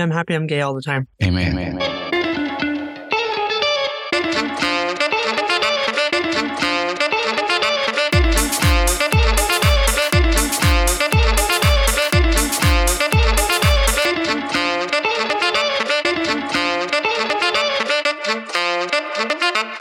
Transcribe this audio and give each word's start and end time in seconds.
I'm 0.00 0.10
happy 0.10 0.34
I'm 0.34 0.46
gay 0.46 0.60
all 0.60 0.74
the 0.74 0.82
time. 0.82 1.08
Amen. 1.22 1.52
Amen. 1.52 1.78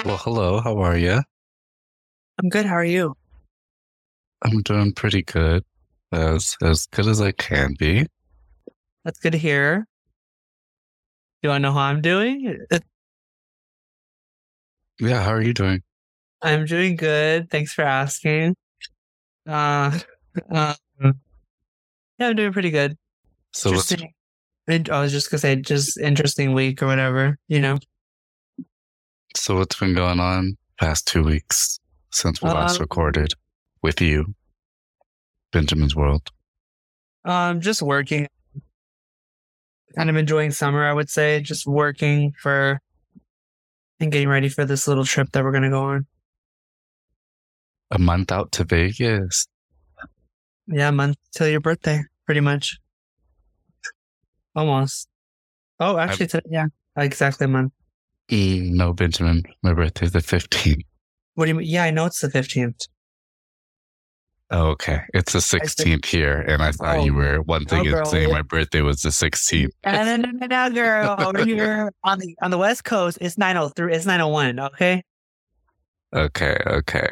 Well, 0.03 0.17
hello. 0.17 0.59
How 0.59 0.77
are 0.79 0.97
you? 0.97 1.21
I'm 2.41 2.49
good. 2.49 2.65
How 2.65 2.73
are 2.75 2.83
you? 2.83 3.13
I'm 4.41 4.61
doing 4.63 4.93
pretty 4.93 5.21
good, 5.21 5.63
as 6.11 6.57
as 6.61 6.87
good 6.87 7.07
as 7.07 7.21
I 7.21 7.31
can 7.31 7.75
be. 7.77 8.07
That's 9.05 9.19
good 9.19 9.31
to 9.33 9.37
hear. 9.37 9.85
Do 11.43 11.51
I 11.51 11.57
know 11.57 11.71
how 11.71 11.81
I'm 11.81 12.01
doing? 12.01 12.57
Yeah. 14.99 15.23
How 15.23 15.31
are 15.33 15.41
you 15.41 15.55
doing? 15.55 15.81
I'm 16.43 16.65
doing 16.65 16.95
good. 16.95 17.49
Thanks 17.49 17.73
for 17.73 17.81
asking. 17.81 18.55
Uh, 19.47 19.97
uh, 20.51 20.75
yeah, 21.01 21.11
I'm 22.19 22.35
doing 22.35 22.53
pretty 22.53 22.69
good. 22.69 22.95
So 23.51 23.69
Interesting. 23.69 24.13
I 24.69 25.01
was 25.01 25.11
just 25.11 25.31
gonna 25.31 25.39
say, 25.39 25.55
just 25.55 25.99
interesting 25.99 26.53
week 26.53 26.83
or 26.83 26.85
whatever. 26.85 27.39
You 27.47 27.61
know. 27.61 27.79
so 29.35 29.57
what's 29.57 29.79
been 29.79 29.95
going 29.95 30.19
on 30.19 30.55
past 30.79 31.07
two 31.07 31.23
weeks 31.23 31.79
since 32.11 32.39
we 32.39 32.49
last 32.51 32.75
Um, 32.75 32.81
recorded 32.81 33.33
with 33.81 34.01
you, 34.01 34.35
Benjamin's 35.51 35.95
World? 35.95 36.29
Um, 37.25 37.59
just 37.59 37.81
working. 37.81 38.27
Kind 39.95 40.09
of 40.09 40.15
enjoying 40.15 40.51
summer, 40.51 40.85
I 40.85 40.93
would 40.93 41.09
say. 41.09 41.41
Just 41.41 41.67
working 41.67 42.33
for 42.41 42.79
and 43.99 44.11
getting 44.11 44.29
ready 44.29 44.49
for 44.49 44.65
this 44.65 44.87
little 44.87 45.05
trip 45.05 45.31
that 45.31 45.43
we're 45.43 45.51
gonna 45.51 45.69
go 45.69 45.83
on. 45.83 46.07
A 47.91 47.99
month 47.99 48.31
out 48.31 48.51
to 48.53 48.63
Vegas. 48.63 49.47
Yeah, 50.67 50.89
a 50.89 50.91
month 50.91 51.17
till 51.35 51.47
your 51.47 51.59
birthday, 51.59 52.01
pretty 52.25 52.41
much. 52.41 52.77
Almost. 54.55 55.07
Oh, 55.79 55.97
actually, 55.97 56.27
to, 56.27 56.41
yeah, 56.49 56.67
exactly 56.95 57.45
a 57.45 57.47
month. 57.47 57.73
No, 58.29 58.93
Benjamin. 58.93 59.43
My 59.61 59.73
birthday's 59.73 60.13
the 60.13 60.19
15th. 60.19 60.85
What 61.35 61.45
do 61.45 61.49
you 61.49 61.55
mean? 61.55 61.67
Yeah, 61.67 61.83
I 61.83 61.91
know 61.91 62.05
it's 62.05 62.21
the 62.21 62.29
fifteenth. 62.29 62.87
Oh, 64.53 64.67
okay. 64.71 65.01
It's 65.13 65.31
the 65.33 65.39
16th 65.39 66.05
here. 66.05 66.41
And 66.41 66.61
I 66.61 66.71
thought 66.73 66.97
oh. 66.97 67.05
you 67.05 67.13
Oh. 67.13 67.15
were 67.15 67.41
one 67.43 67.65
thing 67.65 67.79
Oh, 67.79 67.83
and 67.83 67.91
girl, 67.91 68.05
saying 68.05 68.27
yeah. 68.29 68.35
my 68.35 68.41
birthday 68.41 68.81
was 68.81 69.01
the 69.01 69.09
16th. 69.09 69.69
No, 69.85 70.03
no, 70.03 70.15
no, 70.17 70.31
no, 70.31 70.47
no, 70.47 70.69
girl. 70.73 71.15
Over 71.19 71.45
here 71.45 71.91
on 72.03 72.19
the 72.19 72.35
on 72.41 72.51
the 72.51 72.57
west 72.57 72.83
coast, 72.83 73.17
it's 73.21 73.37
nine 73.37 73.55
oh 73.57 73.69
three. 73.69 73.93
It's 73.93 74.05
nine 74.05 74.19
oh 74.21 74.27
one. 74.27 74.59
Okay. 74.59 75.03
Okay. 76.13 76.57
Okay. 76.67 77.09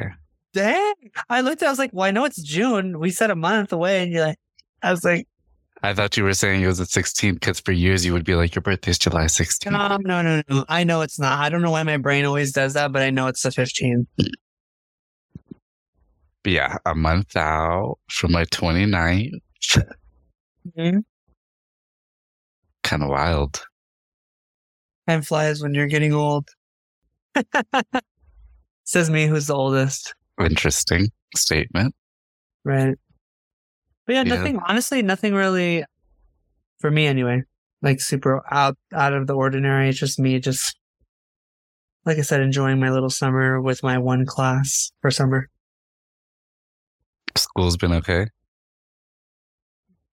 Dang! 0.52 0.94
I 1.28 1.40
looked. 1.42 1.62
At 1.62 1.68
I 1.68 1.70
was 1.70 1.78
like, 1.78 1.90
"Well, 1.92 2.06
I 2.06 2.10
know 2.10 2.24
it's 2.24 2.42
June. 2.42 2.98
We 2.98 3.10
said 3.10 3.30
a 3.30 3.36
month 3.36 3.72
away." 3.72 4.02
And 4.02 4.10
you're 4.12 4.26
like, 4.26 4.38
"I 4.82 4.90
was 4.90 5.04
like, 5.04 5.28
I 5.82 5.94
thought 5.94 6.16
you 6.16 6.24
were 6.24 6.34
saying 6.34 6.60
it 6.62 6.66
was 6.66 6.78
the 6.78 6.84
16th 6.84 7.34
because 7.34 7.60
for 7.60 7.72
years 7.72 8.04
you 8.04 8.12
would 8.12 8.24
be 8.24 8.34
like, 8.34 8.54
your 8.54 8.60
birthday's 8.62 8.98
July 8.98 9.24
16th. 9.26 9.70
no, 9.70 9.96
no, 9.98 10.20
no, 10.22 10.42
no. 10.48 10.64
I 10.68 10.84
know 10.84 11.00
it's 11.00 11.18
not. 11.18 11.38
I 11.38 11.48
don't 11.48 11.62
know 11.62 11.70
why 11.70 11.82
my 11.84 11.96
brain 11.96 12.24
always 12.26 12.52
does 12.52 12.74
that, 12.74 12.92
but 12.92 13.00
I 13.02 13.10
know 13.10 13.28
it's 13.28 13.42
the 13.42 13.48
15th. 13.50 14.06
But 16.42 16.52
yeah, 16.52 16.76
a 16.86 16.94
month 16.94 17.36
out 17.36 17.98
from 18.10 18.32
my 18.32 18.44
29th. 18.46 19.30
Mhm. 20.76 21.04
Kind 22.82 23.02
of 23.02 23.08
wild. 23.10 23.62
Time 25.08 25.22
flies 25.22 25.62
when 25.62 25.74
you're 25.74 25.86
getting 25.86 26.12
old. 26.14 26.48
Says 28.84 29.10
me, 29.10 29.26
who's 29.26 29.46
the 29.46 29.54
oldest, 29.54 30.14
Interesting 30.40 31.08
statement. 31.36 31.94
right? 32.64 32.96
But 34.06 34.12
yeah, 34.14 34.22
Yeah. 34.24 34.34
nothing. 34.36 34.58
Honestly, 34.66 35.02
nothing 35.02 35.34
really. 35.34 35.84
For 36.80 36.90
me, 36.90 37.06
anyway. 37.06 37.42
Like 37.82 38.00
super 38.00 38.42
out 38.52 38.76
out 38.94 39.12
of 39.12 39.26
the 39.26 39.34
ordinary. 39.34 39.88
It's 39.90 39.98
just 39.98 40.18
me, 40.18 40.38
just 40.40 40.76
like 42.04 42.18
I 42.18 42.22
said, 42.22 42.40
enjoying 42.40 42.80
my 42.80 42.90
little 42.90 43.10
summer 43.10 43.60
with 43.60 43.82
my 43.82 43.98
one 43.98 44.24
class 44.26 44.90
for 45.02 45.10
summer. 45.10 45.48
School's 47.36 47.76
been 47.76 47.92
okay. 47.92 48.26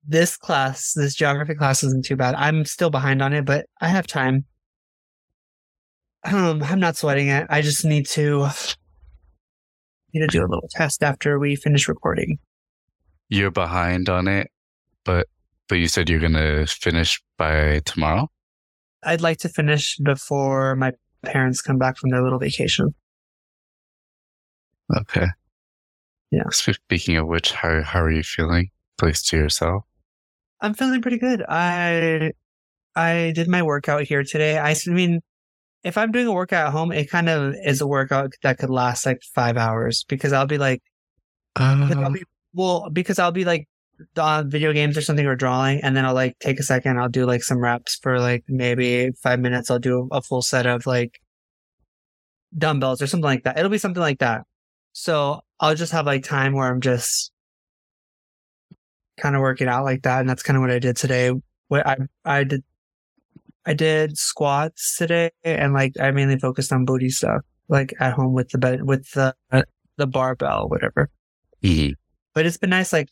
this 0.07 0.37
class, 0.37 0.93
this 0.93 1.13
geography 1.13 1.53
class 1.53 1.83
isn't 1.83 2.05
too 2.05 2.15
bad. 2.15 2.33
I'm 2.35 2.63
still 2.63 2.89
behind 2.89 3.21
on 3.21 3.33
it, 3.33 3.45
but 3.45 3.65
I 3.81 3.89
have 3.89 4.07
time. 4.07 4.45
Um, 6.23 6.63
I'm 6.63 6.79
not 6.79 6.95
sweating 6.95 7.27
it. 7.27 7.45
I 7.49 7.61
just 7.61 7.83
need 7.83 8.07
to 8.07 8.47
need 10.13 10.21
to 10.21 10.27
do 10.27 10.41
a 10.41 10.47
little 10.47 10.69
test 10.71 11.03
after 11.03 11.37
we 11.37 11.55
finish 11.55 11.87
recording. 11.87 12.39
You're 13.29 13.51
behind 13.51 14.07
on 14.07 14.27
it, 14.27 14.49
but 15.03 15.27
but 15.67 15.75
you 15.75 15.89
said 15.89 16.09
you're 16.09 16.21
gonna 16.21 16.65
finish 16.67 17.21
by 17.37 17.81
tomorrow. 17.85 18.29
I'd 19.03 19.21
like 19.21 19.37
to 19.39 19.49
finish 19.49 19.97
before 19.97 20.75
my 20.75 20.93
parents 21.23 21.61
come 21.61 21.77
back 21.77 21.97
from 21.97 22.09
their 22.09 22.23
little 22.23 22.39
vacation. 22.39 22.95
Okay. 24.95 25.27
Yeah. 26.31 26.43
Speaking 26.51 27.17
of 27.17 27.27
which, 27.27 27.51
how 27.53 27.81
how 27.83 28.01
are 28.01 28.11
you 28.11 28.23
feeling? 28.23 28.69
Place 28.97 29.21
to 29.29 29.37
yourself. 29.37 29.83
I'm 30.61 30.73
feeling 30.73 31.01
pretty 31.01 31.17
good. 31.19 31.43
I 31.47 32.31
I 32.95 33.31
did 33.35 33.47
my 33.47 33.61
workout 33.63 34.03
here 34.03 34.23
today. 34.23 34.57
I 34.57 34.75
mean, 34.87 35.21
if 35.83 35.97
I'm 35.97 36.11
doing 36.11 36.27
a 36.27 36.33
workout 36.33 36.67
at 36.67 36.71
home, 36.73 36.91
it 36.91 37.09
kind 37.09 37.29
of 37.29 37.53
is 37.63 37.81
a 37.81 37.87
workout 37.87 38.33
that 38.43 38.57
could 38.57 38.69
last 38.69 39.05
like 39.05 39.21
five 39.35 39.57
hours 39.57 40.03
because 40.07 40.33
I'll 40.33 40.47
be 40.47 40.57
like 40.57 40.81
I'll 41.55 42.05
Uh, 42.05 42.09
be, 42.11 42.23
well, 42.53 42.89
because 42.91 43.19
I'll 43.19 43.31
be 43.31 43.45
like 43.45 43.67
on 44.17 44.49
video 44.49 44.73
games 44.73 44.97
or 44.97 45.01
something 45.01 45.25
or 45.25 45.35
drawing, 45.35 45.81
and 45.83 45.95
then 45.95 46.05
I'll 46.05 46.13
like 46.13 46.37
take 46.39 46.59
a 46.59 46.63
second. 46.63 46.99
I'll 46.99 47.09
do 47.09 47.25
like 47.25 47.43
some 47.43 47.59
reps 47.59 47.95
for 47.97 48.19
like 48.19 48.43
maybe 48.47 49.11
five 49.23 49.39
minutes. 49.39 49.71
I'll 49.71 49.79
do 49.79 50.07
a 50.11 50.21
full 50.21 50.41
set 50.41 50.65
of 50.65 50.85
like 50.85 51.19
dumbbells 52.57 53.01
or 53.01 53.07
something 53.07 53.25
like 53.25 53.43
that. 53.43 53.57
It'll 53.57 53.69
be 53.71 53.77
something 53.77 54.01
like 54.01 54.19
that. 54.19 54.43
So 54.93 55.41
I'll 55.59 55.75
just 55.75 55.91
have 55.91 56.05
like 56.05 56.23
time 56.23 56.53
where 56.53 56.69
I'm 56.69 56.81
just 56.81 57.31
kind 59.19 59.35
of 59.35 59.41
working 59.41 59.67
out 59.67 59.83
like 59.83 60.03
that, 60.03 60.19
and 60.21 60.29
that's 60.29 60.43
kind 60.43 60.57
of 60.57 60.61
what 60.61 60.71
I 60.71 60.79
did 60.79 60.95
today. 60.95 61.31
What 61.67 61.85
I 61.85 61.97
I 62.25 62.43
did. 62.43 62.63
I 63.65 63.73
did 63.73 64.17
squats 64.17 64.95
today, 64.97 65.29
and 65.43 65.73
like 65.73 65.91
I 65.99 66.11
mainly 66.11 66.39
focused 66.39 66.71
on 66.71 66.85
booty 66.85 67.09
stuff, 67.09 67.41
like 67.67 67.93
at 67.99 68.13
home 68.13 68.33
with 68.33 68.49
the 68.49 68.57
bed 68.57 68.83
with 68.83 69.11
the 69.11 69.35
the 69.97 70.07
barbell, 70.07 70.69
whatever 70.69 71.09
mhm. 71.63 71.93
but 72.33 72.45
it's 72.45 72.57
been 72.57 72.69
nice, 72.69 72.93
like 72.93 73.09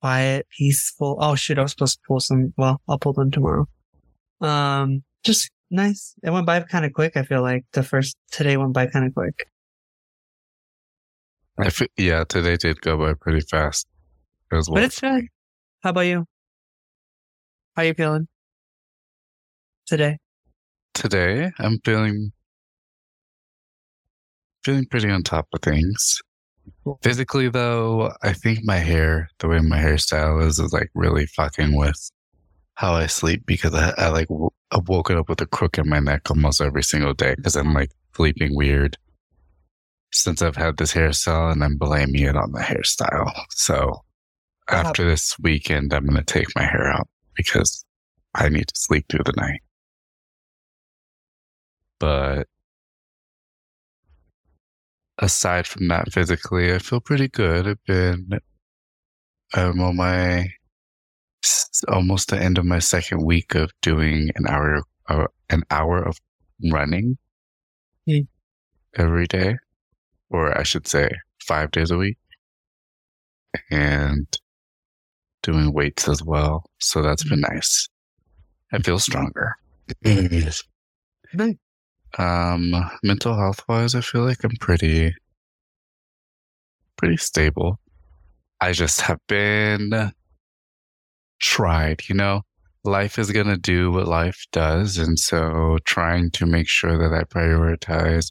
quiet, 0.00 0.46
peaceful. 0.56 1.16
Oh 1.20 1.34
shoot, 1.34 1.58
I 1.58 1.62
was 1.62 1.72
supposed 1.72 1.94
to 1.94 2.02
pull 2.06 2.20
some. 2.20 2.52
Well, 2.56 2.80
I'll 2.88 2.98
pull 2.98 3.12
them 3.12 3.30
tomorrow. 3.30 3.66
Um, 4.40 5.02
just 5.24 5.50
nice. 5.70 6.14
It 6.22 6.30
went 6.30 6.46
by 6.46 6.60
kind 6.60 6.84
of 6.84 6.92
quick. 6.92 7.16
I 7.16 7.22
feel 7.22 7.42
like 7.42 7.64
the 7.72 7.82
first 7.82 8.16
today 8.30 8.56
went 8.56 8.72
by 8.72 8.86
kind 8.86 9.06
of 9.06 9.14
quick. 9.14 9.46
I 11.58 11.70
fe- 11.70 11.88
yeah, 11.96 12.24
today 12.24 12.56
did 12.56 12.80
go 12.80 12.96
by 12.96 13.14
pretty 13.14 13.40
fast 13.40 13.86
as 14.52 14.68
well. 14.68 14.76
But 14.76 14.84
it's 14.84 15.00
good. 15.00 15.26
How 15.82 15.90
about 15.90 16.00
you? 16.02 16.26
How 17.76 17.82
are 17.82 17.86
you 17.86 17.94
feeling 17.94 18.28
today? 19.86 20.18
today 20.94 21.50
I'm 21.58 21.78
feeling 21.84 22.32
feeling 24.64 24.84
pretty 24.86 25.08
on 25.08 25.22
top 25.22 25.48
of 25.54 25.62
things. 25.62 26.20
Cool. 26.84 26.98
Physically 27.02 27.48
though, 27.48 28.12
I 28.22 28.32
think 28.34 28.60
my 28.64 28.76
hair, 28.76 29.30
the 29.38 29.48
way 29.48 29.60
my 29.60 29.78
hairstyle 29.78 30.44
is, 30.46 30.58
is 30.58 30.72
like 30.72 30.90
really 30.94 31.26
fucking 31.26 31.74
with 31.76 32.10
how 32.74 32.92
I 32.92 33.06
sleep 33.06 33.44
because 33.46 33.74
I, 33.74 33.94
I 33.96 34.08
like 34.08 34.28
w- 34.28 34.50
I've 34.70 34.88
woken 34.88 35.16
up 35.16 35.28
with 35.28 35.40
a 35.40 35.46
crook 35.46 35.78
in 35.78 35.88
my 35.88 36.00
neck 36.00 36.30
almost 36.30 36.60
every 36.60 36.82
single 36.82 37.14
day 37.14 37.34
because 37.34 37.56
I'm 37.56 37.72
like 37.72 37.90
sleeping 38.14 38.54
weird 38.54 38.98
since 40.12 40.42
I've 40.42 40.56
had 40.56 40.76
this 40.76 40.92
hairstyle 40.92 41.52
and 41.52 41.62
I'm 41.62 41.76
blaming 41.76 42.22
it 42.22 42.36
on 42.36 42.52
the 42.52 42.60
hairstyle. 42.60 43.32
So 43.50 44.02
after 44.68 45.04
this 45.04 45.36
weekend, 45.38 45.92
I'm 45.92 46.04
going 46.06 46.16
to 46.16 46.24
take 46.24 46.48
my 46.56 46.62
hair 46.64 46.88
out 46.90 47.08
because 47.36 47.84
I 48.34 48.48
need 48.48 48.68
to 48.68 48.74
sleep 48.76 49.06
through 49.08 49.24
the 49.24 49.32
night. 49.36 49.60
But 51.98 52.48
aside 55.18 55.66
from 55.66 55.88
that, 55.88 56.12
physically, 56.12 56.72
I 56.72 56.78
feel 56.78 57.00
pretty 57.00 57.28
good. 57.28 57.68
I've 57.68 57.84
been, 57.84 58.30
I'm 59.54 59.80
on 59.80 59.96
my 59.96 60.48
almost 61.88 62.28
the 62.28 62.38
end 62.38 62.58
of 62.58 62.64
my 62.64 62.78
second 62.78 63.24
week 63.24 63.54
of 63.54 63.70
doing 63.82 64.30
an 64.34 64.46
hour, 64.46 64.82
uh, 65.08 65.26
an 65.48 65.62
hour 65.70 66.02
of 66.02 66.18
running 66.70 67.16
Hmm. 68.06 68.20
every 68.96 69.26
day, 69.26 69.56
or 70.30 70.56
I 70.58 70.62
should 70.62 70.86
say 70.86 71.10
five 71.42 71.70
days 71.70 71.90
a 71.90 71.96
week, 71.96 72.16
and 73.70 74.26
doing 75.42 75.72
weights 75.72 76.08
as 76.08 76.22
well. 76.22 76.64
So 76.78 77.02
that's 77.02 77.24
been 77.24 77.40
nice. 77.40 77.88
I 78.72 78.78
feel 78.78 78.98
stronger. 78.98 79.56
Um, 82.18 82.72
mental 83.02 83.36
health 83.36 83.62
wise, 83.68 83.94
I 83.94 84.00
feel 84.00 84.24
like 84.24 84.44
I'm 84.44 84.56
pretty, 84.60 85.14
pretty 86.96 87.16
stable. 87.16 87.80
I 88.60 88.72
just 88.72 89.00
have 89.00 89.18
been 89.28 90.12
tried, 91.40 92.02
you 92.08 92.14
know, 92.14 92.42
life 92.84 93.18
is 93.18 93.30
going 93.30 93.46
to 93.46 93.56
do 93.56 93.90
what 93.90 94.06
life 94.06 94.44
does. 94.52 94.98
And 94.98 95.18
so 95.18 95.78
trying 95.84 96.30
to 96.32 96.46
make 96.46 96.68
sure 96.68 96.98
that 96.98 97.14
I 97.14 97.24
prioritize 97.24 98.30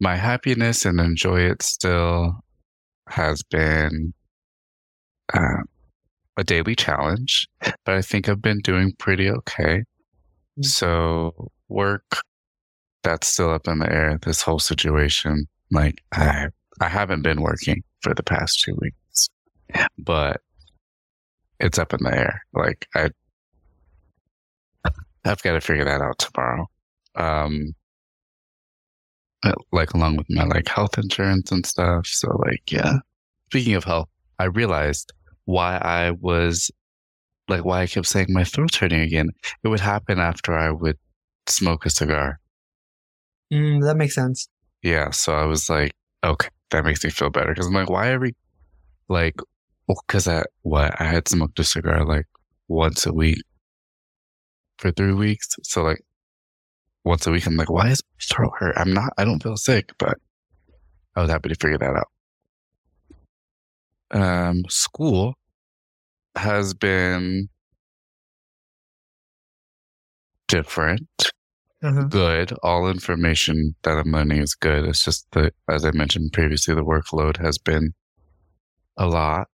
my 0.00 0.16
happiness 0.16 0.84
and 0.84 0.98
enjoy 0.98 1.40
it 1.40 1.62
still 1.62 2.32
has 3.08 3.42
been 3.42 4.14
uh, 5.34 5.62
a 6.36 6.44
daily 6.44 6.74
challenge, 6.74 7.46
but 7.84 7.94
I 7.94 8.02
think 8.02 8.28
I've 8.28 8.42
been 8.42 8.60
doing 8.60 8.92
pretty 8.98 9.30
okay. 9.30 9.84
So 10.62 11.50
work, 11.68 12.22
that's 13.02 13.28
still 13.28 13.50
up 13.50 13.68
in 13.68 13.78
the 13.78 13.92
air. 13.92 14.18
This 14.22 14.42
whole 14.42 14.58
situation, 14.58 15.46
like 15.70 16.02
I, 16.12 16.48
I 16.80 16.88
haven't 16.88 17.22
been 17.22 17.42
working 17.42 17.82
for 18.00 18.14
the 18.14 18.22
past 18.22 18.60
two 18.60 18.76
weeks, 18.80 19.28
but 19.98 20.40
it's 21.58 21.78
up 21.78 21.92
in 21.92 22.00
the 22.02 22.16
air. 22.16 22.42
Like 22.54 22.88
I, 22.94 23.10
I've 25.24 25.42
got 25.42 25.52
to 25.52 25.60
figure 25.60 25.84
that 25.84 26.00
out 26.00 26.18
tomorrow. 26.18 26.66
Um, 27.16 27.74
like 29.72 29.92
along 29.94 30.16
with 30.16 30.26
my 30.30 30.44
like 30.44 30.68
health 30.68 30.98
insurance 30.98 31.50
and 31.50 31.64
stuff. 31.64 32.06
So 32.06 32.28
like, 32.46 32.70
yeah. 32.70 32.98
Speaking 33.46 33.74
of 33.74 33.84
health, 33.84 34.08
I 34.38 34.44
realized 34.44 35.12
why 35.44 35.76
I 35.78 36.12
was 36.12 36.70
like 37.48 37.64
why 37.64 37.82
I 37.82 37.86
kept 37.86 38.06
saying 38.06 38.28
my 38.30 38.44
throat's 38.44 38.76
hurting 38.76 39.00
again. 39.00 39.30
It 39.64 39.68
would 39.68 39.80
happen 39.80 40.20
after 40.20 40.56
I 40.56 40.70
would 40.70 40.98
smoke 41.46 41.84
a 41.84 41.90
cigar. 41.90 42.38
Mm, 43.52 43.82
that 43.82 43.96
makes 43.96 44.14
sense. 44.14 44.48
Yeah, 44.82 45.10
so 45.10 45.34
I 45.34 45.44
was 45.44 45.68
like, 45.68 45.92
okay, 46.24 46.48
that 46.70 46.84
makes 46.84 47.04
me 47.04 47.10
feel 47.10 47.30
better 47.30 47.48
because 47.48 47.66
I'm 47.66 47.74
like, 47.74 47.90
why 47.90 48.10
every 48.10 48.36
like, 49.08 49.36
because 49.88 50.28
I 50.28 50.44
what 50.62 50.98
I 51.00 51.04
had 51.04 51.28
smoked 51.28 51.58
a 51.58 51.64
cigar 51.64 52.04
like 52.04 52.26
once 52.68 53.04
a 53.04 53.12
week 53.12 53.42
for 54.78 54.92
three 54.92 55.12
weeks. 55.12 55.48
So 55.62 55.82
like 55.82 56.02
once 57.04 57.26
a 57.26 57.30
week, 57.30 57.46
I'm 57.46 57.56
like, 57.56 57.70
why 57.70 57.88
is 57.88 58.02
my 58.02 58.36
throat 58.36 58.52
hurt? 58.58 58.76
I'm 58.76 58.92
not, 58.92 59.12
I 59.18 59.24
don't 59.24 59.42
feel 59.42 59.56
sick, 59.56 59.92
but 59.98 60.18
I 61.16 61.22
was 61.22 61.30
happy 61.30 61.48
to 61.48 61.54
figure 61.54 61.78
that 61.78 61.96
out. 61.96 62.08
Um, 64.12 64.64
school 64.68 65.34
has 66.36 66.74
been 66.74 67.48
different, 70.48 71.08
Uh-huh. 71.82 72.02
good. 72.04 72.52
All 72.62 72.88
information 72.90 73.74
that 73.82 73.96
I'm 73.98 74.10
learning 74.12 74.42
is 74.42 74.54
good. 74.54 74.84
It's 74.84 75.04
just 75.04 75.26
that, 75.32 75.54
as 75.68 75.84
I 75.84 75.92
mentioned 75.92 76.32
previously, 76.32 76.74
the 76.74 76.84
workload 76.84 77.36
has 77.38 77.56
been 77.58 77.94
a 78.96 79.06
lot, 79.06 79.48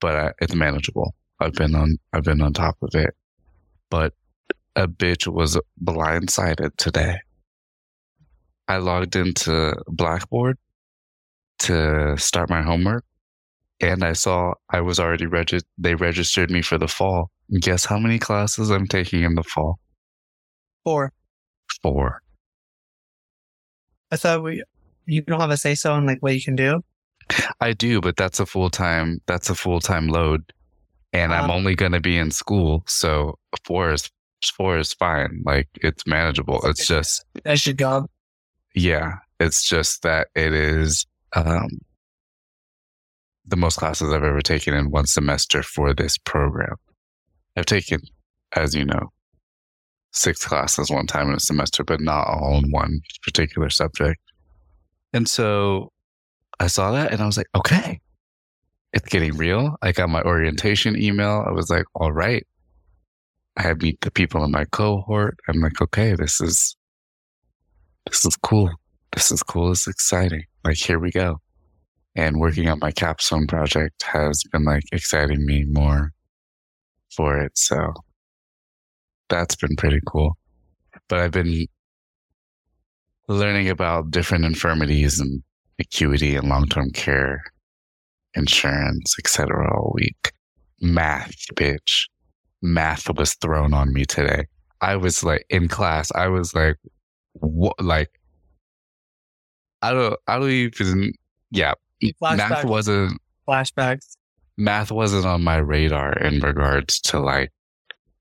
but 0.00 0.16
I, 0.16 0.32
it's 0.40 0.54
manageable. 0.54 1.14
I've 1.38 1.52
been 1.52 1.74
on, 1.74 1.98
I've 2.12 2.24
been 2.24 2.40
on 2.40 2.52
top 2.52 2.76
of 2.82 2.90
it, 2.94 3.14
but 3.90 4.14
a 4.76 4.86
bitch 4.86 5.26
was 5.26 5.58
blindsided 5.82 6.76
today. 6.76 7.18
I 8.68 8.76
logged 8.76 9.16
into 9.16 9.74
Blackboard 9.88 10.58
to 11.60 12.16
start 12.18 12.50
my 12.50 12.62
homework 12.62 13.04
and 13.80 14.04
I 14.04 14.12
saw 14.12 14.52
I 14.70 14.80
was 14.80 15.00
already 15.00 15.26
registered. 15.26 15.68
They 15.78 15.94
registered 15.94 16.50
me 16.50 16.62
for 16.62 16.78
the 16.78 16.88
fall. 16.88 17.30
Guess 17.60 17.84
how 17.84 17.98
many 17.98 18.18
classes 18.18 18.70
I'm 18.70 18.86
taking 18.86 19.22
in 19.22 19.34
the 19.34 19.42
fall? 19.42 19.78
Four. 20.84 21.12
Four. 21.82 22.22
I 24.10 24.16
thought 24.16 24.42
we 24.42 24.62
you 25.06 25.22
don't 25.22 25.40
have 25.40 25.50
a 25.50 25.56
say 25.56 25.74
so 25.74 25.94
in 25.94 26.06
like 26.06 26.18
what 26.20 26.34
you 26.34 26.42
can 26.42 26.56
do. 26.56 26.82
I 27.60 27.72
do, 27.72 28.00
but 28.00 28.16
that's 28.16 28.40
a 28.40 28.46
full 28.46 28.70
time. 28.70 29.20
That's 29.26 29.50
a 29.50 29.54
full 29.54 29.80
time 29.80 30.08
load, 30.08 30.52
and 31.12 31.32
I'm 31.32 31.44
uh-huh. 31.44 31.54
only 31.54 31.74
going 31.74 31.92
to 31.92 32.00
be 32.00 32.16
in 32.16 32.30
school, 32.30 32.84
so 32.86 33.38
four 33.64 33.92
is 33.92 34.10
four 34.44 34.78
is 34.78 34.92
fine. 34.92 35.42
Like 35.44 35.68
it's 35.76 36.06
manageable. 36.06 36.60
It's 36.64 36.86
just 36.86 37.24
That's 37.44 37.66
your 37.66 37.74
go. 37.74 38.08
yeah. 38.74 39.14
It's 39.38 39.68
just 39.68 40.02
that 40.02 40.28
it 40.34 40.54
is 40.54 41.04
um, 41.34 41.68
the 43.46 43.56
most 43.56 43.76
classes 43.76 44.10
I've 44.12 44.24
ever 44.24 44.40
taken 44.40 44.72
in 44.74 44.90
one 44.90 45.06
semester 45.06 45.62
for 45.62 45.92
this 45.92 46.16
program. 46.16 46.76
I've 47.56 47.66
taken, 47.66 48.00
as 48.54 48.74
you 48.74 48.84
know, 48.86 49.12
six 50.12 50.42
classes 50.44 50.90
one 50.90 51.06
time 51.06 51.28
in 51.28 51.34
a 51.34 51.40
semester, 51.40 51.84
but 51.84 52.00
not 52.00 52.26
all 52.26 52.58
in 52.64 52.70
one 52.70 53.00
particular 53.22 53.68
subject. 53.68 54.18
And 55.12 55.28
so 55.28 55.92
I 56.60 56.66
saw 56.68 56.92
that 56.92 57.12
and 57.12 57.20
I 57.20 57.26
was 57.26 57.36
like, 57.36 57.48
okay, 57.54 58.00
it's 58.94 59.08
getting 59.08 59.36
real. 59.36 59.76
I 59.82 59.92
got 59.92 60.08
my 60.08 60.22
orientation 60.22 61.00
email. 61.00 61.44
I 61.46 61.50
was 61.52 61.68
like, 61.68 61.84
all 61.94 62.12
right. 62.12 62.46
I 63.56 63.72
meet 63.74 64.00
the 64.02 64.10
people 64.10 64.44
in 64.44 64.50
my 64.50 64.64
cohort. 64.66 65.38
I'm 65.48 65.60
like, 65.60 65.80
okay, 65.80 66.14
this 66.14 66.40
is, 66.40 66.76
this 68.06 68.24
is 68.26 68.36
cool. 68.36 68.70
This 69.12 69.32
is 69.32 69.42
cool. 69.42 69.72
It's 69.72 69.88
exciting. 69.88 70.44
Like, 70.64 70.76
here 70.76 70.98
we 70.98 71.10
go. 71.10 71.40
And 72.14 72.38
working 72.38 72.68
on 72.68 72.78
my 72.80 72.92
capstone 72.92 73.46
project 73.46 74.02
has 74.02 74.42
been 74.52 74.64
like 74.64 74.84
exciting 74.92 75.44
me 75.46 75.64
more 75.64 76.12
for 77.14 77.38
it. 77.38 77.56
So 77.56 77.92
that's 79.28 79.56
been 79.56 79.76
pretty 79.76 80.00
cool. 80.06 80.36
But 81.08 81.20
I've 81.20 81.32
been 81.32 81.66
learning 83.28 83.68
about 83.68 84.10
different 84.10 84.44
infirmities 84.44 85.18
and 85.18 85.42
acuity 85.78 86.36
and 86.36 86.48
long-term 86.48 86.90
care, 86.92 87.42
insurance, 88.34 89.16
etc. 89.18 89.70
all 89.74 89.92
week. 89.94 90.32
Math, 90.80 91.34
bitch. 91.54 92.06
Math 92.66 93.08
was 93.16 93.34
thrown 93.34 93.72
on 93.72 93.92
me 93.92 94.04
today. 94.04 94.46
I 94.80 94.96
was 94.96 95.24
like 95.24 95.46
in 95.48 95.68
class. 95.68 96.10
I 96.12 96.28
was 96.28 96.54
like, 96.54 96.76
what? 97.34 97.80
Like, 97.80 98.10
I 99.82 99.92
don't. 99.92 100.18
I 100.26 100.38
don't 100.38 100.50
even. 100.50 101.12
Yeah, 101.50 101.74
math 102.20 102.64
wasn't. 102.64 103.20
Flashbacks. 103.48 104.16
Math 104.56 104.90
wasn't 104.90 105.26
on 105.26 105.44
my 105.44 105.56
radar 105.56 106.12
in 106.18 106.40
regards 106.40 106.98
to 107.02 107.20
like 107.20 107.52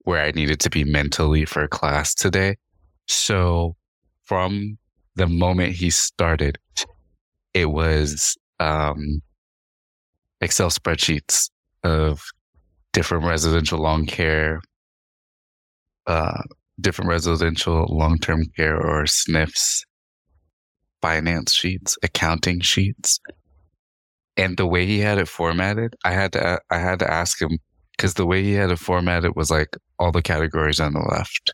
where 0.03 0.23
I 0.23 0.31
needed 0.31 0.59
to 0.61 0.69
be 0.69 0.83
mentally 0.83 1.45
for 1.45 1.67
class 1.67 2.13
today. 2.13 2.57
So 3.07 3.75
from 4.23 4.77
the 5.15 5.27
moment 5.27 5.73
he 5.73 5.89
started, 5.89 6.57
it 7.53 7.71
was 7.71 8.37
um, 8.59 9.21
Excel 10.41 10.69
spreadsheets 10.69 11.49
of 11.83 12.21
different 12.95 13.25
residential 13.25 13.77
long 13.77 14.05
care, 14.05 14.61
uh, 16.07 16.41
different 16.79 17.09
residential 17.09 17.85
long 17.89 18.17
term 18.17 18.45
care 18.55 18.77
or 18.77 19.03
SNFs, 19.03 19.81
finance 21.01 21.53
sheets, 21.53 21.97
accounting 22.03 22.61
sheets. 22.61 23.19
And 24.37 24.55
the 24.55 24.65
way 24.65 24.85
he 24.85 24.99
had 24.99 25.17
it 25.17 25.27
formatted, 25.27 25.93
I 26.05 26.11
had 26.11 26.31
to 26.33 26.59
I 26.69 26.77
had 26.77 26.99
to 26.99 27.11
ask 27.11 27.41
him 27.41 27.59
because 27.91 28.13
the 28.13 28.25
way 28.25 28.41
he 28.43 28.53
had 28.53 28.71
it 28.71 28.79
formatted 28.79 29.35
was 29.35 29.51
like 29.51 29.75
all 29.99 30.13
the 30.13 30.21
categories 30.21 30.79
on 30.79 30.93
the 30.93 30.99
left. 30.99 31.53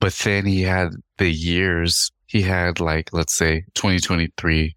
But 0.00 0.14
then 0.14 0.46
he 0.46 0.62
had 0.62 0.90
the 1.18 1.30
years, 1.30 2.10
he 2.26 2.42
had 2.42 2.80
like, 2.80 3.10
let's 3.12 3.36
say 3.36 3.64
2023, 3.74 4.74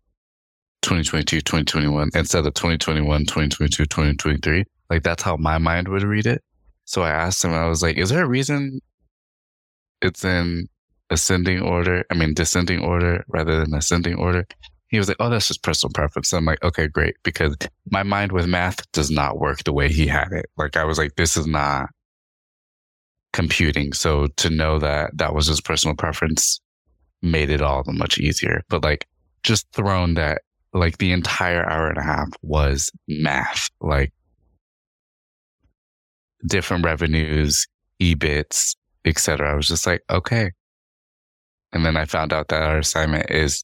2022, 0.81 1.41
2021, 1.41 2.09
instead 2.13 2.45
of 2.45 2.53
2021, 2.53 3.21
2022, 3.21 3.85
2023. 3.85 4.65
Like 4.93 5.01
that's 5.01 5.23
how 5.23 5.37
my 5.37 5.57
mind 5.57 5.87
would 5.87 6.03
read 6.03 6.27
it. 6.27 6.43
So 6.85 7.01
I 7.01 7.09
asked 7.09 7.43
him, 7.43 7.51
I 7.51 7.65
was 7.65 7.81
like, 7.81 7.97
is 7.97 8.09
there 8.09 8.23
a 8.23 8.27
reason 8.27 8.79
it's 10.03 10.23
in 10.23 10.67
ascending 11.09 11.61
order? 11.61 12.05
I 12.11 12.13
mean, 12.13 12.35
descending 12.35 12.79
order 12.79 13.25
rather 13.27 13.59
than 13.59 13.73
ascending 13.73 14.13
order? 14.19 14.45
He 14.89 14.99
was 14.99 15.07
like, 15.07 15.17
oh, 15.19 15.31
that's 15.31 15.47
just 15.47 15.63
personal 15.63 15.91
preference. 15.93 16.31
I'm 16.31 16.45
like, 16.45 16.63
okay, 16.63 16.87
great. 16.87 17.15
Because 17.23 17.57
my 17.89 18.03
mind 18.03 18.33
with 18.33 18.45
math 18.45 18.91
does 18.91 19.09
not 19.09 19.39
work 19.39 19.63
the 19.63 19.73
way 19.73 19.91
he 19.91 20.05
had 20.05 20.31
it. 20.31 20.45
Like 20.59 20.77
I 20.77 20.83
was 20.83 20.99
like, 20.99 21.15
this 21.15 21.35
is 21.37 21.47
not 21.47 21.89
computing. 23.31 23.93
So 23.93 24.27
to 24.27 24.51
know 24.51 24.77
that 24.77 25.17
that 25.17 25.33
was 25.33 25.47
his 25.47 25.59
personal 25.59 25.95
preference 25.95 26.61
made 27.23 27.49
it 27.49 27.63
all 27.63 27.83
much 27.87 28.19
easier. 28.19 28.61
But 28.69 28.83
like 28.83 29.07
just 29.41 29.65
thrown 29.73 30.13
that 30.13 30.43
like 30.71 30.99
the 30.99 31.13
entire 31.13 31.67
hour 31.67 31.87
and 31.87 31.97
a 31.97 32.03
half 32.03 32.27
was 32.43 32.91
math, 33.07 33.69
like 33.81 34.13
different 36.45 36.85
revenues, 36.85 37.67
EBITs, 38.01 38.75
etc. 39.05 39.51
I 39.51 39.55
was 39.55 39.67
just 39.67 39.85
like, 39.87 40.01
okay. 40.09 40.51
And 41.71 41.85
then 41.85 41.97
I 41.97 42.05
found 42.05 42.33
out 42.33 42.49
that 42.49 42.61
our 42.61 42.79
assignment 42.79 43.31
is 43.31 43.63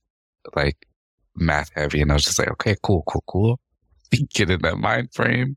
like 0.56 0.88
math 1.36 1.70
heavy. 1.76 2.02
And 2.02 2.12
I 2.12 2.16
was 2.16 2.24
just 2.24 2.40
like, 2.40 2.52
okay, 2.52 2.76
cool, 2.84 3.04
cool, 3.08 3.24
cool. 3.28 3.60
Get 4.34 4.50
in 4.50 4.62
that 4.64 4.78
mind 4.78 5.10
frame. 5.14 5.56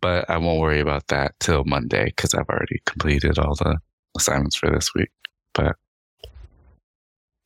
but 0.00 0.28
I 0.28 0.38
won't 0.38 0.60
worry 0.60 0.80
about 0.80 1.08
that 1.08 1.34
till 1.40 1.64
Monday 1.64 2.06
because 2.06 2.34
I've 2.34 2.48
already 2.48 2.80
completed 2.86 3.38
all 3.38 3.54
the 3.54 3.78
assignments 4.16 4.56
for 4.56 4.70
this 4.70 4.90
week. 4.94 5.10
But 5.54 5.76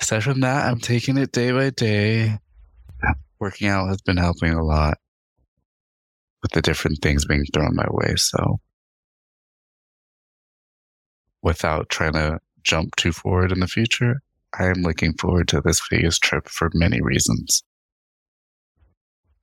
aside 0.00 0.24
from 0.24 0.40
that, 0.40 0.66
I'm 0.66 0.80
taking 0.80 1.16
it 1.18 1.32
day 1.32 1.52
by 1.52 1.70
day. 1.70 2.38
Working 3.40 3.68
out 3.68 3.88
has 3.88 4.00
been 4.00 4.16
helping 4.16 4.52
a 4.52 4.64
lot 4.64 4.98
with 6.44 6.52
the 6.52 6.60
different 6.60 6.98
things 7.00 7.24
being 7.24 7.46
thrown 7.54 7.74
my 7.74 7.86
way. 7.88 8.14
So 8.16 8.60
without 11.42 11.88
trying 11.88 12.12
to 12.12 12.38
jump 12.62 12.94
too 12.96 13.12
forward 13.12 13.50
in 13.50 13.60
the 13.60 13.66
future, 13.66 14.20
I 14.58 14.66
am 14.66 14.82
looking 14.82 15.14
forward 15.14 15.48
to 15.48 15.62
this 15.62 15.80
Vegas 15.90 16.18
trip 16.18 16.46
for 16.46 16.70
many 16.74 17.00
reasons. 17.00 17.64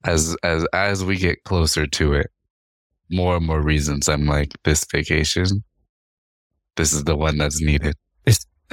As 0.04 0.36
as 0.44 0.66
as 0.74 1.04
we 1.04 1.18
get 1.18 1.44
closer 1.44 1.88
to 1.88 2.14
it, 2.14 2.28
more 3.10 3.36
and 3.38 3.48
more 3.48 3.62
reasons 3.62 4.08
I'm 4.08 4.28
like, 4.28 4.54
this 4.64 4.86
vacation, 4.86 5.64
this 6.76 6.94
is 6.94 7.04
the 7.06 7.16
one 7.16 7.40
that's 7.40 7.62
needed. 7.62 7.96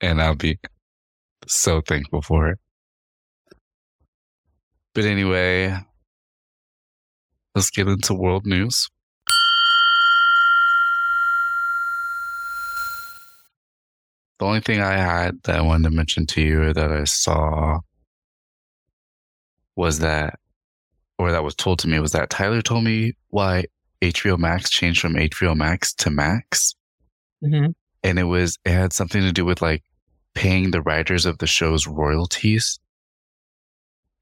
and 0.00 0.20
I'll 0.20 0.34
be 0.34 0.58
so 1.46 1.80
thankful 1.80 2.22
for 2.22 2.48
it. 2.48 2.58
But 4.92 5.04
anyway, 5.04 5.76
let's 7.54 7.70
get 7.70 7.86
into 7.86 8.14
world 8.14 8.46
news. 8.46 8.88
The 14.38 14.46
only 14.46 14.60
thing 14.60 14.80
I 14.80 14.96
had 14.96 15.40
that 15.44 15.56
I 15.56 15.60
wanted 15.62 15.84
to 15.84 15.94
mention 15.94 16.26
to 16.26 16.42
you 16.42 16.72
that 16.72 16.90
I 16.90 17.04
saw 17.04 17.80
was 19.76 20.00
that, 20.00 20.38
or 21.18 21.30
that 21.30 21.44
was 21.44 21.54
told 21.54 21.78
to 21.80 21.88
me, 21.88 22.00
was 22.00 22.12
that 22.12 22.30
Tyler 22.30 22.60
told 22.60 22.84
me 22.84 23.12
why 23.28 23.64
HBO 24.02 24.36
Max 24.36 24.70
changed 24.70 25.00
from 25.00 25.14
HBO 25.14 25.56
Max 25.56 25.94
to 25.94 26.10
Max. 26.10 26.74
Mm-hmm. 27.42 27.70
And 28.02 28.18
it 28.18 28.24
was, 28.24 28.58
it 28.64 28.72
had 28.72 28.92
something 28.92 29.22
to 29.22 29.32
do 29.32 29.44
with 29.44 29.62
like 29.62 29.82
paying 30.34 30.72
the 30.72 30.82
writers 30.82 31.24
of 31.24 31.38
the 31.38 31.46
show's 31.46 31.86
royalties 31.86 32.80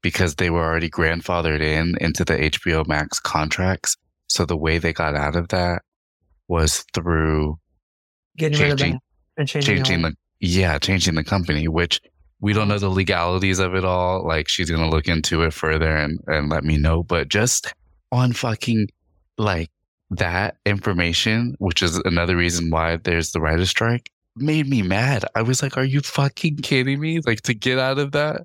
because 0.03 0.35
they 0.35 0.51
were 0.51 0.63
already 0.63 0.89
grandfathered 0.89 1.61
in 1.61 1.95
into 1.99 2.23
the 2.23 2.35
HBO 2.35 2.85
Max 2.85 3.19
contracts. 3.19 3.97
So 4.27 4.45
the 4.45 4.57
way 4.57 4.77
they 4.77 4.93
got 4.93 5.15
out 5.15 5.35
of 5.35 5.47
that 5.47 5.81
was 6.47 6.85
through 6.93 7.57
Getting 8.37 8.59
rid 8.59 8.71
of 8.71 8.77
changing 8.77 8.91
them 8.93 9.01
and 9.37 9.47
changing, 9.47 9.75
changing 9.75 10.01
the 10.03 10.09
the 10.09 10.15
yeah 10.39 10.77
changing 10.77 11.15
the 11.15 11.23
company 11.23 11.67
which 11.67 12.01
we 12.41 12.51
don't 12.51 12.67
know 12.67 12.79
the 12.79 12.89
legalities 12.89 13.59
of 13.59 13.73
it 13.73 13.85
all. 13.85 14.27
Like 14.27 14.49
she's 14.49 14.69
gonna 14.69 14.89
look 14.89 15.07
into 15.07 15.43
it 15.43 15.53
further 15.53 15.95
and 15.95 16.19
and 16.27 16.49
let 16.49 16.63
me 16.63 16.77
know. 16.77 17.03
But 17.03 17.29
just 17.29 17.73
on 18.11 18.33
fucking 18.33 18.87
like 19.37 19.71
that 20.11 20.57
information 20.65 21.55
which 21.57 21.81
is 21.81 21.97
another 22.05 22.35
reason 22.35 22.69
why 22.69 22.97
there's 22.97 23.31
the 23.31 23.41
writer's 23.41 23.69
strike 23.69 24.11
made 24.35 24.67
me 24.67 24.81
mad. 24.81 25.25
I 25.35 25.43
was 25.43 25.63
like 25.63 25.77
are 25.77 25.83
you 25.83 26.01
fucking 26.01 26.57
kidding 26.57 26.99
me? 26.99 27.21
Like 27.25 27.41
to 27.43 27.53
get 27.53 27.79
out 27.79 27.99
of 27.99 28.11
that 28.11 28.41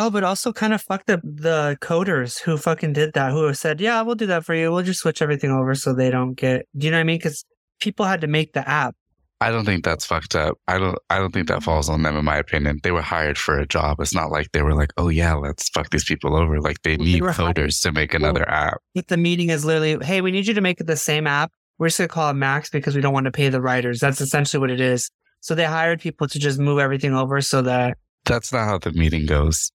Oh, 0.00 0.10
but 0.10 0.22
also 0.24 0.52
kind 0.52 0.72
of 0.72 0.80
fucked 0.80 1.10
up 1.10 1.20
the 1.24 1.76
coders 1.82 2.40
who 2.40 2.56
fucking 2.56 2.92
did 2.92 3.14
that, 3.14 3.32
who 3.32 3.52
said, 3.52 3.80
yeah, 3.80 4.00
we'll 4.00 4.14
do 4.14 4.26
that 4.26 4.44
for 4.44 4.54
you. 4.54 4.70
We'll 4.72 4.84
just 4.84 5.00
switch 5.00 5.20
everything 5.20 5.50
over 5.50 5.74
so 5.74 5.92
they 5.92 6.08
don't 6.08 6.34
get, 6.34 6.66
do 6.76 6.86
you 6.86 6.92
know 6.92 6.98
what 6.98 7.00
I 7.00 7.04
mean? 7.04 7.18
Because 7.18 7.44
people 7.80 8.06
had 8.06 8.20
to 8.20 8.28
make 8.28 8.52
the 8.52 8.66
app. 8.68 8.94
i 9.40 9.50
don't 9.50 9.64
think 9.64 9.84
that's 9.84 10.04
fucked 10.04 10.34
up 10.34 10.56
i 10.66 10.78
don't 10.78 10.98
i 11.10 11.18
don't 11.18 11.32
think 11.32 11.46
that 11.46 11.62
falls 11.62 11.88
on 11.88 12.02
them 12.02 12.16
in 12.16 12.24
my 12.24 12.36
opinion 12.36 12.80
they 12.82 12.90
were 12.90 13.00
hired 13.02 13.38
for 13.38 13.56
a 13.56 13.66
job 13.68 14.00
it's 14.00 14.12
not 14.12 14.32
like 14.32 14.50
they 14.52 14.62
were 14.62 14.74
like 14.74 14.92
oh 14.96 15.08
yeah 15.08 15.32
let's 15.34 15.68
fuck 15.68 15.90
these 15.90 16.04
people 16.04 16.34
over 16.34 16.60
like 16.60 16.82
they 16.82 16.96
they 16.96 17.04
need 17.04 17.22
hired- 17.22 17.36
coders 17.56 17.80
to 17.80 17.92
make 17.92 18.14
another 18.14 18.48
app 18.48 18.78
But 18.96 19.06
the 19.06 19.16
meeting 19.16 19.50
is 19.50 19.64
literally, 19.64 19.96
hey, 20.04 20.20
we 20.22 20.32
need 20.32 20.46
you 20.48 20.54
to 20.54 20.60
make 20.60 20.78
the 20.78 20.96
same 20.96 21.26
app. 21.28 21.52
We're 21.78 21.86
just 21.88 21.98
going 21.98 22.08
to 22.08 22.12
call 22.14 22.28
it 22.30 22.34
Max 22.34 22.68
because 22.68 22.96
we 22.96 23.00
don't 23.00 23.12
want 23.14 23.26
to 23.26 23.30
pay 23.30 23.48
the 23.48 23.60
writers. 23.60 24.00
That's 24.00 24.20
essentially 24.20 24.60
what 24.60 24.70
it 24.72 24.80
is. 24.80 25.08
So 25.40 25.54
they 25.54 25.64
hired 25.64 26.00
people 26.00 26.26
to 26.26 26.38
just 26.40 26.58
move 26.58 26.80
everything 26.80 27.14
over 27.14 27.40
so 27.40 27.62
that, 27.62 27.96
That's 28.24 28.52
not 28.52 28.64
how 28.66 28.78
the 28.78 28.90
meeting 28.92 29.24
goes. 29.26 29.70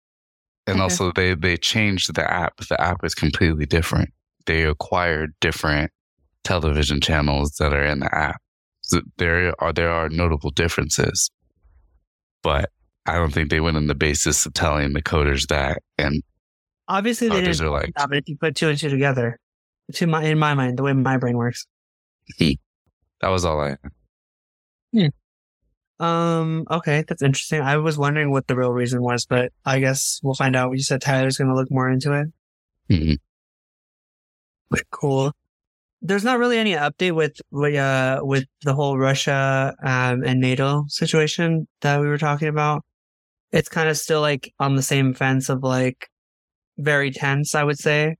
And 0.69 0.81
Okay. 0.81 0.83
also 0.83 1.11
they 1.11 1.33
they 1.35 1.57
changed 1.57 2.13
the 2.13 2.31
app. 2.31 2.57
The 2.57 2.79
app 2.79 3.03
is 3.03 3.15
completely 3.15 3.65
different. 3.65 4.09
They 4.45 4.63
acquired 4.63 5.33
different 5.41 5.91
television 6.43 7.01
channels 7.01 7.51
that 7.59 7.73
are 7.73 7.83
in 7.83 7.99
the 7.99 8.15
app. 8.15 8.41
So 8.81 9.01
there 9.17 9.53
are 9.59 9.73
there 9.73 9.89
are 9.91 10.09
notable 10.09 10.51
differences. 10.51 11.29
But 12.43 12.71
I 13.05 13.15
don't 13.15 13.33
think 13.33 13.49
they 13.49 13.59
went 13.59 13.77
on 13.77 13.87
the 13.87 13.95
basis 13.95 14.45
of 14.45 14.53
telling 14.53 14.93
the 14.93 15.01
coders 15.01 15.47
that 15.47 15.81
and 15.97 16.23
obviously 16.87 17.29
they 17.29 17.41
coders 17.41 17.45
didn't 17.45 17.61
are 17.61 17.69
like 17.69 17.89
stop 17.97 18.13
it 18.13 18.17
if 18.17 18.29
you 18.29 18.37
put 18.37 18.55
two 18.55 18.69
and 18.69 18.77
two 18.77 18.89
together. 18.89 19.37
To 19.93 20.05
my, 20.05 20.23
in 20.23 20.37
my 20.37 20.53
mind, 20.53 20.77
the 20.77 20.83
way 20.83 20.93
my 20.93 21.17
brain 21.17 21.35
works. 21.35 21.65
that 22.39 22.57
was 23.23 23.43
all 23.43 23.59
I 23.59 23.75
Um, 25.99 26.65
okay, 26.71 27.03
that's 27.07 27.21
interesting. 27.21 27.61
I 27.61 27.77
was 27.77 27.97
wondering 27.97 28.31
what 28.31 28.47
the 28.47 28.55
real 28.55 28.71
reason 28.71 29.01
was, 29.01 29.25
but 29.25 29.51
I 29.65 29.79
guess 29.79 30.19
we'll 30.23 30.33
find 30.35 30.55
out. 30.55 30.71
You 30.71 30.83
said 30.83 31.01
Tyler's 31.01 31.37
going 31.37 31.49
to 31.49 31.55
look 31.55 31.69
more 31.69 31.89
into 31.89 32.13
it. 32.13 32.27
Mm-hmm. 32.89 33.13
Cool. 34.91 35.33
There's 36.01 36.23
not 36.23 36.39
really 36.39 36.57
any 36.57 36.73
update 36.73 37.13
with 37.13 37.41
with, 37.51 37.75
uh 37.75 38.21
with 38.23 38.45
the 38.61 38.73
whole 38.73 38.97
Russia 38.97 39.75
um 39.83 40.23
and 40.23 40.39
NATO 40.39 40.85
situation 40.87 41.67
that 41.81 41.99
we 41.99 42.07
were 42.07 42.17
talking 42.17 42.47
about. 42.47 42.85
It's 43.51 43.67
kind 43.67 43.89
of 43.89 43.97
still 43.97 44.21
like 44.21 44.53
on 44.59 44.75
the 44.75 44.81
same 44.81 45.13
fence 45.13 45.49
of 45.49 45.63
like 45.63 46.09
very 46.77 47.11
tense, 47.11 47.55
I 47.55 47.63
would 47.63 47.79
say. 47.79 48.15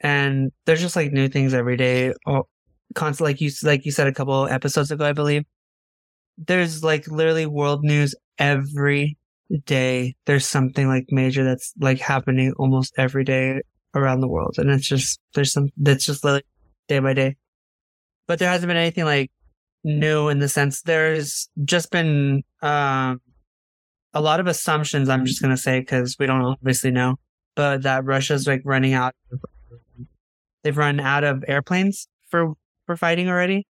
And 0.00 0.52
there's 0.64 0.80
just 0.80 0.96
like 0.96 1.12
new 1.12 1.28
things 1.28 1.52
every 1.52 1.76
day. 1.76 2.14
Oh, 2.26 2.46
constant 2.94 3.26
like 3.26 3.40
you 3.40 3.50
like 3.62 3.84
you 3.84 3.92
said 3.92 4.06
a 4.06 4.14
couple 4.14 4.46
episodes 4.48 4.90
ago, 4.90 5.04
I 5.04 5.12
believe. 5.12 5.44
There's 6.46 6.82
like 6.82 7.06
literally 7.06 7.46
world 7.46 7.82
news 7.82 8.14
every 8.38 9.18
day. 9.66 10.14
There's 10.26 10.46
something 10.46 10.88
like 10.88 11.06
major 11.10 11.44
that's 11.44 11.72
like 11.78 11.98
happening 11.98 12.54
almost 12.56 12.94
every 12.96 13.24
day 13.24 13.60
around 13.94 14.20
the 14.20 14.28
world. 14.28 14.54
And 14.58 14.70
it's 14.70 14.86
just, 14.86 15.20
there's 15.34 15.52
some, 15.52 15.68
that's 15.76 16.04
just 16.04 16.24
like 16.24 16.46
day 16.88 16.98
by 16.98 17.12
day. 17.12 17.36
But 18.26 18.38
there 18.38 18.48
hasn't 18.48 18.68
been 18.68 18.76
anything 18.76 19.04
like 19.04 19.30
new 19.84 20.28
in 20.28 20.38
the 20.38 20.48
sense 20.48 20.82
there's 20.82 21.48
just 21.64 21.90
been, 21.90 22.42
um, 22.62 23.20
a 24.14 24.20
lot 24.20 24.40
of 24.40 24.46
assumptions, 24.46 25.08
I'm 25.08 25.24
just 25.26 25.40
going 25.40 25.54
to 25.54 25.60
say, 25.60 25.80
because 25.80 26.16
we 26.18 26.26
don't 26.26 26.42
obviously 26.42 26.90
know, 26.90 27.16
but 27.54 27.82
that 27.82 28.04
Russia's 28.04 28.46
like 28.46 28.62
running 28.64 28.92
out. 28.92 29.14
They've 30.62 30.76
run 30.76 31.00
out 31.00 31.24
of 31.24 31.44
airplanes 31.46 32.08
for, 32.28 32.54
for 32.86 32.96
fighting 32.96 33.28
already. 33.28 33.66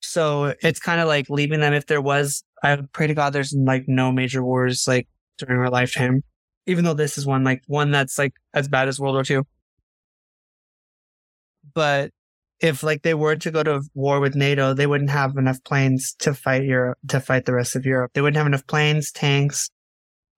So 0.00 0.54
it's 0.62 0.80
kind 0.80 1.00
of 1.00 1.08
like 1.08 1.28
leaving 1.28 1.60
them 1.60 1.74
if 1.74 1.86
there 1.86 2.00
was, 2.00 2.44
I 2.62 2.78
pray 2.92 3.06
to 3.08 3.14
God 3.14 3.32
there's 3.32 3.54
like 3.54 3.84
no 3.86 4.12
major 4.12 4.42
wars 4.44 4.84
like 4.86 5.08
during 5.38 5.58
our 5.58 5.70
lifetime 5.70 6.22
even 6.68 6.84
though 6.84 6.94
this 6.94 7.16
is 7.18 7.26
one 7.26 7.42
like 7.42 7.62
one 7.66 7.90
that's 7.90 8.18
like 8.18 8.34
as 8.52 8.68
bad 8.68 8.88
as 8.88 9.00
World 9.00 9.14
War 9.14 9.24
II. 9.28 9.42
But 11.74 12.10
if 12.60 12.82
like 12.82 13.02
they 13.02 13.14
were 13.14 13.36
to 13.36 13.50
go 13.50 13.62
to 13.62 13.80
war 13.94 14.20
with 14.20 14.36
NATO, 14.36 14.74
they 14.74 14.86
wouldn't 14.86 15.10
have 15.10 15.36
enough 15.38 15.64
planes 15.64 16.14
to 16.20 16.34
fight 16.34 16.64
Europe 16.64 16.98
to 17.08 17.20
fight 17.20 17.46
the 17.46 17.54
rest 17.54 17.74
of 17.74 17.86
Europe. 17.86 18.12
They 18.12 18.20
wouldn't 18.20 18.36
have 18.36 18.46
enough 18.46 18.66
planes, 18.66 19.10
tanks, 19.10 19.70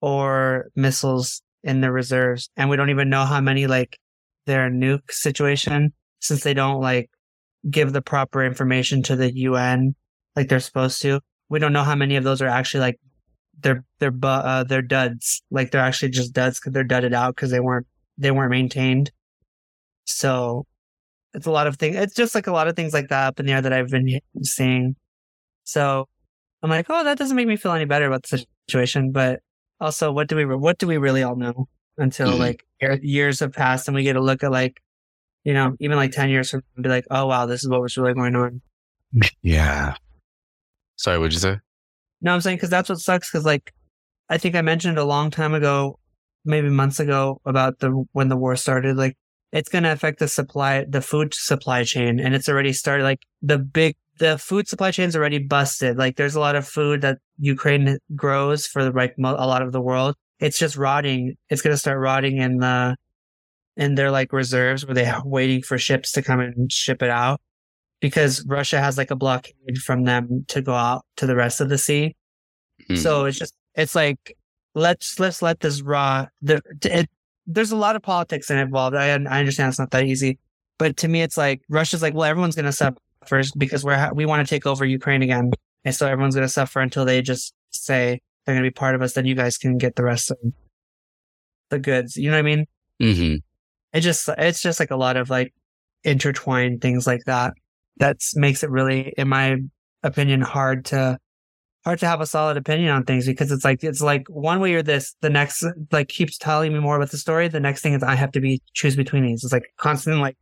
or 0.01 0.67
missiles 0.77 1.43
in 1.65 1.81
their 1.81 1.93
reserves. 1.93 2.49
And 2.57 2.71
we 2.71 2.77
don't 2.77 2.91
even 2.91 3.11
know 3.11 3.25
how 3.25 3.41
many 3.41 3.67
like 3.67 3.99
their 4.47 4.71
nuke 4.71 5.11
situation 5.11 5.93
since 6.21 6.45
they 6.45 6.55
don't 6.55 6.81
like 6.81 7.11
give 7.69 7.93
the 7.93 8.03
proper 8.03 8.43
information 8.45 9.03
to 9.05 9.17
the 9.17 9.33
UN 9.35 9.95
like 10.37 10.49
they're 10.49 10.61
supposed 10.61 11.03
to. 11.03 11.21
We 11.49 11.59
don't 11.59 11.73
know 11.73 11.83
how 11.83 11.95
many 11.97 12.17
of 12.17 12.25
those 12.25 12.41
are 12.41 12.47
actually 12.49 12.81
like 12.81 13.01
they're 13.59 13.85
they're 13.99 14.11
bu- 14.11 14.27
uh, 14.29 14.65
they're 14.65 14.83
duds. 14.83 15.43
Like 15.51 15.71
they're 15.71 15.81
actually 15.83 16.11
just 16.11 16.33
duds 16.33 16.59
because 16.59 16.73
they're 16.73 16.85
dudded 16.85 17.13
out 17.13 17.35
because 17.37 17.51
they 17.51 17.61
weren't 17.61 17.87
they 18.17 18.31
weren't 18.31 18.51
maintained. 18.51 19.11
So 20.05 20.67
it's 21.35 21.47
a 21.47 21.51
lot 21.51 21.67
of 21.67 21.77
things. 21.77 21.97
It's 21.97 22.15
just 22.15 22.35
like 22.35 22.47
a 22.47 22.53
lot 22.53 22.69
of 22.69 22.77
things 22.77 22.93
like 22.93 23.09
that 23.09 23.27
up 23.29 23.41
in 23.41 23.47
the 23.47 23.53
air 23.53 23.63
that 23.63 23.73
I've 23.73 23.89
been 23.91 24.21
seeing. 24.43 24.97
So 25.65 26.09
I'm 26.63 26.71
like, 26.71 26.87
oh, 26.89 27.05
that 27.05 27.19
doesn't 27.19 27.37
make 27.37 27.47
me 27.47 27.57
feel 27.57 27.73
any 27.73 27.85
better 27.85 28.07
about 28.07 28.23
the 28.25 28.45
situation. 28.69 29.13
But 29.13 29.41
also, 29.81 30.11
what 30.13 30.29
do 30.29 30.37
we 30.37 30.45
what 30.45 30.79
do 30.79 30.87
we 30.87 30.97
really 30.99 31.23
all 31.23 31.37
know 31.37 31.69
until 31.99 32.31
Mhm. 32.33 32.39
like 32.39 32.65
years 33.03 33.41
have 33.41 33.53
passed 33.53 33.89
and 33.89 33.95
we 33.95 34.03
get 34.03 34.15
to 34.15 34.21
look 34.21 34.43
at 34.43 34.51
like, 34.51 34.81
you 35.45 35.55
know, 35.55 35.77
even 35.81 35.97
like 35.97 36.13
ten 36.13 36.31
years 36.31 36.51
from 36.51 36.63
now 36.77 36.83
be 36.83 36.89
like, 36.89 37.07
oh 37.11 37.27
wow, 37.27 37.47
this 37.47 37.63
is 37.63 37.69
what 37.69 37.81
was 37.81 37.97
really 37.97 38.15
going 38.15 38.37
on. 38.37 38.61
Yeah. 39.43 39.95
Sorry, 40.97 41.19
what'd 41.19 41.33
you 41.33 41.39
say? 41.39 41.59
No, 42.21 42.35
I'm 42.35 42.41
saying 42.41 42.59
because 42.59 42.71
that's 42.71 42.89
what 42.89 42.99
sucks. 42.99 43.31
Because 43.31 43.45
like, 43.45 43.73
I 44.29 44.39
think 44.39 44.55
I 44.55 44.63
mentioned 44.63 44.99
a 44.99 45.05
long 45.05 45.31
time 45.31 45.55
ago, 45.55 45.99
maybe 46.45 46.69
months 46.69 47.01
ago, 47.01 47.41
about 47.45 47.79
the 47.79 48.05
when 48.13 48.29
the 48.29 48.37
war 48.37 48.55
started. 48.57 48.97
Like, 48.97 49.17
it's 49.53 49.69
going 49.69 49.85
to 49.85 49.93
affect 49.93 50.19
the 50.19 50.29
supply, 50.29 50.85
the 50.89 51.01
food 51.01 51.35
supply 51.35 51.85
chain, 51.85 52.21
and 52.21 52.35
it's 52.35 52.49
already 52.49 52.73
started. 52.73 53.05
Like 53.05 53.23
the 53.43 53.59
big, 53.59 53.97
the 54.19 54.37
food 54.39 54.69
supply 54.69 54.91
chain's 54.91 55.17
already 55.17 55.39
busted. 55.39 55.97
Like, 55.97 56.17
there's 56.17 56.35
a 56.35 56.41
lot 56.41 56.55
of 56.55 56.69
food 56.69 57.01
that 57.01 57.19
Ukraine 57.39 57.99
grows 58.15 58.67
for 58.67 58.93
like 58.93 59.19
mo- 59.19 59.37
a 59.39 59.47
lot 59.47 59.63
of 59.63 59.73
the 59.73 59.81
world. 59.81 60.15
It's 60.39 60.59
just 60.59 60.77
rotting. 60.77 61.35
It's 61.49 61.63
going 61.63 61.75
to 61.75 61.79
start 61.79 61.99
rotting 61.99 62.37
in 62.37 62.59
the 62.59 62.97
in 63.81 63.95
their 63.95 64.11
like 64.11 64.33
reserves 64.33 64.87
where 64.87 64.95
they're 64.95 65.21
waiting 65.25 65.63
for 65.63 65.79
ships 65.79 66.13
to 66.13 66.23
come 66.23 66.39
and 66.39 66.71
ship 66.71 67.03
it 67.03 67.11
out 67.11 67.41
because 68.01 68.45
Russia 68.47 68.79
has 68.79 68.97
like 68.99 69.11
a 69.11 69.17
blockade 69.17 69.79
from 69.85 70.05
them 70.05 70.45
to 70.49 70.61
go 70.61 70.75
out 70.75 71.05
to 71.17 71.27
the 71.27 71.35
rest 71.35 71.61
of 71.61 71.71
the 71.71 71.79
sea. 71.79 72.15
Hmm. 72.87 72.97
So 72.97 73.25
it's 73.25 73.39
just 73.39 73.55
it's 73.75 73.95
like 73.95 74.37
let's 74.75 75.19
let's 75.19 75.41
let 75.43 75.61
this 75.61 75.81
raw. 75.81 76.27
The, 76.43 76.61
it, 76.85 77.09
there's 77.47 77.73
a 77.73 77.77
lot 77.77 77.97
of 77.97 78.03
politics 78.03 78.51
involved. 78.51 78.95
I 78.95 79.09
I 79.09 79.41
understand 79.41 79.71
it's 79.71 79.79
not 79.79 79.91
that 79.93 80.05
easy, 80.05 80.39
but 80.79 80.99
to 80.99 81.09
me, 81.09 81.23
it's 81.23 81.39
like 81.39 81.63
Russia's 81.71 82.03
like, 82.03 82.15
well, 82.15 82.25
everyone's 82.25 82.57
gonna 82.57 82.73
suffer 82.73 82.99
first 83.27 83.59
because 83.59 83.83
we're 83.83 84.13
we 84.13 84.27
want 84.27 84.47
to 84.47 84.55
take 84.55 84.67
over 84.67 84.85
Ukraine 84.85 85.23
again, 85.23 85.53
and 85.85 85.95
so 85.95 86.07
everyone's 86.07 86.35
gonna 86.35 86.49
suffer 86.49 86.81
until 86.81 87.07
they 87.07 87.23
just 87.23 87.55
say 87.71 88.21
they're 88.45 88.55
gonna 88.55 88.67
be 88.67 88.71
part 88.71 88.95
of 88.95 89.01
us. 89.01 89.15
Then 89.15 89.25
you 89.25 89.35
guys 89.35 89.57
can 89.57 89.79
get 89.79 89.97
the 89.97 90.05
rest 90.05 90.31
of 90.31 90.37
the 91.71 91.79
goods. 91.79 92.17
You 92.17 92.31
know 92.31 92.37
what 92.37 92.47
I 92.47 92.57
mean? 92.57 92.67
hmm 93.01 93.37
It 93.93 94.01
just 94.01 94.29
it's 94.39 94.63
just 94.63 94.81
like 94.81 94.91
a 94.91 94.97
lot 94.97 95.17
of 95.17 95.31
like 95.31 95.53
intertwined 96.05 96.81
things 96.81 97.07
like 97.07 97.25
that. 97.27 97.55
That 97.99 98.19
makes 98.35 98.63
it 98.63 98.71
really, 98.71 99.13
in 99.17 99.29
my 99.29 99.59
opinion, 100.03 100.41
hard 100.41 100.85
to 100.87 101.19
hard 101.85 101.99
to 101.99 102.07
have 102.07 102.21
a 102.21 102.27
solid 102.27 102.57
opinion 102.57 102.91
on 102.91 103.05
things 103.05 103.27
because 103.27 103.51
it's 103.51 103.65
like 103.65 103.83
it's 103.83 104.01
like 104.01 104.27
one 104.29 104.61
way 104.61 104.75
or 104.75 104.83
this, 104.83 105.15
the 105.21 105.31
next 105.31 105.65
like 105.91 106.09
keeps 106.09 106.39
telling 106.39 106.73
me 106.73 106.79
more 106.79 106.97
about 106.97 107.11
the 107.11 107.19
story. 107.19 107.49
The 107.49 107.61
next 107.61 107.83
thing 107.83 107.95
is 107.95 108.03
I 108.03 108.15
have 108.15 108.33
to 108.33 108.41
be 108.41 108.63
choose 108.75 108.97
between 108.97 109.25
these. 109.25 109.45
It's 109.45 109.53
like 109.53 109.73
constant 109.77 110.21
like 110.21 110.37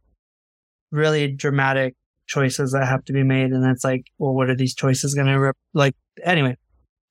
really 0.91 1.29
dramatic 1.33 1.95
choices 2.27 2.73
that 2.73 2.87
have 2.87 3.05
to 3.07 3.13
be 3.13 3.23
made, 3.23 3.51
and 3.53 3.65
it's 3.65 3.85
like, 3.85 4.07
well, 4.19 4.35
what 4.35 4.51
are 4.51 4.57
these 4.57 4.75
choices 4.75 5.15
gonna 5.15 5.39
rip? 5.39 5.57
Like 5.75 5.95
anyway, 6.23 6.57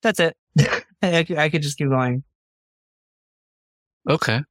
that's 0.02 0.20
it. 0.20 0.36
I, 1.02 1.26
I 1.36 1.48
could 1.48 1.62
just 1.62 1.78
keep 1.78 1.88
going, 1.88 2.24
Okay. 4.08 4.42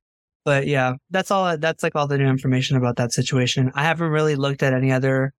But 0.47 0.65
yeah, 0.65 0.93
that's 1.09 1.29
all. 1.29 1.57
That's 1.57 1.83
like 1.83 1.93
all 1.93 2.07
the 2.07 2.17
new 2.17 2.29
information 2.29 2.77
about 2.77 2.95
that 2.95 3.11
situation. 3.11 3.69
I 3.75 3.83
haven't 3.83 4.11
really 4.11 4.37
looked 4.37 4.63
at 4.63 4.71
any 4.71 4.93
other 4.93 5.33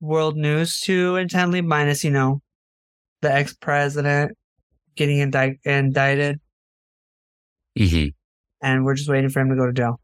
world 0.00 0.36
news 0.36 0.80
too 0.80 1.14
intently, 1.14 1.60
minus 1.60 2.02
you 2.02 2.10
know 2.10 2.42
the 3.20 3.32
ex 3.32 3.54
president 3.54 4.36
getting 4.96 5.18
indict- 5.18 5.60
indicted, 5.64 6.40
hmm 7.78 8.06
and 8.60 8.84
we're 8.84 8.96
just 8.96 9.08
waiting 9.08 9.30
for 9.30 9.38
him 9.38 9.50
to 9.50 9.54
go 9.54 9.66
to 9.66 9.72
jail. 9.72 10.00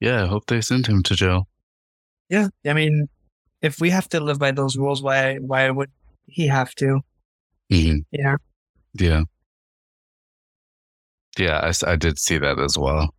Yeah, 0.00 0.24
I 0.24 0.26
hope 0.26 0.46
they 0.46 0.60
send 0.60 0.88
him 0.88 1.04
to 1.04 1.14
jail. 1.14 1.46
Yeah, 2.28 2.48
I 2.66 2.72
mean, 2.72 3.08
if 3.62 3.80
we 3.80 3.90
have 3.90 4.08
to 4.08 4.18
live 4.18 4.40
by 4.40 4.50
those 4.50 4.76
rules, 4.76 5.04
why 5.04 5.36
why 5.36 5.70
would 5.70 5.92
he 6.26 6.48
have 6.48 6.74
to? 6.82 6.98
hmm 7.70 7.98
Yeah. 8.10 8.38
Yeah. 8.94 9.22
Yeah, 11.38 11.60
I, 11.62 11.92
I 11.92 11.94
did 11.94 12.18
see 12.18 12.38
that 12.38 12.58
as 12.58 12.76
well. 12.76 13.14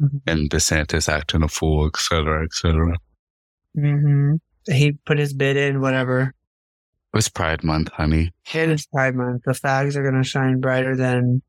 Mhm. 0.00 0.20
And 0.26 0.50
DeSantis 0.50 1.08
acting 1.08 1.42
a 1.42 1.48
fool, 1.48 1.86
et 1.86 1.96
cetera, 1.98 2.44
et 2.44 2.52
cetera. 2.52 2.96
hmm 3.74 4.34
He 4.66 4.92
put 4.92 5.18
his 5.18 5.32
bid 5.32 5.56
in, 5.56 5.80
whatever. 5.80 6.34
It's 7.14 7.28
Pride 7.28 7.64
Month, 7.64 7.88
honey. 7.92 8.32
It 8.54 8.68
is 8.68 8.86
Pride 8.86 9.14
Month. 9.14 9.42
The 9.44 9.52
fags 9.52 9.96
are 9.96 10.02
going 10.02 10.22
to 10.22 10.28
shine 10.28 10.60
brighter 10.60 10.94
than 10.94 11.42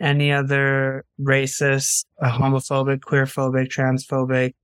any 0.00 0.32
other 0.32 1.04
racist, 1.20 2.04
uh, 2.22 2.30
homophobic, 2.30 3.00
queerphobic, 3.00 3.68
transphobic, 3.68 4.54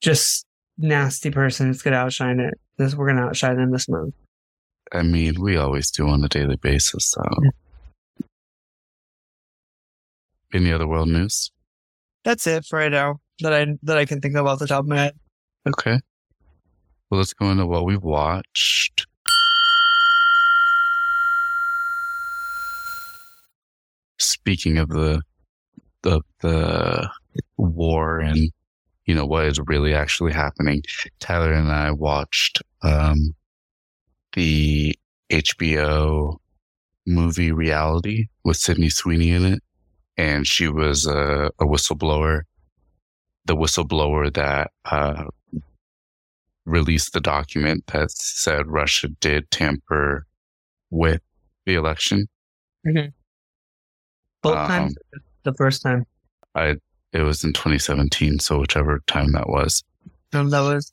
just 0.00 0.46
nasty 0.78 1.30
person. 1.30 1.68
It's 1.70 1.82
going 1.82 1.92
to 1.92 1.98
outshine 1.98 2.40
it. 2.40 2.54
This 2.78 2.94
we're 2.94 3.06
going 3.06 3.18
to 3.18 3.24
outshine 3.24 3.56
them 3.56 3.72
this 3.72 3.88
month. 3.88 4.14
I 4.92 5.02
mean, 5.02 5.40
we 5.40 5.56
always 5.56 5.90
do 5.90 6.08
on 6.08 6.24
a 6.24 6.28
daily 6.28 6.56
basis. 6.56 7.10
So, 7.10 7.20
any 10.52 10.72
other 10.72 10.86
world 10.86 11.08
news? 11.08 11.50
That's 12.24 12.46
it 12.46 12.64
for 12.64 12.78
right 12.78 12.92
now 12.92 13.20
that 13.40 13.52
I 13.52 13.66
that 13.82 13.98
I 13.98 14.04
can 14.04 14.20
think 14.20 14.36
of 14.36 14.46
off 14.46 14.58
the 14.58 14.66
top 14.66 14.80
of 14.80 14.88
my 14.88 14.96
head. 14.96 15.18
Okay. 15.66 16.00
Well, 17.10 17.18
let's 17.18 17.32
go 17.32 17.50
into 17.50 17.66
what 17.66 17.84
we've 17.84 18.02
watched. 18.02 19.06
Speaking 24.18 24.78
of 24.78 24.88
the 24.88 25.22
of 26.04 26.22
the 26.40 27.08
war 27.56 28.20
and 28.20 28.50
you 29.06 29.14
know 29.14 29.26
what 29.26 29.46
is 29.46 29.58
really 29.66 29.94
actually 29.94 30.32
happening, 30.32 30.82
Tyler 31.18 31.52
and 31.52 31.70
I 31.70 31.92
watched 31.92 32.62
um, 32.82 33.34
the 34.34 34.94
HBO 35.30 36.36
movie 37.06 37.52
Reality 37.52 38.26
with 38.44 38.56
Sydney 38.58 38.90
Sweeney 38.90 39.30
in 39.30 39.44
it, 39.44 39.62
and 40.18 40.46
she 40.46 40.68
was 40.68 41.06
a, 41.06 41.50
a 41.60 41.64
whistleblower. 41.64 42.42
The 43.46 43.56
whistleblower 43.56 44.32
that 44.34 44.72
uh, 44.84 45.24
released 46.66 47.14
the 47.14 47.20
document 47.20 47.86
that 47.86 48.10
said 48.10 48.66
Russia 48.66 49.08
did 49.20 49.50
tamper 49.50 50.26
with 50.90 51.22
the 51.64 51.74
election. 51.74 52.26
Both 54.42 54.56
Um, 54.56 54.68
times, 54.68 54.94
the 55.44 55.54
first 55.54 55.82
time. 55.82 56.04
I 56.54 56.76
it 57.12 57.22
was 57.22 57.42
in 57.42 57.54
2017, 57.54 58.38
so 58.38 58.58
whichever 58.60 59.00
time 59.06 59.32
that 59.32 59.48
was. 59.48 59.82
No, 60.34 60.46
that 60.48 60.60
was 60.60 60.92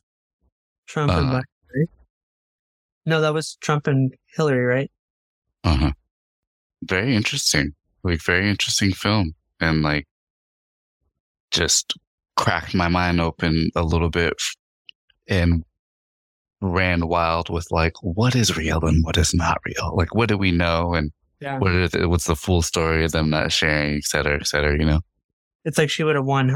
Trump 0.87 1.11
and 1.11 1.27
Uh, 1.29 1.33
Biden, 1.33 1.43
right? 1.75 1.89
No, 3.05 3.19
that 3.21 3.33
was 3.33 3.57
Trump 3.57 3.87
and 3.87 4.13
Hillary, 4.35 4.63
right? 4.63 4.91
Uh 5.65 5.75
huh. 5.75 5.91
Very 6.83 7.15
interesting, 7.15 7.75
like 8.05 8.21
very 8.23 8.49
interesting 8.49 8.93
film, 8.93 9.33
and 9.59 9.81
like 9.81 10.07
just 11.51 11.93
cracked 12.35 12.73
my 12.75 12.87
mind 12.87 13.19
open 13.21 13.69
a 13.75 13.83
little 13.83 14.09
bit, 14.09 14.33
and 15.27 15.63
ran 16.61 17.07
wild 17.07 17.49
with 17.49 17.67
like 17.71 17.93
what 18.01 18.35
is 18.35 18.57
real 18.57 18.83
and 18.85 19.03
what 19.05 19.17
is 19.17 19.33
not 19.33 19.59
real. 19.65 19.95
Like 19.95 20.15
what 20.15 20.29
do 20.29 20.37
we 20.37 20.51
know 20.51 20.93
and 20.93 21.11
Yeah. 21.39 21.59
what 21.59 21.73
is 21.73 21.93
it, 21.93 22.09
what's 22.09 22.25
the 22.25 22.35
full 22.35 22.61
story 22.61 23.03
of 23.05 23.11
them 23.11 23.29
not 23.29 23.51
sharing, 23.51 23.97
et 23.97 24.03
cetera, 24.05 24.35
et 24.39 24.47
cetera. 24.47 24.77
You 24.77 24.85
know. 24.85 25.01
It's 25.65 25.77
like 25.77 25.89
she 25.89 26.03
would 26.03 26.15
have 26.15 26.25
won. 26.25 26.55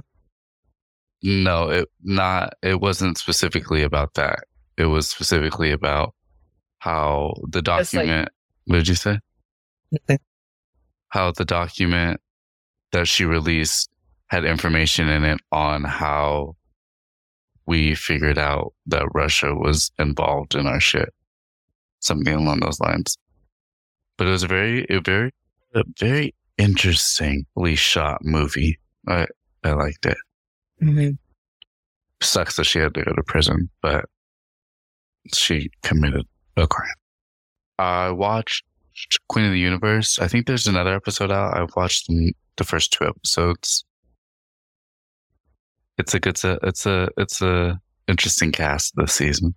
No, 1.21 1.69
it 1.69 1.89
not. 2.03 2.53
It 2.63 2.79
wasn't 2.79 3.17
specifically 3.17 3.83
about 3.83 4.13
that. 4.13 4.39
It 4.77 4.85
was 4.85 5.09
specifically 5.09 5.71
about 5.71 6.13
how 6.79 7.33
the 7.49 7.62
Just 7.62 7.93
like- 7.93 8.05
document. 8.05 8.29
what 8.65 8.75
did 8.77 8.88
you 8.88 8.95
say? 8.95 9.19
Nothing. 9.91 10.19
How 11.09 11.31
the 11.31 11.45
document 11.45 12.19
that 12.91 13.07
she 13.07 13.25
released 13.25 13.89
had 14.27 14.45
information 14.45 15.09
in 15.09 15.23
it 15.23 15.39
on 15.51 15.83
how 15.83 16.55
we 17.65 17.95
figured 17.95 18.37
out 18.37 18.73
that 18.87 19.07
Russia 19.13 19.53
was 19.53 19.91
involved 19.99 20.55
in 20.55 20.65
our 20.67 20.79
shit, 20.79 21.09
something 21.99 22.33
along 22.33 22.59
those 22.61 22.79
lines. 22.79 23.17
But 24.17 24.27
it 24.27 24.31
was 24.31 24.43
a 24.43 24.47
very, 24.47 24.85
a 24.89 24.99
very, 25.01 25.31
a 25.75 25.83
very 25.99 26.33
interestingly 26.57 27.75
shot 27.75 28.23
movie. 28.23 28.79
I 29.07 29.27
I 29.63 29.71
liked 29.73 30.05
it 30.05 30.17
Mm-hmm. 30.81 31.15
sucks 32.21 32.55
that 32.55 32.63
she 32.63 32.79
had 32.79 32.93
to 32.93 33.03
go 33.03 33.11
to 33.13 33.23
prison, 33.23 33.69
but 33.81 34.05
she 35.33 35.69
committed 35.83 36.25
a 36.55 36.67
crime. 36.67 36.87
I 37.77 38.11
watched 38.11 38.63
Queen 39.27 39.45
of 39.45 39.51
the 39.51 39.59
Universe. 39.59 40.19
I 40.19 40.27
think 40.27 40.45
there's 40.47 40.67
another 40.67 40.93
episode 40.95 41.31
out. 41.31 41.55
I've 41.57 41.75
watched 41.75 42.07
the- 42.07 42.33
the 42.57 42.63
first 42.63 42.91
two 42.91 43.05
episodes. 43.05 43.85
It's 45.97 46.13
a 46.13 46.19
good, 46.19 46.31
it's 46.35 46.43
a, 46.43 46.59
it's 46.63 46.85
a, 46.85 47.09
it's 47.17 47.41
a 47.41 47.79
interesting 48.07 48.51
cast 48.51 48.93
this 48.95 49.13
season. 49.13 49.55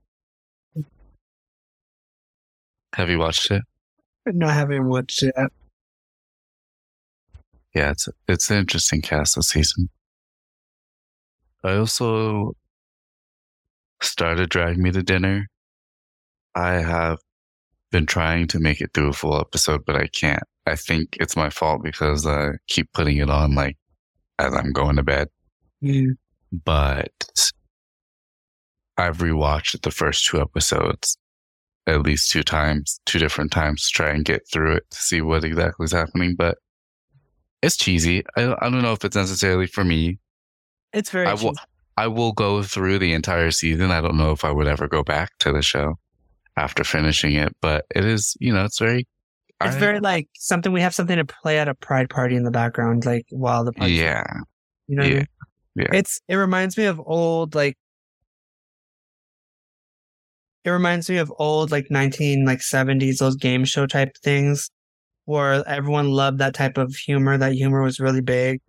Have 2.94 3.08
you 3.08 3.18
watched 3.18 3.50
it? 3.50 3.62
No, 4.26 4.46
I 4.46 4.52
haven't 4.52 4.86
watched 4.88 5.22
it. 5.22 5.32
yet. 5.36 5.50
Yeah, 7.74 7.90
it's 7.92 8.08
it's 8.28 8.50
an 8.50 8.58
interesting 8.58 9.00
cast 9.00 9.34
this 9.36 9.48
season. 9.48 9.88
I 11.64 11.76
also 11.76 12.52
started 14.02 14.50
Drag 14.50 14.76
Me 14.78 14.90
to 14.90 15.02
Dinner. 15.02 15.46
I 16.54 16.72
have 16.74 17.18
been 17.92 18.06
trying 18.06 18.48
to 18.48 18.58
make 18.58 18.80
it 18.80 18.90
through 18.92 19.10
a 19.10 19.12
full 19.12 19.38
episode, 19.38 19.84
but 19.86 19.94
I 19.94 20.08
can't. 20.08 20.42
I 20.66 20.74
think 20.74 21.16
it's 21.20 21.36
my 21.36 21.50
fault 21.50 21.84
because 21.84 22.26
I 22.26 22.52
keep 22.66 22.92
putting 22.92 23.18
it 23.18 23.30
on 23.30 23.54
like 23.54 23.76
as 24.40 24.52
I'm 24.52 24.72
going 24.72 24.96
to 24.96 25.02
bed. 25.04 25.28
Mm. 25.82 26.16
But 26.64 27.52
I've 28.96 29.18
rewatched 29.18 29.82
the 29.82 29.90
first 29.90 30.26
two 30.26 30.40
episodes 30.40 31.16
at 31.86 32.02
least 32.02 32.30
two 32.30 32.42
times, 32.42 33.00
two 33.06 33.18
different 33.18 33.50
times 33.50 33.86
to 33.86 33.92
try 33.92 34.10
and 34.10 34.24
get 34.24 34.42
through 34.52 34.76
it 34.76 34.84
to 34.90 34.98
see 34.98 35.20
what 35.20 35.44
exactly 35.44 35.84
is 35.84 35.92
happening. 35.92 36.34
But 36.36 36.58
it's 37.62 37.76
cheesy. 37.76 38.24
I, 38.36 38.54
I 38.60 38.70
don't 38.70 38.82
know 38.82 38.92
if 38.92 39.04
it's 39.04 39.16
necessarily 39.16 39.66
for 39.66 39.84
me. 39.84 40.18
It's 40.92 41.10
very. 41.10 41.26
I 41.26 41.34
will, 41.34 41.52
cheesy. 41.52 41.66
I 41.96 42.06
will 42.06 42.32
go 42.32 42.62
through 42.62 42.98
the 42.98 43.12
entire 43.12 43.50
season. 43.50 43.90
I 43.90 44.00
don't 44.00 44.16
know 44.16 44.32
if 44.32 44.44
I 44.44 44.50
would 44.50 44.66
ever 44.66 44.88
go 44.88 45.02
back 45.02 45.32
to 45.40 45.52
the 45.52 45.62
show 45.62 45.98
after 46.56 46.84
finishing 46.84 47.34
it, 47.34 47.54
but 47.60 47.86
it 47.94 48.04
is, 48.04 48.36
you 48.40 48.52
know, 48.52 48.64
it's 48.64 48.78
very, 48.78 49.06
It's 49.64 49.76
I- 49.76 49.78
very 49.78 50.00
like 50.00 50.28
something 50.34 50.72
we 50.72 50.80
have 50.82 50.94
something 50.94 51.16
to 51.16 51.24
play 51.24 51.58
at 51.58 51.68
a 51.68 51.74
pride 51.74 52.10
party 52.10 52.36
in 52.36 52.42
the 52.44 52.50
background, 52.50 53.06
like 53.06 53.24
while 53.30 53.64
the 53.64 53.72
party. 53.72 53.92
yeah, 53.94 54.24
You 54.88 54.96
know 54.96 55.02
what 55.04 55.12
I 55.12 55.14
mean? 55.16 55.26
Yeah. 55.74 55.86
It's 55.92 56.20
it 56.28 56.34
reminds 56.36 56.76
me 56.76 56.84
of 56.84 57.00
old 57.04 57.54
like 57.54 57.76
it 60.64 60.70
reminds 60.70 61.08
me 61.10 61.16
of 61.16 61.32
old 61.38 61.70
like 61.70 61.86
19 61.90 62.44
like 62.44 62.60
70s 62.60 63.18
those 63.18 63.36
game 63.36 63.64
show 63.64 63.86
type 63.86 64.16
things 64.22 64.70
where 65.24 65.66
everyone 65.68 66.10
loved 66.10 66.38
that 66.38 66.54
type 66.54 66.76
of 66.78 66.94
humor 66.94 67.38
that 67.38 67.52
humor 67.54 67.82
was 67.82 67.98
really 68.00 68.20
big 68.20 68.60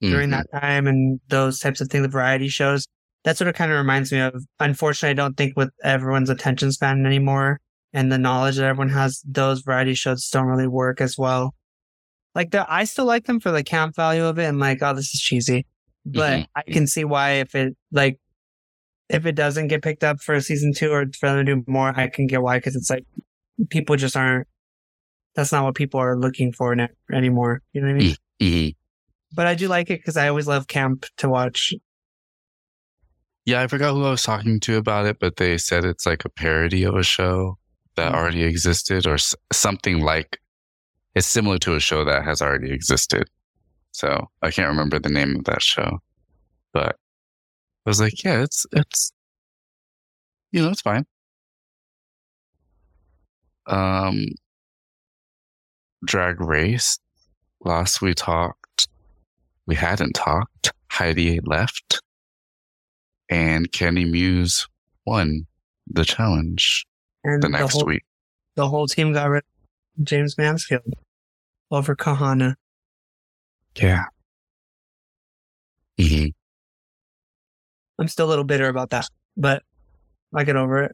during 0.00 0.28
Mhm. 0.28 0.32
that 0.32 0.60
time 0.60 0.86
and 0.86 1.18
those 1.28 1.58
types 1.58 1.80
of 1.80 1.88
things 1.88 2.02
the 2.02 2.08
variety 2.08 2.48
shows 2.48 2.86
that's 3.24 3.38
what 3.40 3.48
it 3.48 3.54
kind 3.54 3.70
of 3.70 3.78
reminds 3.78 4.10
me 4.12 4.18
of 4.20 4.44
unfortunately 4.60 5.10
i 5.10 5.14
don't 5.14 5.36
think 5.36 5.56
with 5.56 5.70
everyone's 5.84 6.30
attention 6.30 6.72
span 6.72 7.04
anymore 7.06 7.60
and 7.92 8.10
the 8.10 8.18
knowledge 8.18 8.56
that 8.56 8.64
everyone 8.64 8.88
has 8.90 9.22
those 9.26 9.60
variety 9.62 9.94
shows 9.94 10.28
don't 10.30 10.46
really 10.46 10.66
work 10.68 11.00
as 11.00 11.16
well 11.18 11.54
like 12.34 12.50
the 12.50 12.64
i 12.72 12.84
still 12.84 13.04
like 13.04 13.24
them 13.26 13.40
for 13.40 13.50
the 13.50 13.62
camp 13.64 13.94
value 13.96 14.24
of 14.24 14.38
it 14.38 14.44
and 14.44 14.58
like 14.58 14.78
oh 14.82 14.94
this 14.94 15.12
is 15.14 15.20
cheesy 15.20 15.66
but 16.06 16.40
Mhm. 16.40 16.46
i 16.56 16.62
can 16.62 16.86
see 16.86 17.04
why 17.04 17.32
if 17.32 17.54
it 17.54 17.76
like 17.92 18.18
if 19.08 19.26
it 19.26 19.34
doesn't 19.34 19.68
get 19.68 19.82
picked 19.82 20.04
up 20.04 20.20
for 20.20 20.40
season 20.40 20.72
two 20.72 20.90
or 20.92 21.04
for 21.18 21.28
them 21.28 21.44
to 21.44 21.56
do 21.56 21.64
more 21.66 21.92
i 21.98 22.08
can 22.08 22.26
get 22.26 22.42
why 22.42 22.58
because 22.58 22.76
it's 22.76 22.90
like 22.90 23.04
people 23.68 23.96
just 23.96 24.16
aren't 24.16 24.46
that's 25.34 25.52
not 25.52 25.64
what 25.64 25.74
people 25.74 26.00
are 26.00 26.16
looking 26.18 26.52
for 26.52 26.74
anymore 27.12 27.60
you 27.72 27.80
know 27.80 27.88
what 27.88 27.96
i 27.96 27.98
mean 27.98 28.14
Mhm. 28.40 28.74
but 29.34 29.46
I 29.46 29.54
do 29.54 29.68
like 29.68 29.90
it 29.90 29.98
because 30.00 30.16
I 30.16 30.28
always 30.28 30.46
love 30.48 30.66
camp 30.66 31.04
to 31.18 31.28
watch. 31.28 31.74
Yeah, 33.46 33.62
I 33.62 33.66
forgot 33.66 33.94
who 33.94 34.04
I 34.04 34.10
was 34.10 34.22
talking 34.22 34.60
to 34.60 34.76
about 34.76 35.06
it, 35.06 35.18
but 35.18 35.36
they 35.36 35.58
said 35.58 35.84
it's 35.84 36.06
like 36.06 36.24
a 36.24 36.28
parody 36.30 36.84
of 36.84 36.94
a 36.94 37.02
show 37.02 37.58
that 37.96 38.12
Mm. 38.12 38.16
already 38.16 38.42
existed 38.44 39.06
or 39.06 39.14
s- 39.14 39.34
something 39.52 40.00
like 40.00 40.38
it's 41.14 41.26
similar 41.26 41.58
to 41.58 41.74
a 41.74 41.80
show 41.80 42.04
that 42.04 42.24
has 42.24 42.40
already 42.42 42.70
existed. 42.72 43.28
So 43.92 44.30
I 44.42 44.50
can't 44.50 44.68
remember 44.68 44.98
the 44.98 45.08
name 45.10 45.36
of 45.36 45.44
that 45.46 45.62
show, 45.62 46.00
but 46.72 46.96
I 47.86 47.90
was 47.90 48.00
like, 48.00 48.22
yeah, 48.24 48.42
it's, 48.42 48.66
it's, 48.72 49.12
you 50.52 50.62
know, 50.62 50.70
it's 50.70 50.82
fine. 50.82 51.06
Um, 53.66 54.26
Drag 56.04 56.40
Race. 56.40 56.98
Last 57.62 58.00
we 58.00 58.14
talked, 58.14 58.88
we 59.66 59.74
hadn't 59.74 60.12
talked. 60.14 60.72
Heidi 60.90 61.40
left 61.44 62.00
and 63.30 63.70
Kandy 63.72 64.08
Muse 64.10 64.66
won 65.06 65.46
the 65.86 66.04
challenge 66.04 66.86
And 67.24 67.42
the 67.42 67.48
next 67.48 67.72
whole, 67.74 67.86
week. 67.86 68.02
the 68.56 68.68
whole 68.68 68.86
team 68.86 69.12
got 69.14 69.28
rid 69.30 69.42
of 69.98 70.04
Jaymes 70.04 70.36
Mansfield 70.36 70.82
over 71.70 71.96
Kahanna. 71.96 72.56
Yeah. 73.76 74.04
hmm 75.98 76.26
I'm 77.98 78.08
still 78.08 78.26
a 78.26 78.30
little 78.30 78.44
bitter 78.44 78.68
about 78.68 78.90
that, 78.90 79.08
but 79.36 79.62
I 80.34 80.44
get 80.44 80.56
over 80.56 80.90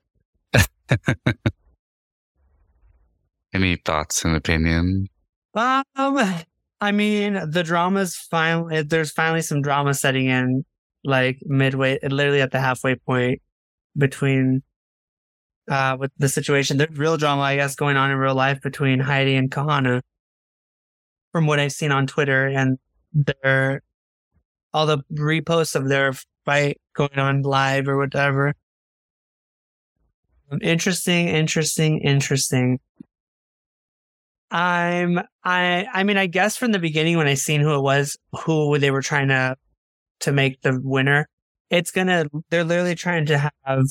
it. 0.53 0.69
Any 3.55 3.77
thoughts 3.77 4.25
and 4.25 4.37
opinion? 4.37 5.07
Um, 5.55 5.85
I 6.81 6.93
mean, 6.93 7.35
the 7.51 7.63
drama's 7.63 8.17
finally, 8.17 8.83
there's 8.83 9.13
finally 9.13 9.41
some 9.41 9.63
drama 9.63 9.95
setting 9.95 10.27
in, 10.27 10.65
like 11.07 11.39
midway, 11.47 11.99
literally 12.03 12.43
at 12.43 12.53
the 12.53 12.61
halfway 12.61 12.97
point 12.97 13.41
between, 13.97 14.63
uh, 15.71 15.97
with 15.99 16.11
the 16.19 16.29
situation. 16.29 16.77
There's 16.77 16.99
real 16.99 17.17
drama, 17.17 17.43
I 17.43 17.57
guess, 17.57 17.75
going 17.77 17.97
on 17.97 18.11
in 18.11 18.19
real 18.19 18.35
life 18.35 18.61
between 18.61 19.01
Heidi 19.01 19.37
and 19.37 19.51
Kahanna. 19.51 20.03
From 21.33 21.47
what 21.47 21.61
I've 21.61 21.73
seen 21.73 21.93
on 21.93 22.07
Twitter 22.07 22.47
and 22.47 22.79
their, 23.13 23.83
all 24.73 24.87
the 24.87 24.99
reposts 25.13 25.75
of 25.75 25.89
their 25.89 26.15
fight 26.47 26.81
going 26.95 27.19
on 27.19 27.43
live 27.43 27.89
or 27.89 27.99
whatever. 27.99 28.55
Um, 30.51 30.61
Interesting, 30.63 31.29
interesting, 31.29 32.01
interesting. 32.01 32.79
I'm 34.51 35.19
I 35.45 35.87
I 35.93 36.05
mean 36.05 36.17
I 36.17 36.27
guess 36.27 36.57
from 36.57 36.73
the 36.73 36.79
beginning 36.79 37.17
when 37.17 37.27
I 37.27 37.35
seen 37.35 37.61
who 37.61 37.75
it 37.75 37.83
was 37.83 38.17
who 38.45 38.79
they 38.79 38.93
were 38.93 39.03
trying 39.03 39.29
to 39.29 39.57
to 40.21 40.33
make 40.33 40.61
the 40.63 40.81
winner 40.83 41.29
it's 41.71 41.91
gonna 41.91 42.27
they're 42.51 42.65
literally 42.65 42.95
trying 42.95 43.27
to 43.27 43.39
have 43.39 43.85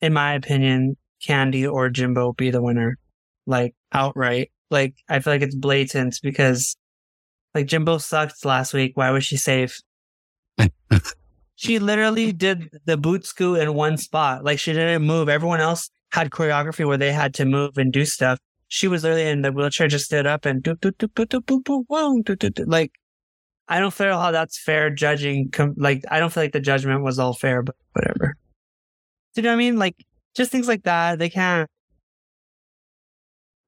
in 0.00 0.12
my 0.12 0.34
opinion 0.34 0.96
Kandy 1.26 1.70
or 1.70 1.88
Jimbo 1.88 2.32
be 2.32 2.50
the 2.50 2.62
winner 2.62 2.98
like 3.46 3.74
outright. 3.92 4.50
Like 4.70 4.94
I 5.08 5.20
feel 5.20 5.32
like 5.32 5.42
it's 5.42 5.54
blatant 5.54 6.18
because 6.22 6.76
like 7.54 7.66
Jimbo 7.66 7.98
sucked 7.98 8.44
last 8.44 8.74
week. 8.74 8.92
Why 8.96 9.10
was 9.10 9.24
she 9.24 9.36
safe? 9.36 9.80
She 11.56 11.78
literally 11.78 12.32
did 12.32 12.68
the 12.84 12.96
boot 12.96 13.24
scoot 13.24 13.60
in 13.60 13.74
one 13.74 13.96
spot. 13.96 14.44
Like 14.44 14.58
she 14.58 14.72
didn't 14.72 15.06
move. 15.06 15.28
Everyone 15.28 15.60
else 15.60 15.88
had 16.10 16.30
choreography 16.30 16.84
where 16.84 16.98
they 16.98 17.12
had 17.12 17.32
to 17.34 17.44
move 17.44 17.78
and 17.78 17.92
do 17.92 18.04
stuff. 18.04 18.40
She 18.66 18.88
was 18.88 19.04
literally 19.04 19.28
in 19.28 19.42
the 19.42 19.52
wheelchair, 19.52 19.86
just 19.86 20.06
stood 20.06 20.26
up 20.26 20.46
and 20.46 20.64
doop, 20.64 20.80
doop, 20.80 20.96
doop, 20.96 21.12
doop, 21.14 21.26
doop, 21.26 21.44
doop, 21.44 21.62
doop, 21.62 21.84
whoa, 21.86 22.22
doop, 22.22 22.38
doop, 22.38 22.54
doop. 22.54 22.64
like, 22.66 22.90
I 23.68 23.80
don't 23.80 23.94
feel 23.94 24.18
how 24.18 24.30
that's 24.30 24.58
fair 24.58 24.90
judging. 24.90 25.50
Com- 25.50 25.74
like, 25.76 26.04
I 26.10 26.20
don't 26.20 26.32
feel 26.32 26.42
like 26.42 26.52
the 26.52 26.60
judgment 26.60 27.02
was 27.02 27.18
all 27.18 27.32
fair, 27.32 27.62
but 27.62 27.76
whatever. 27.92 28.36
Do 29.34 29.40
you 29.40 29.42
know 29.42 29.50
what 29.50 29.54
I 29.54 29.58
mean? 29.58 29.78
Like, 29.78 29.96
just 30.34 30.52
things 30.52 30.68
like 30.68 30.82
that. 30.84 31.18
They 31.18 31.30
can't. 31.30 31.68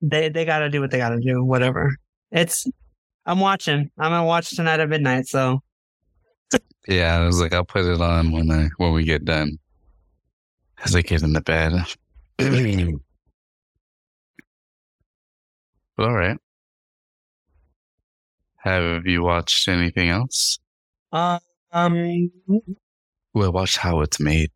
They 0.03 0.29
they 0.29 0.45
gotta 0.45 0.69
do 0.69 0.81
what 0.81 0.91
they 0.91 0.99
gotta 0.99 1.21
do. 1.21 1.43
Whatever. 1.43 1.97
It's. 2.31 2.67
I'm 3.25 3.41
watching. 3.41 3.91
I'm 3.99 4.11
gonna 4.11 4.27
watch 4.27 4.51
tonight 4.51 4.81
at 4.81 4.89
midnight. 4.89 5.27
So 5.27 5.63
Yeah, 6.87 7.17
I 7.19 7.27
was 7.27 7.41
like, 7.41 7.53
I'll 7.53 7.65
put 7.65 7.85
it 7.87 8.01
on 8.01 8.31
when 8.31 8.51
I 8.51 8.69
when 8.77 8.93
we 8.93 9.05
get 9.05 9.25
done. 9.25 9.59
As 10.85 10.95
I 10.95 11.01
get 11.01 11.23
in 11.23 11.33
the 11.33 11.41
bed. 11.41 11.73
all 15.99 16.13
right. 16.13 16.37
Have 18.67 19.07
you 19.07 19.23
watched 19.23 19.69
anything 19.69 20.09
else? 20.09 20.59
uh, 21.13 21.39
um, 21.71 22.31
Well, 23.33 23.47
I 23.47 23.49
watched 23.49 23.77
How 23.79 24.01
It's 24.01 24.19
Made. 24.19 24.51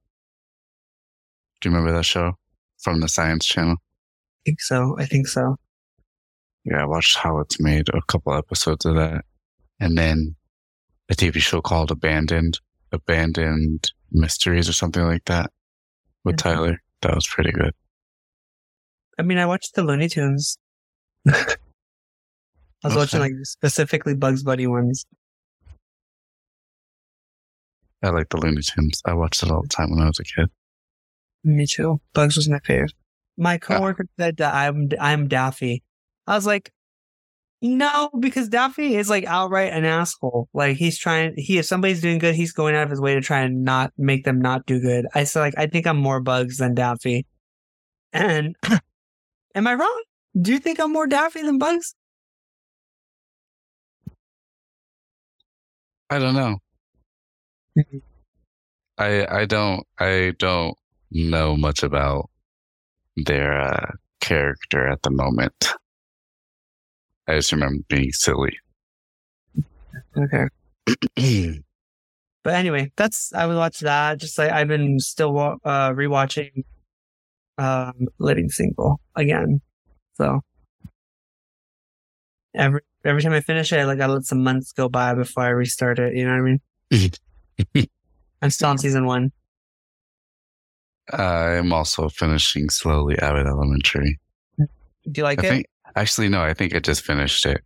Do 1.60 1.68
you 1.68 1.74
remember 1.76 1.96
that 1.96 2.02
show 2.04 2.32
from 2.78 2.98
the 3.00 3.06
Science 3.08 3.46
Channel? 3.46 3.76
I 3.76 4.38
think 4.44 4.60
so. 4.60 4.96
I 4.98 5.06
think 5.06 5.28
so. 5.28 5.54
Yeah, 6.64 6.82
I 6.82 6.86
watched 6.86 7.18
How 7.18 7.38
It's 7.38 7.60
Made, 7.60 7.88
a 7.90 8.02
couple 8.08 8.34
episodes 8.34 8.84
of 8.84 8.96
that. 8.96 9.24
And 9.78 9.96
then 9.96 10.34
a 11.08 11.14
TV 11.14 11.36
show 11.40 11.60
called 11.60 11.92
Abandoned, 11.92 12.58
Abandoned 12.90 13.92
Mysteries 14.10 14.68
or 14.68 14.72
something 14.72 15.04
like 15.04 15.24
that 15.26 15.52
with 16.24 16.34
Mhm. 16.34 16.38
Tyler. 16.42 16.82
That 17.02 17.14
was 17.14 17.28
pretty 17.28 17.52
good. 17.52 17.74
I 19.18 19.22
mean, 19.22 19.38
I 19.38 19.46
watched 19.46 19.76
the 19.76 19.84
Looney 19.84 20.08
Tunes. 20.08 20.58
I 22.82 22.88
was 22.88 22.96
watching 22.96 23.20
like 23.20 23.32
specifically 23.42 24.14
Bugs 24.14 24.42
Bunny 24.42 24.66
ones. 24.66 25.04
I 28.02 28.08
like 28.10 28.30
the 28.30 28.38
Looney 28.38 28.62
Tunes. 28.62 29.02
I 29.04 29.12
watched 29.12 29.42
it 29.42 29.50
all 29.50 29.62
the 29.62 29.68
time 29.68 29.90
when 29.90 30.00
I 30.00 30.06
was 30.06 30.18
a 30.18 30.24
kid. 30.24 30.48
Me 31.44 31.66
too. 31.66 32.00
Bugs 32.14 32.36
was 32.36 32.48
my 32.48 32.58
favorite. 32.60 32.92
My 33.36 33.56
Ah. 33.56 33.58
coworker 33.58 34.06
said 34.18 34.38
that 34.38 34.54
I'm 34.54 34.88
I'm 34.98 35.28
Daffy. 35.28 35.82
I 36.26 36.34
was 36.34 36.46
like, 36.46 36.70
no, 37.62 38.08
because 38.18 38.48
Daffy 38.48 38.96
is 38.96 39.10
like 39.10 39.24
outright 39.24 39.72
an 39.72 39.84
asshole. 39.84 40.48
Like 40.54 40.76
he's 40.78 40.98
trying. 40.98 41.34
He 41.36 41.58
if 41.58 41.66
somebody's 41.66 42.00
doing 42.00 42.18
good, 42.18 42.34
he's 42.34 42.52
going 42.52 42.74
out 42.74 42.84
of 42.84 42.90
his 42.90 43.00
way 43.00 43.14
to 43.14 43.20
try 43.20 43.40
and 43.40 43.64
not 43.64 43.92
make 43.98 44.24
them 44.24 44.40
not 44.40 44.64
do 44.64 44.80
good. 44.80 45.06
I 45.14 45.24
said 45.24 45.40
like 45.40 45.54
I 45.58 45.66
think 45.66 45.86
I'm 45.86 45.98
more 45.98 46.20
Bugs 46.20 46.56
than 46.56 46.74
Daffy. 46.74 47.26
And 48.14 48.56
am 49.54 49.66
I 49.66 49.74
wrong? 49.74 50.02
Do 50.40 50.52
you 50.52 50.58
think 50.58 50.80
I'm 50.80 50.92
more 50.92 51.06
Daffy 51.06 51.42
than 51.42 51.58
Bugs? 51.58 51.94
I 56.10 56.18
don't 56.18 56.34
know. 56.34 56.58
Mhm. 57.76 58.02
I 58.98 59.26
I 59.40 59.44
don't 59.46 59.86
I 59.98 60.34
don't 60.38 60.76
know 61.10 61.56
much 61.56 61.82
about 61.82 62.30
their 63.16 63.60
uh, 63.60 63.92
character 64.20 64.86
at 64.88 65.02
the 65.02 65.10
moment. 65.10 65.72
I 67.26 67.36
just 67.36 67.52
remember 67.52 67.82
being 67.88 68.12
silly. 68.12 68.58
Okay. 70.16 70.46
But 72.42 72.54
anyway, 72.54 72.90
that's 72.96 73.34
I 73.34 73.44
would 73.46 73.56
watch 73.56 73.80
that. 73.80 74.18
Just 74.18 74.38
like 74.38 74.50
I've 74.50 74.68
been 74.68 74.98
still 74.98 75.38
uh, 75.62 75.90
rewatching 75.90 76.64
um, 77.58 78.08
Living 78.18 78.48
Single 78.48 79.00
again. 79.16 79.60
So 80.14 80.40
every 82.54 82.80
every 83.04 83.22
time 83.22 83.32
I 83.32 83.40
finish 83.40 83.72
it, 83.72 83.78
I 83.78 83.84
like 83.84 84.00
I 84.00 84.06
let 84.06 84.24
some 84.24 84.42
months 84.42 84.72
go 84.72 84.88
by 84.88 85.14
before 85.14 85.44
I 85.44 85.48
restart 85.48 85.98
it. 85.98 86.14
You 86.14 86.24
know 86.24 86.32
what 86.32 86.56
I 86.92 87.72
mean? 87.72 87.88
I'm 88.42 88.50
still 88.50 88.68
on 88.68 88.78
season 88.78 89.06
one. 89.06 89.32
I'm 91.12 91.72
also 91.72 92.08
finishing 92.08 92.70
slowly 92.70 93.18
Abbott 93.18 93.46
Elementary. 93.46 94.18
Do 94.58 94.66
you 95.16 95.22
like 95.22 95.42
I 95.44 95.46
it? 95.46 95.50
think 95.50 95.66
actually 95.96 96.28
no, 96.28 96.42
I 96.42 96.54
think 96.54 96.74
I 96.74 96.78
just 96.78 97.02
finished 97.02 97.44
it. 97.46 97.62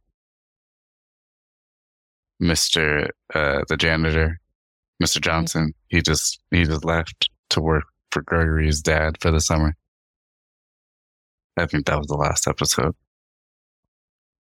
Mister 2.41 3.11
uh, 3.35 3.63
the 3.69 3.77
janitor, 3.77 4.41
Mister 5.01 5.21
Johnson. 5.21 5.73
He 5.89 6.01
just 6.01 6.41
he 6.51 6.65
just 6.65 6.85
left 6.85 7.29
to 7.51 7.61
work 7.61 7.85
for 8.11 8.23
Gregory's 8.23 8.81
dad 8.81 9.17
for 9.21 9.31
the 9.31 9.41
summer. 9.41 9.75
I 11.57 11.67
think 11.67 11.87
that 11.87 11.99
was 11.99 12.09
the 12.09 12.17
last 12.17 12.49
episode. 12.49 12.95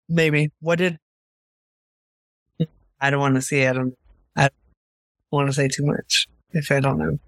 Maybe. 0.08 0.50
What 0.60 0.76
did? 0.78 0.98
Hmm. 2.58 2.64
I 3.00 3.10
don't 3.10 3.20
want 3.20 3.34
to 3.36 3.42
see 3.42 3.60
it. 3.60 3.70
I 3.70 3.72
don't. 3.72 3.94
I 4.36 4.42
don't 4.42 4.52
want 5.30 5.48
to 5.48 5.52
say 5.54 5.68
too 5.68 5.84
much 5.86 6.28
if 6.52 6.70
I 6.70 6.80
don't 6.80 6.98
know 6.98 7.18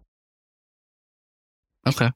Okay. 1.87 2.11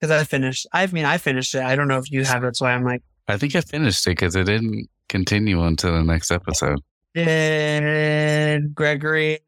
because 0.00 0.10
I 0.10 0.24
finished. 0.24 0.66
I 0.72 0.86
mean, 0.86 1.04
I 1.04 1.16
finished 1.18 1.54
it. 1.54 1.62
I 1.62 1.76
don't 1.76 1.88
know 1.88 1.98
if 1.98 2.10
you 2.10 2.24
have. 2.24 2.42
That's 2.42 2.60
why 2.60 2.72
I'm 2.72 2.84
like, 2.84 3.02
I 3.28 3.36
think 3.38 3.54
I 3.56 3.60
finished 3.62 4.06
it 4.06 4.10
because 4.10 4.36
it 4.36 4.44
didn't 4.44 4.88
continue 5.08 5.62
until 5.62 5.92
the 5.92 6.02
next 6.02 6.30
episode. 6.30 6.80
did 7.14 8.74
Gregory? 8.74 9.38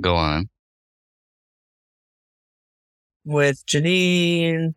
Go 0.00 0.14
on. 0.16 0.48
With 3.26 3.66
Janine. 3.66 4.74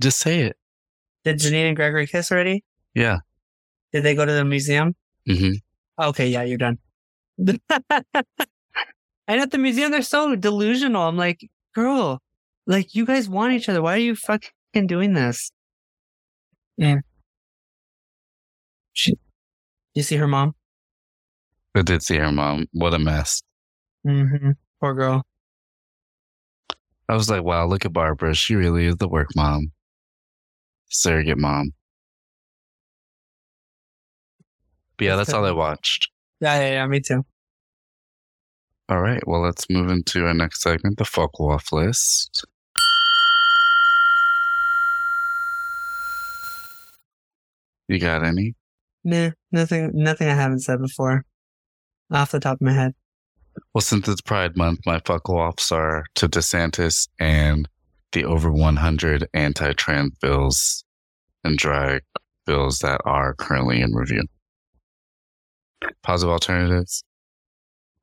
Just 0.00 0.18
say 0.18 0.40
it. 0.40 0.56
Did 1.24 1.38
Janine 1.38 1.68
and 1.68 1.76
Gregory 1.76 2.06
kiss 2.06 2.32
already? 2.32 2.64
Yeah. 2.94 3.18
Did 3.92 4.02
they 4.02 4.14
go 4.14 4.24
to 4.24 4.32
the 4.32 4.44
museum? 4.44 4.96
hmm 5.26 5.52
Okay, 6.00 6.26
yeah, 6.28 6.42
you're 6.42 6.58
done. 6.58 6.78
and 7.38 7.60
at 9.28 9.50
the 9.52 9.58
museum, 9.58 9.92
they're 9.92 10.02
so 10.02 10.34
delusional. 10.34 11.02
I'm 11.02 11.16
like, 11.16 11.48
girl, 11.74 12.20
like 12.66 12.94
you 12.94 13.06
guys 13.06 13.28
want 13.28 13.52
each 13.52 13.68
other. 13.68 13.80
Why 13.80 13.94
are 13.94 13.98
you 13.98 14.16
fucking 14.16 14.86
doing 14.88 15.12
this? 15.14 15.52
Yeah. 16.76 16.96
She, 18.92 19.14
you 19.94 20.02
see 20.02 20.16
her 20.16 20.26
mom? 20.26 20.54
I 21.76 21.82
did 21.82 22.02
see 22.02 22.16
her 22.16 22.32
mom. 22.32 22.66
What 22.72 22.94
a 22.94 22.98
mess. 22.98 23.42
Mm-hmm. 24.06 24.50
Poor 24.80 24.94
girl. 24.94 25.24
I 27.08 27.14
was 27.14 27.28
like, 27.28 27.42
wow, 27.42 27.66
look 27.66 27.84
at 27.84 27.92
Barbara. 27.92 28.34
She 28.34 28.54
really 28.54 28.86
is 28.86 28.96
the 28.96 29.08
work 29.08 29.28
mom. 29.36 29.72
Surrogate 30.88 31.38
mom. 31.38 31.72
But 34.96 35.04
yeah, 35.04 35.16
that's 35.16 35.32
all 35.32 35.44
I 35.44 35.50
watched. 35.50 36.08
Yeah, 36.40 36.60
yeah, 36.60 36.72
yeah, 36.72 36.86
me 36.86 37.00
too. 37.00 37.24
All 38.88 39.00
right, 39.00 39.26
well, 39.26 39.40
let's 39.40 39.68
move 39.70 39.90
into 39.90 40.26
our 40.26 40.34
next 40.34 40.62
segment, 40.62 40.98
the 40.98 41.04
fuck 41.04 41.40
off 41.40 41.72
list. 41.72 42.44
You 47.88 47.98
got 47.98 48.24
any? 48.24 48.54
Nah, 49.04 49.30
nothing, 49.52 49.90
nothing 49.94 50.28
I 50.28 50.34
haven't 50.34 50.60
said 50.60 50.80
before. 50.80 51.24
Off 52.10 52.30
the 52.30 52.40
top 52.40 52.56
of 52.56 52.60
my 52.62 52.72
head. 52.72 52.94
Well, 53.72 53.82
since 53.82 54.08
it's 54.08 54.20
Pride 54.20 54.56
Month, 54.56 54.80
my 54.86 55.00
fuck 55.04 55.28
offs 55.28 55.72
are 55.72 56.04
to 56.16 56.28
DeSantis 56.28 57.08
and 57.18 57.68
the 58.12 58.24
over 58.24 58.50
100 58.50 59.28
anti 59.34 59.72
trans 59.72 60.14
bills 60.20 60.84
and 61.42 61.58
drag 61.58 62.02
bills 62.46 62.78
that 62.80 63.00
are 63.04 63.34
currently 63.34 63.80
in 63.80 63.94
review. 63.94 64.22
Positive 66.02 66.32
alternatives 66.32 67.04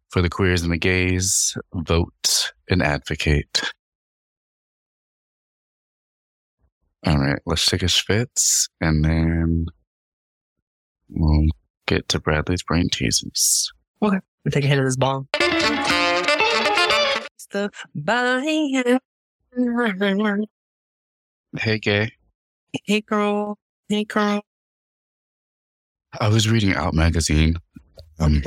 for 0.10 0.22
the 0.22 0.30
queers 0.30 0.62
and 0.62 0.72
the 0.72 0.78
gays, 0.78 1.56
vote 1.74 2.52
and 2.70 2.84
advocate. 2.84 3.62
All 7.06 7.18
right, 7.18 7.40
let's 7.46 7.66
take 7.66 7.82
a 7.82 7.86
schwitz 7.86 8.70
and 8.80 9.04
then 9.04 9.66
we'll 11.10 11.48
get 11.88 12.08
to 12.10 12.20
Bradley's 12.20 12.62
brain 12.62 12.90
teasers. 12.90 13.72
We 14.46 14.52
take 14.52 14.64
a 14.64 14.68
hit 14.68 14.80
of 14.80 14.86
this 14.86 14.96
bomb. 14.98 15.28
Hey, 21.58 21.80
gay. 21.80 22.12
Hey 22.86 23.02
girl. 23.02 23.58
Hey 23.90 24.06
girl. 24.06 24.42
I 26.20 26.30
was 26.30 26.50
reading 26.50 26.74
Out 26.74 26.94
magazine 26.94 27.56
um, 28.20 28.42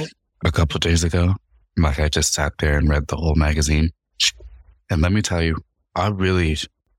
a 0.44 0.50
couple 0.50 0.78
days 0.80 1.04
ago. 1.04 1.34
Like 1.76 1.98
I 2.00 2.08
just 2.08 2.32
sat 2.32 2.54
there 2.58 2.78
and 2.78 2.88
read 2.88 3.08
the 3.08 3.16
whole 3.16 3.34
magazine. 3.34 3.90
And 4.90 5.02
let 5.02 5.12
me 5.12 5.22
tell 5.22 5.42
you, 5.42 5.56
I 5.94 6.08
really, 6.08 6.56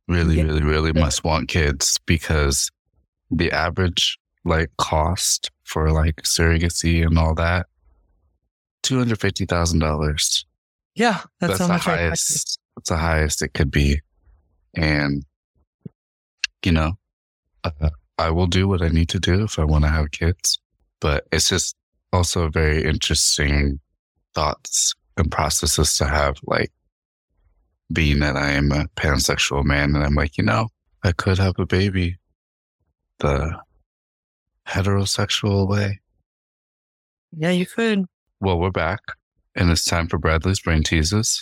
really, 0.08 0.38
Yeah. 0.38 0.44
really, 0.44 0.64
really 0.64 0.94
must 0.94 1.24
want 1.24 1.50
kids 1.50 1.98
because 2.06 2.70
the 3.32 3.52
average 3.52 4.18
like 4.44 4.70
cost 4.78 5.50
for 5.64 5.92
like 5.92 6.22
surrogacy 6.24 7.06
and 7.06 7.18
all 7.18 7.34
that, 7.36 7.66
two 8.86 8.98
hundred 9.00 9.20
fifty 9.20 9.46
thousand 9.46 9.80
dollars. 9.80 10.46
Yeah, 10.94 11.22
that's, 11.40 11.58
That's 11.58 11.60
how 11.60 11.68
the 11.68 11.74
much 11.74 11.84
highest. 11.84 12.60
That's 12.78 12.90
the 12.90 12.98
highest 12.98 13.42
it 13.42 13.54
could 13.54 13.72
be, 13.72 14.00
and 14.76 15.26
you 16.64 16.72
know, 16.72 16.94
uh, 17.64 17.90
I 18.18 18.30
will 18.30 18.48
do 18.48 18.68
what 18.68 18.82
I 18.82 18.90
need 18.90 19.10
to 19.10 19.20
do 19.20 19.44
if 19.44 19.60
I 19.60 19.64
want 19.64 19.84
to 19.84 19.90
have 19.90 20.12
kids. 20.12 20.60
But 21.02 21.28
it's 21.32 21.50
just 21.50 21.76
also 22.14 22.50
very 22.50 22.84
interesting 22.84 23.80
thoughts 24.34 24.94
and 25.18 25.32
processes 25.32 25.98
to 25.98 26.06
have, 26.06 26.38
like 26.44 26.72
being 27.92 28.20
that 28.20 28.38
I 28.38 28.52
am 28.52 28.72
a 28.72 28.86
pansexual 28.96 29.66
man, 29.66 29.96
and 29.96 30.04
I'm 30.04 30.16
like, 30.16 30.38
you 30.38 30.44
know, 30.44 30.70
I 31.04 31.12
could 31.12 31.40
have 31.40 31.56
a 31.58 31.66
baby 31.66 32.18
the 33.20 33.60
heterosexual 34.68 35.68
way. 35.68 36.00
Yeah, 37.38 37.52
you 37.52 37.66
could. 37.66 38.06
Well, 38.42 38.60
we're 38.60 38.70
back, 38.70 39.00
and 39.56 39.72
it's 39.72 39.86
time 39.86 40.08
for 40.08 40.18
Bradley's 40.18 40.60
brain 40.60 40.84
teases. 40.84 41.42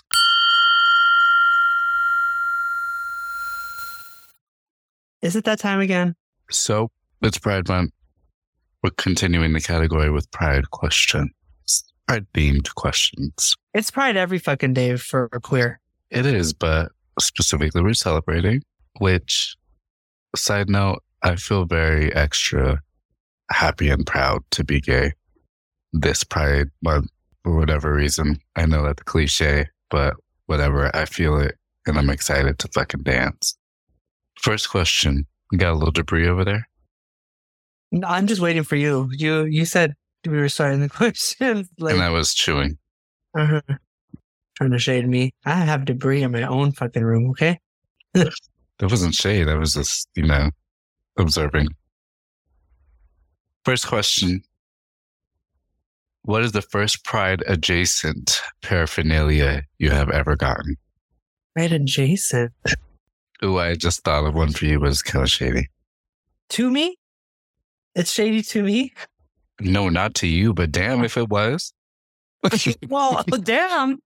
Is 5.23 5.35
it 5.35 5.43
that 5.45 5.57
time 5.57 5.79
again? 5.79 6.15
So 6.51 6.91
it's 7.23 7.39
Pride 7.39 7.67
Month. 7.67 7.91
We're 8.83 8.91
continuing 8.91 9.53
the 9.53 9.59
category 9.59 10.11
with 10.11 10.29
Pride 10.29 10.69
questions, 10.69 11.31
Pride 12.07 12.27
themed 12.35 12.73
questions. 12.75 13.55
It's 13.73 13.89
Pride 13.89 14.15
every 14.15 14.37
fucking 14.37 14.73
day 14.73 14.95
for 14.97 15.29
a 15.33 15.39
queer. 15.39 15.79
It 16.11 16.27
is, 16.27 16.53
but 16.53 16.91
specifically 17.19 17.81
we're 17.81 17.95
celebrating, 17.95 18.61
which, 18.99 19.55
side 20.35 20.69
note, 20.69 21.01
I 21.23 21.37
feel 21.37 21.65
very 21.65 22.13
extra 22.13 22.81
happy 23.49 23.89
and 23.89 24.05
proud 24.05 24.43
to 24.51 24.63
be 24.63 24.79
gay 24.79 25.13
this 25.93 26.23
Pride 26.23 26.67
Month 26.81 27.09
for 27.43 27.55
whatever 27.55 27.93
reason. 27.93 28.39
I 28.55 28.65
know 28.65 28.83
that's 28.83 29.03
cliche, 29.03 29.67
but 29.89 30.15
whatever. 30.47 30.93
I 30.95 31.05
feel 31.05 31.39
it 31.39 31.55
and 31.85 31.97
I'm 31.97 32.09
excited 32.09 32.59
to 32.59 32.67
fucking 32.69 33.03
dance. 33.03 33.57
First 34.39 34.69
question. 34.69 35.25
Got 35.55 35.73
a 35.73 35.75
little 35.75 35.91
debris 35.91 36.27
over 36.27 36.43
there? 36.43 36.67
I'm 38.03 38.25
just 38.25 38.41
waiting 38.41 38.63
for 38.63 38.75
you. 38.75 39.09
You 39.11 39.43
you 39.45 39.65
said 39.65 39.93
we 40.25 40.37
were 40.37 40.49
starting 40.49 40.79
the 40.79 40.89
questions. 41.01 41.69
Like, 41.77 41.93
and 41.93 42.03
I 42.03 42.09
was 42.09 42.33
chewing. 42.33 42.77
uh-huh. 43.37 43.61
trying 44.55 44.71
to 44.71 44.79
shade 44.79 45.07
me. 45.07 45.33
I 45.45 45.55
have 45.55 45.85
debris 45.85 46.23
in 46.23 46.31
my 46.31 46.43
own 46.43 46.71
fucking 46.71 47.03
room. 47.03 47.29
Okay. 47.31 47.59
That 48.79 48.89
wasn't 48.89 49.13
shade. 49.13 49.47
I 49.47 49.53
was 49.53 49.75
just, 49.75 50.09
you 50.15 50.23
know, 50.23 50.49
observing. 51.17 51.67
First 53.63 53.87
question. 53.87 54.41
What 56.23 56.43
is 56.43 56.51
the 56.53 56.61
first 56.61 57.03
pride 57.03 57.43
adjacent 57.47 58.41
paraphernalia 58.61 59.63
you 59.77 59.89
have 59.91 60.09
ever 60.09 60.35
gotten? 60.35 60.77
Pride 61.55 61.73
adjacent 61.73 62.51
Ooh, 63.43 63.59
I 63.59 63.75
just 63.75 64.03
thought 64.05 64.25
of 64.25 64.33
one 64.33 64.51
for 64.53 64.65
you, 64.65 64.79
but 64.79 64.87
it's 64.89 65.01
kind 65.01 65.23
of 65.23 65.29
shady. 65.29 65.67
to 66.49 66.71
me. 66.71 66.97
It's 67.93 68.11
shady 68.11 68.41
to 68.41 68.63
me. 68.63 68.93
No, 69.59 69.89
not 69.89 70.15
to 70.15 70.27
you, 70.27 70.53
but 70.53 70.71
damn 70.71 71.03
if 71.03 71.17
it 71.17 71.29
was. 71.29 71.73
Well, 72.89 73.23
damn. 73.43 73.99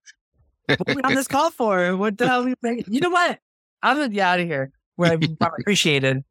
What 0.67 0.89
are 0.89 0.95
we 0.95 1.01
on 1.03 1.15
this 1.15 1.27
call 1.27 1.51
for? 1.51 1.95
What 1.97 2.17
the 2.17 2.27
hell? 2.27 2.41
are 2.41 2.55
we- 2.63 2.83
You 2.87 2.99
know 2.99 3.09
what? 3.09 3.39
I'm 3.83 3.95
gonna 3.97 4.09
be 4.09 4.21
out 4.21 4.39
of 4.39 4.47
here. 4.47 4.71
Where 4.95 5.13
I'm 5.13 5.21
appreciated. 5.59 6.23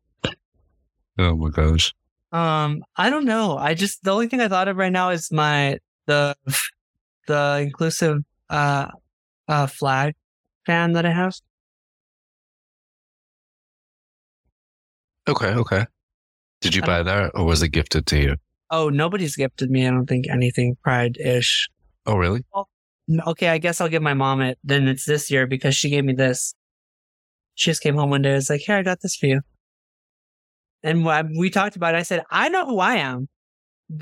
oh 1.18 1.36
my 1.36 1.50
gosh. 1.50 1.94
Um, 2.36 2.84
I 2.96 3.08
don't 3.08 3.24
know. 3.24 3.56
I 3.56 3.72
just 3.72 4.02
the 4.04 4.10
only 4.10 4.28
thing 4.28 4.42
I 4.42 4.48
thought 4.48 4.68
of 4.68 4.76
right 4.76 4.92
now 4.92 5.08
is 5.08 5.32
my 5.32 5.78
the 6.06 6.36
the 7.26 7.60
inclusive 7.62 8.18
uh 8.50 8.88
uh 9.48 9.66
flag 9.66 10.14
fan 10.66 10.92
that 10.92 11.06
I 11.06 11.12
have. 11.12 11.34
Okay, 15.26 15.48
okay. 15.54 15.86
Did 16.60 16.74
you 16.74 16.82
buy 16.82 17.02
that 17.02 17.30
or 17.34 17.44
was 17.44 17.62
it 17.62 17.68
gifted 17.68 18.04
to 18.08 18.18
you? 18.20 18.36
Oh, 18.70 18.90
nobody's 18.90 19.34
gifted 19.34 19.70
me. 19.70 19.86
I 19.86 19.90
don't 19.90 20.06
think 20.06 20.28
anything 20.28 20.76
pride 20.82 21.16
ish. 21.18 21.70
Oh, 22.04 22.16
really? 22.16 22.44
Okay, 23.26 23.48
I 23.48 23.56
guess 23.58 23.80
I'll 23.80 23.88
give 23.88 24.02
my 24.02 24.14
mom 24.14 24.42
it. 24.42 24.58
Then 24.62 24.88
it's 24.88 25.06
this 25.06 25.30
year 25.30 25.46
because 25.46 25.74
she 25.74 25.88
gave 25.88 26.04
me 26.04 26.12
this. 26.12 26.54
She 27.54 27.70
just 27.70 27.82
came 27.82 27.94
home 27.94 28.10
one 28.10 28.20
day. 28.22 28.30
and 28.30 28.36
was 28.36 28.50
like, 28.50 28.60
"Here, 28.60 28.76
I 28.76 28.82
got 28.82 29.00
this 29.00 29.16
for 29.16 29.26
you." 29.26 29.40
And 30.86 31.04
when 31.04 31.36
we 31.36 31.50
talked 31.50 31.74
about 31.74 31.96
it, 31.96 31.98
I 31.98 32.04
said, 32.04 32.22
I 32.30 32.48
know 32.48 32.64
who 32.64 32.78
I 32.78 32.94
am. 32.94 33.28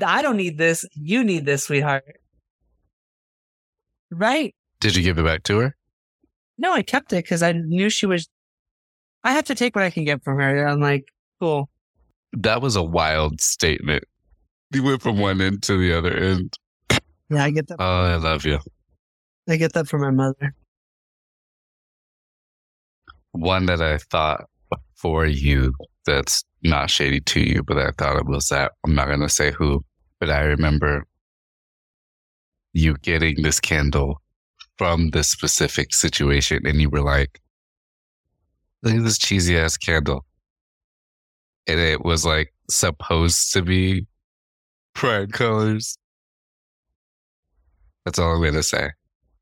I 0.05 0.21
don't 0.21 0.37
need 0.37 0.59
this. 0.59 0.85
You 0.93 1.23
need 1.23 1.43
this, 1.43 1.63
sweetheart. 1.63 2.03
Right? 4.11 4.53
Did 4.81 4.95
you 4.95 5.01
give 5.01 5.17
it 5.17 5.25
back 5.25 5.41
to 5.43 5.57
her? 5.57 5.75
No, 6.59 6.73
I 6.73 6.83
kept 6.83 7.11
it 7.11 7.23
because 7.23 7.41
I 7.41 7.53
knew 7.53 7.89
she 7.89 8.05
was. 8.05 8.29
I 9.23 9.31
have 9.31 9.45
to 9.45 9.55
take 9.55 9.75
what 9.75 9.83
I 9.83 9.89
can 9.89 10.05
get 10.05 10.23
from 10.23 10.37
her. 10.37 10.67
I'm 10.67 10.79
like, 10.79 11.05
cool. 11.39 11.71
That 12.33 12.61
was 12.61 12.75
a 12.75 12.83
wild 12.83 13.41
statement. 13.41 14.03
You 14.71 14.83
went 14.83 15.01
from 15.01 15.17
one 15.17 15.41
end 15.41 15.63
to 15.63 15.79
the 15.79 15.91
other 15.91 16.15
end. 16.15 16.53
Yeah, 17.31 17.45
I 17.45 17.49
get 17.49 17.67
that. 17.69 17.77
Oh, 17.79 18.03
I 18.03 18.15
love 18.17 18.45
you. 18.45 18.59
I 19.49 19.55
get 19.55 19.73
that 19.73 19.87
from 19.87 20.01
my 20.01 20.11
mother. 20.11 20.53
One 23.31 23.65
that 23.65 23.81
I 23.81 23.97
thought 23.97 24.45
for 24.93 25.25
you 25.25 25.73
that's 26.05 26.43
not 26.69 26.89
shady 26.89 27.19
to 27.21 27.39
you, 27.39 27.63
but 27.63 27.77
I 27.77 27.91
thought 27.97 28.17
it 28.17 28.25
was 28.25 28.49
that. 28.49 28.73
I'm 28.83 28.95
not 28.95 29.07
going 29.07 29.21
to 29.21 29.29
say 29.29 29.51
who, 29.51 29.83
but 30.19 30.29
I 30.29 30.41
remember 30.41 31.05
you 32.73 32.97
getting 32.97 33.41
this 33.41 33.59
candle 33.59 34.21
from 34.77 35.11
this 35.11 35.29
specific 35.29 35.93
situation 35.93 36.65
and 36.65 36.81
you 36.81 36.89
were 36.89 37.01
like, 37.01 37.39
look 38.83 38.95
at 38.95 39.03
this 39.03 39.17
cheesy 39.17 39.57
ass 39.57 39.77
candle. 39.77 40.25
And 41.67 41.79
it 41.79 42.03
was 42.03 42.25
like 42.25 42.53
supposed 42.69 43.53
to 43.53 43.61
be 43.61 44.05
pride 44.93 45.33
colors. 45.33 45.97
That's 48.03 48.19
all 48.19 48.35
I'm 48.35 48.41
going 48.41 48.53
to 48.53 48.63
say. 48.63 48.91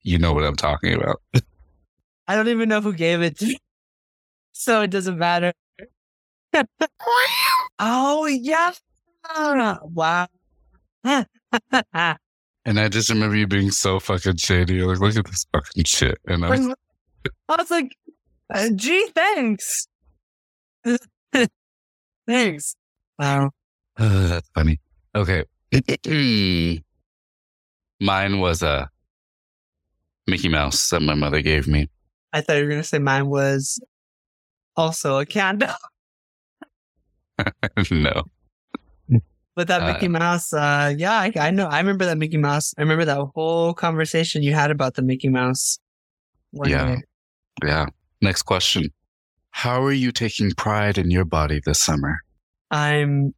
You 0.04 0.18
know 0.20 0.34
what 0.34 0.46
I'm 0.46 0.56
talking 0.56 0.94
about. 0.94 1.22
I 2.28 2.36
don't 2.36 2.48
even 2.48 2.70
know 2.70 2.82
who 2.82 2.94
gave 2.94 3.22
it 3.22 3.38
to 3.40 3.48
me. 3.48 3.58
So 4.56 4.84
it 4.84 4.92
doesn't 4.92 5.18
matter. 5.18 5.52
oh, 7.80 8.26
yeah. 8.26 8.74
Wow. 9.84 10.28
And 12.66 12.80
I 12.80 12.88
just 12.88 13.10
remember 13.10 13.36
you 13.36 13.46
being 13.46 13.72
so 13.72 14.00
fucking 14.00 14.38
shady. 14.38 14.76
You're 14.76 14.88
like, 14.88 15.00
look 15.00 15.18
at 15.18 15.26
this 15.26 15.46
fucking 15.52 15.84
shit. 15.84 16.18
And 16.28 16.46
I 16.46 16.50
was, 16.50 16.76
I 17.50 17.56
was 17.58 17.70
like, 17.70 17.94
uh, 18.54 18.70
gee, 18.74 19.10
thanks. 19.14 19.88
thanks. 22.26 22.76
Wow. 23.20 23.52
oh, 24.00 24.28
that's 24.28 24.50
funny. 24.56 24.80
Okay. 25.14 25.44
Mine 28.00 28.40
was 28.40 28.64
a 28.64 28.90
Mickey 30.28 30.48
Mouse 30.48 30.90
that 30.90 31.02
my 31.02 31.16
mother 31.16 31.42
gave 31.42 31.68
me. 31.68 31.90
I 32.32 32.40
thought 32.42 32.56
you 32.58 32.64
were 32.64 32.70
going 32.70 32.82
to 32.82 32.88
say 32.88 33.00
mine 33.00 33.28
was 33.28 33.80
also 34.76 35.20
a 35.20 35.26
candle. 35.26 35.70
no. 37.92 38.24
But 39.56 39.68
that 39.68 39.84
Uh, 39.84 39.94
Mickey 39.94 40.08
Mouse, 40.08 40.52
uh, 40.52 40.94
yeah, 40.98 41.14
I, 41.14 41.32
I 41.40 41.52
know. 41.52 41.68
I 41.68 41.78
remember 41.78 42.06
that 42.06 42.18
Mickey 42.18 42.38
Mouse. 42.38 42.74
I 42.78 42.82
remember 42.82 43.06
that 43.06 43.20
whole 43.36 43.74
conversation 43.74 44.42
you 44.42 44.54
had 44.54 44.72
about 44.72 44.96
the 44.96 45.04
Mickey 45.04 45.30
Mouse. 45.30 45.78
Yeah. 46.66 46.98
Yeah. 47.64 47.86
Next 48.22 48.44
question. 48.44 48.86
How 49.52 49.84
are 49.84 49.92
you 49.92 50.12
taking 50.12 50.52
pride 50.52 50.98
in 50.98 51.12
your 51.12 51.26
body 51.26 51.62
this 51.64 51.80
summer? 51.80 52.18
I'm, 52.72 53.36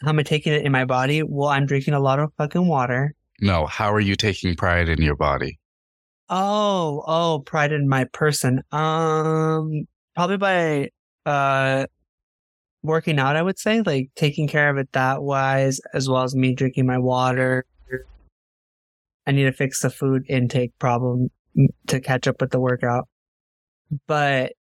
how 0.00 0.08
am 0.08 0.18
I 0.18 0.22
taking 0.22 0.54
it 0.54 0.64
in 0.64 0.72
my 0.72 0.86
body? 0.86 1.22
Well, 1.22 1.50
I'm 1.50 1.66
drinking 1.66 1.92
a 1.92 2.00
lot 2.00 2.18
of 2.18 2.32
fucking 2.38 2.66
water. 2.66 3.14
No, 3.42 3.66
how 3.66 3.92
are 3.92 4.00
you 4.00 4.16
taking 4.16 4.56
pride 4.56 4.88
in 4.88 5.02
your 5.02 5.16
body? 5.16 5.58
Oh, 6.30 7.04
oh, 7.06 7.42
pride 7.44 7.72
in 7.72 7.88
my 7.88 8.04
person. 8.04 8.62
Um, 8.72 9.86
probably 10.14 10.38
by, 10.38 10.90
uh, 11.26 11.86
working 12.82 13.18
out, 13.18 13.36
I 13.36 13.42
would 13.42 13.58
say, 13.58 13.82
like 13.82 14.10
taking 14.16 14.48
care 14.48 14.68
of 14.70 14.76
it 14.78 14.90
that 14.92 15.22
wise, 15.22 15.80
as 15.94 16.08
well 16.08 16.22
as 16.22 16.34
me 16.34 16.54
drinking 16.54 16.86
my 16.86 16.98
water. 16.98 17.64
I 19.26 19.30
need 19.32 19.44
to 19.44 19.52
fix 19.52 19.80
the 19.80 19.90
food 19.90 20.24
intake 20.28 20.76
problem 20.78 21.30
to 21.86 22.00
catch 22.00 22.26
up 22.26 22.40
with 22.40 22.50
the 22.50 22.58
workout. 22.58 23.08
But, 24.08 24.54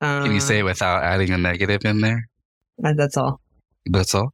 um, 0.00 0.24
Can 0.24 0.32
you 0.32 0.40
say 0.40 0.60
it 0.60 0.62
without 0.62 1.02
adding 1.02 1.30
a 1.30 1.38
negative 1.38 1.84
in 1.84 2.00
there? 2.00 2.28
uh, 2.82 2.94
that's 2.96 3.16
all. 3.16 3.40
That's 3.86 4.14
all? 4.14 4.32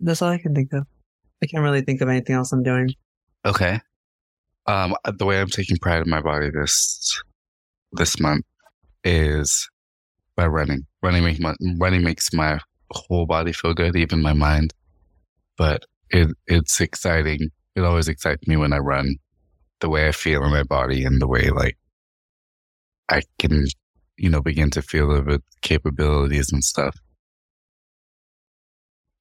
That's 0.00 0.20
all 0.20 0.30
I 0.30 0.38
can 0.38 0.54
think 0.54 0.72
of. 0.72 0.86
I 1.42 1.46
can't 1.46 1.62
really 1.62 1.80
think 1.82 2.00
of 2.00 2.08
anything 2.08 2.34
else 2.34 2.52
I'm 2.52 2.62
doing. 2.62 2.90
Okay. 3.44 3.80
Um, 4.66 4.94
the 5.16 5.24
way 5.24 5.40
I'm 5.40 5.48
taking 5.48 5.76
pride 5.78 6.02
in 6.02 6.10
my 6.10 6.20
body 6.20 6.50
this 6.50 7.20
this 7.92 8.20
month 8.20 8.44
is 9.04 9.68
by 10.36 10.46
running. 10.46 10.86
Running 11.02 11.24
makes 11.24 11.40
my 11.40 11.54
running 11.78 12.02
makes 12.04 12.32
my 12.32 12.60
whole 12.92 13.26
body 13.26 13.52
feel 13.52 13.74
good, 13.74 13.96
even 13.96 14.22
my 14.22 14.32
mind. 14.32 14.72
But 15.56 15.84
it 16.10 16.28
it's 16.46 16.80
exciting. 16.80 17.50
It 17.76 17.82
always 17.82 18.08
excites 18.08 18.46
me 18.46 18.56
when 18.56 18.72
I 18.72 18.78
run. 18.78 19.16
The 19.80 19.88
way 19.90 20.08
I 20.08 20.12
feel 20.12 20.44
in 20.44 20.50
my 20.52 20.62
body 20.62 21.04
and 21.04 21.20
the 21.20 21.26
way 21.28 21.50
like 21.50 21.76
I 23.08 23.22
can, 23.38 23.66
you 24.16 24.30
know, 24.30 24.40
begin 24.40 24.70
to 24.70 24.82
feel 24.82 25.12
of 25.12 25.28
its 25.28 25.44
capabilities 25.62 26.52
and 26.52 26.64
stuff. 26.64 26.96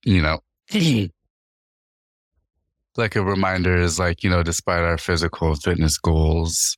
You 0.04 0.22
know, 0.22 0.40
like 2.98 3.16
a 3.16 3.24
reminder 3.24 3.76
is 3.78 4.00
like, 4.00 4.24
you 4.24 4.30
know, 4.30 4.44
despite 4.44 4.82
our 4.84 4.98
physical 4.98 5.56
fitness 5.56 5.98
goals, 5.98 6.78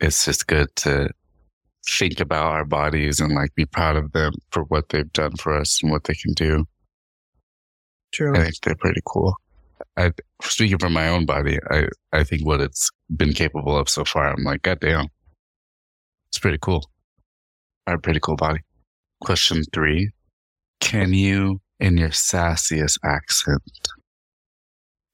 it's 0.00 0.24
just 0.24 0.46
good 0.46 0.74
to 0.76 1.10
think 1.88 2.20
about 2.20 2.52
our 2.52 2.64
bodies 2.64 3.20
and 3.20 3.34
like 3.34 3.54
be 3.54 3.66
proud 3.66 3.96
of 3.96 4.12
them 4.12 4.32
for 4.50 4.64
what 4.64 4.88
they've 4.90 5.12
done 5.12 5.36
for 5.36 5.54
us 5.56 5.82
and 5.82 5.90
what 5.90 6.04
they 6.04 6.14
can 6.14 6.32
do. 6.34 6.64
True. 8.12 8.34
I 8.34 8.44
think 8.44 8.54
they're 8.62 8.74
pretty 8.74 9.00
cool. 9.06 9.34
I 9.96 10.12
speaking 10.42 10.78
from 10.78 10.92
my 10.92 11.08
own 11.08 11.26
body, 11.26 11.58
I, 11.70 11.88
I 12.12 12.24
think 12.24 12.44
what 12.44 12.60
it's 12.60 12.90
been 13.14 13.32
capable 13.32 13.76
of 13.76 13.88
so 13.88 14.04
far, 14.04 14.28
I'm 14.28 14.44
like, 14.44 14.62
God 14.62 14.80
damn. 14.80 15.06
It's 16.30 16.38
pretty 16.38 16.58
cool. 16.58 16.88
A 17.86 17.98
pretty 17.98 18.20
cool 18.20 18.36
body. 18.36 18.60
Question 19.20 19.62
three. 19.72 20.10
Can 20.80 21.12
you, 21.12 21.60
in 21.78 21.96
your 21.96 22.10
sassiest 22.10 22.98
accent, 23.04 23.62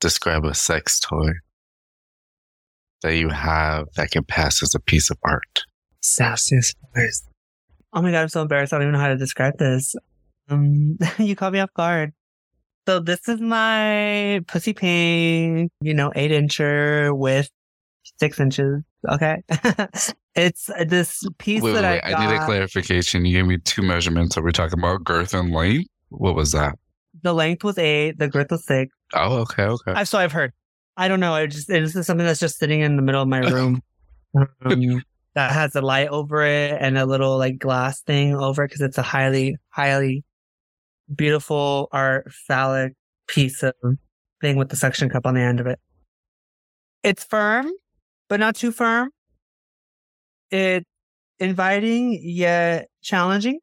describe 0.00 0.44
a 0.44 0.54
sex 0.54 1.00
toy 1.00 1.32
that 3.02 3.16
you 3.16 3.28
have 3.28 3.86
that 3.96 4.10
can 4.10 4.24
pass 4.24 4.62
as 4.62 4.74
a 4.74 4.80
piece 4.80 5.10
of 5.10 5.18
art? 5.24 5.64
Sassiest 6.02 6.74
voice. 6.94 7.22
Oh 7.92 8.02
my 8.02 8.10
god, 8.10 8.22
I'm 8.22 8.28
so 8.28 8.42
embarrassed. 8.42 8.72
I 8.72 8.76
don't 8.76 8.84
even 8.84 8.92
know 8.92 9.00
how 9.00 9.08
to 9.08 9.16
describe 9.16 9.58
this. 9.58 9.94
Um, 10.48 10.98
you 11.18 11.36
caught 11.36 11.52
me 11.52 11.60
off 11.60 11.72
guard. 11.74 12.12
So 12.86 13.00
this 13.00 13.28
is 13.28 13.40
my 13.40 14.42
pussy 14.46 14.72
pink, 14.72 15.72
you 15.80 15.94
know, 15.94 16.12
eight 16.14 16.30
incher 16.30 17.16
with 17.16 17.50
six 18.20 18.38
inches. 18.38 18.82
Okay, 19.10 19.42
it's 20.34 20.70
this 20.86 21.26
piece 21.38 21.62
Wait, 21.62 21.74
wait, 21.74 21.80
that 21.80 21.92
wait. 21.92 22.00
I 22.04 22.08
I, 22.08 22.10
got. 22.12 22.30
need 22.30 22.36
a 22.36 22.44
clarification. 22.44 23.24
You 23.24 23.38
gave 23.38 23.46
me 23.46 23.58
two 23.58 23.82
measurements. 23.82 24.36
Are 24.36 24.42
we 24.42 24.52
talking 24.52 24.78
about 24.78 25.04
girth 25.04 25.34
and 25.34 25.52
length? 25.52 25.88
What 26.10 26.34
was 26.34 26.52
that? 26.52 26.78
the 27.22 27.32
length 27.34 27.64
was 27.64 27.78
eight, 27.78 28.18
the 28.18 28.28
girth 28.28 28.50
was 28.50 28.64
six. 28.64 28.94
Oh, 29.14 29.38
okay, 29.38 29.64
okay. 29.64 29.92
I 29.92 30.04
so 30.04 30.18
I've 30.18 30.32
heard. 30.32 30.52
I 30.96 31.08
don't 31.08 31.20
know. 31.20 31.34
I 31.34 31.46
just 31.46 31.68
it's 31.68 31.92
just 31.92 32.06
something 32.06 32.26
that's 32.26 32.40
just 32.40 32.58
sitting 32.58 32.80
in 32.80 32.96
the 32.96 33.02
middle 33.02 33.22
of 33.22 33.28
my 33.28 33.40
room. 33.40 33.82
Um, 34.66 35.02
that 35.36 35.52
has 35.52 35.76
a 35.76 35.82
light 35.82 36.08
over 36.08 36.42
it 36.42 36.78
and 36.80 36.96
a 36.96 37.04
little 37.04 37.36
like 37.36 37.58
glass 37.58 38.00
thing 38.00 38.34
over 38.34 38.64
it 38.64 38.68
because 38.68 38.80
it's 38.80 38.96
a 38.96 39.02
highly, 39.02 39.56
highly 39.68 40.24
beautiful 41.14 41.88
art 41.92 42.32
phallic 42.32 42.94
piece 43.28 43.62
of 43.62 43.74
thing 44.40 44.56
with 44.56 44.70
the 44.70 44.76
suction 44.76 45.10
cup 45.10 45.26
on 45.26 45.34
the 45.34 45.42
end 45.42 45.60
of 45.60 45.66
it. 45.66 45.78
It's 47.02 47.22
firm, 47.22 47.70
but 48.30 48.40
not 48.40 48.56
too 48.56 48.72
firm. 48.72 49.10
It's 50.50 50.86
inviting 51.38 52.18
yet 52.22 52.88
challenging. 53.02 53.60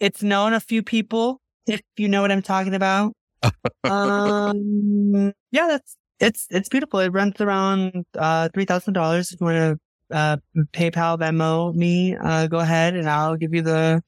It's 0.00 0.22
known 0.22 0.54
a 0.54 0.60
few 0.60 0.82
people, 0.82 1.42
if 1.66 1.82
you 1.98 2.08
know 2.08 2.22
what 2.22 2.32
I'm 2.32 2.42
talking 2.42 2.74
about. 2.74 3.12
um, 3.84 5.34
yeah, 5.52 5.66
that's 5.68 5.96
it's 6.18 6.46
it's 6.48 6.70
beautiful. 6.70 7.00
It 7.00 7.10
runs 7.10 7.42
around 7.42 8.06
uh 8.16 8.48
three 8.54 8.64
thousand 8.64 8.94
dollars. 8.94 9.32
If 9.32 9.40
you 9.40 9.44
want 9.44 9.56
to 9.56 9.78
uh 10.12 10.36
PayPal, 10.72 11.18
Venmo 11.18 11.74
me, 11.74 12.16
uh 12.16 12.46
go 12.46 12.58
ahead 12.58 12.94
and 12.94 13.08
I'll 13.08 13.36
give 13.36 13.54
you 13.54 13.62
the 13.62 14.02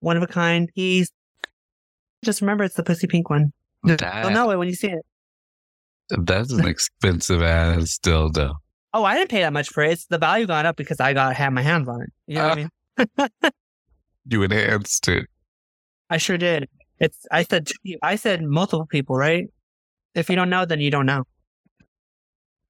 one 0.00 0.16
of 0.16 0.22
a 0.22 0.26
kind 0.26 0.68
piece. 0.74 1.10
Just 2.24 2.40
remember, 2.40 2.64
it's 2.64 2.74
the 2.74 2.82
pussy 2.82 3.06
pink 3.06 3.30
one. 3.30 3.52
You'll 3.84 3.96
That- 3.96 4.32
know 4.32 4.50
it 4.50 4.56
when 4.56 4.68
you 4.68 4.74
see 4.74 4.88
it. 4.88 5.04
That's 6.10 6.52
an 6.52 6.66
expensive 6.74 7.42
ass 7.42 7.98
dildo. 8.02 8.54
Oh, 8.94 9.04
I 9.04 9.14
didn't 9.16 9.30
pay 9.30 9.40
that 9.42 9.52
much 9.52 9.68
for 9.68 9.82
it. 9.84 9.92
It's 9.92 10.06
the 10.06 10.18
value 10.18 10.46
gone 10.46 10.64
up 10.66 10.76
because 10.76 10.98
I 10.98 11.12
got 11.12 11.34
had 11.36 11.50
my 11.50 11.60
hands 11.62 11.88
on 11.88 12.00
it. 12.02 12.10
You 12.26 12.36
know 12.36 12.48
what 12.48 12.58
I 12.58 13.26
mean? 13.42 13.52
You 14.30 14.42
enhanced 14.42 15.08
it. 15.08 15.26
I 16.10 16.18
sure 16.18 16.36
did. 16.36 16.68
It's 16.98 17.26
I 17.30 17.44
said 17.44 17.68
I 18.02 18.16
said 18.16 18.42
multiple 18.42 18.84
people, 18.86 19.16
right? 19.16 19.46
If 20.14 20.28
you 20.28 20.36
don't 20.36 20.50
know, 20.50 20.66
then 20.66 20.80
you 20.80 20.90
don't 20.90 21.06
know. 21.06 21.24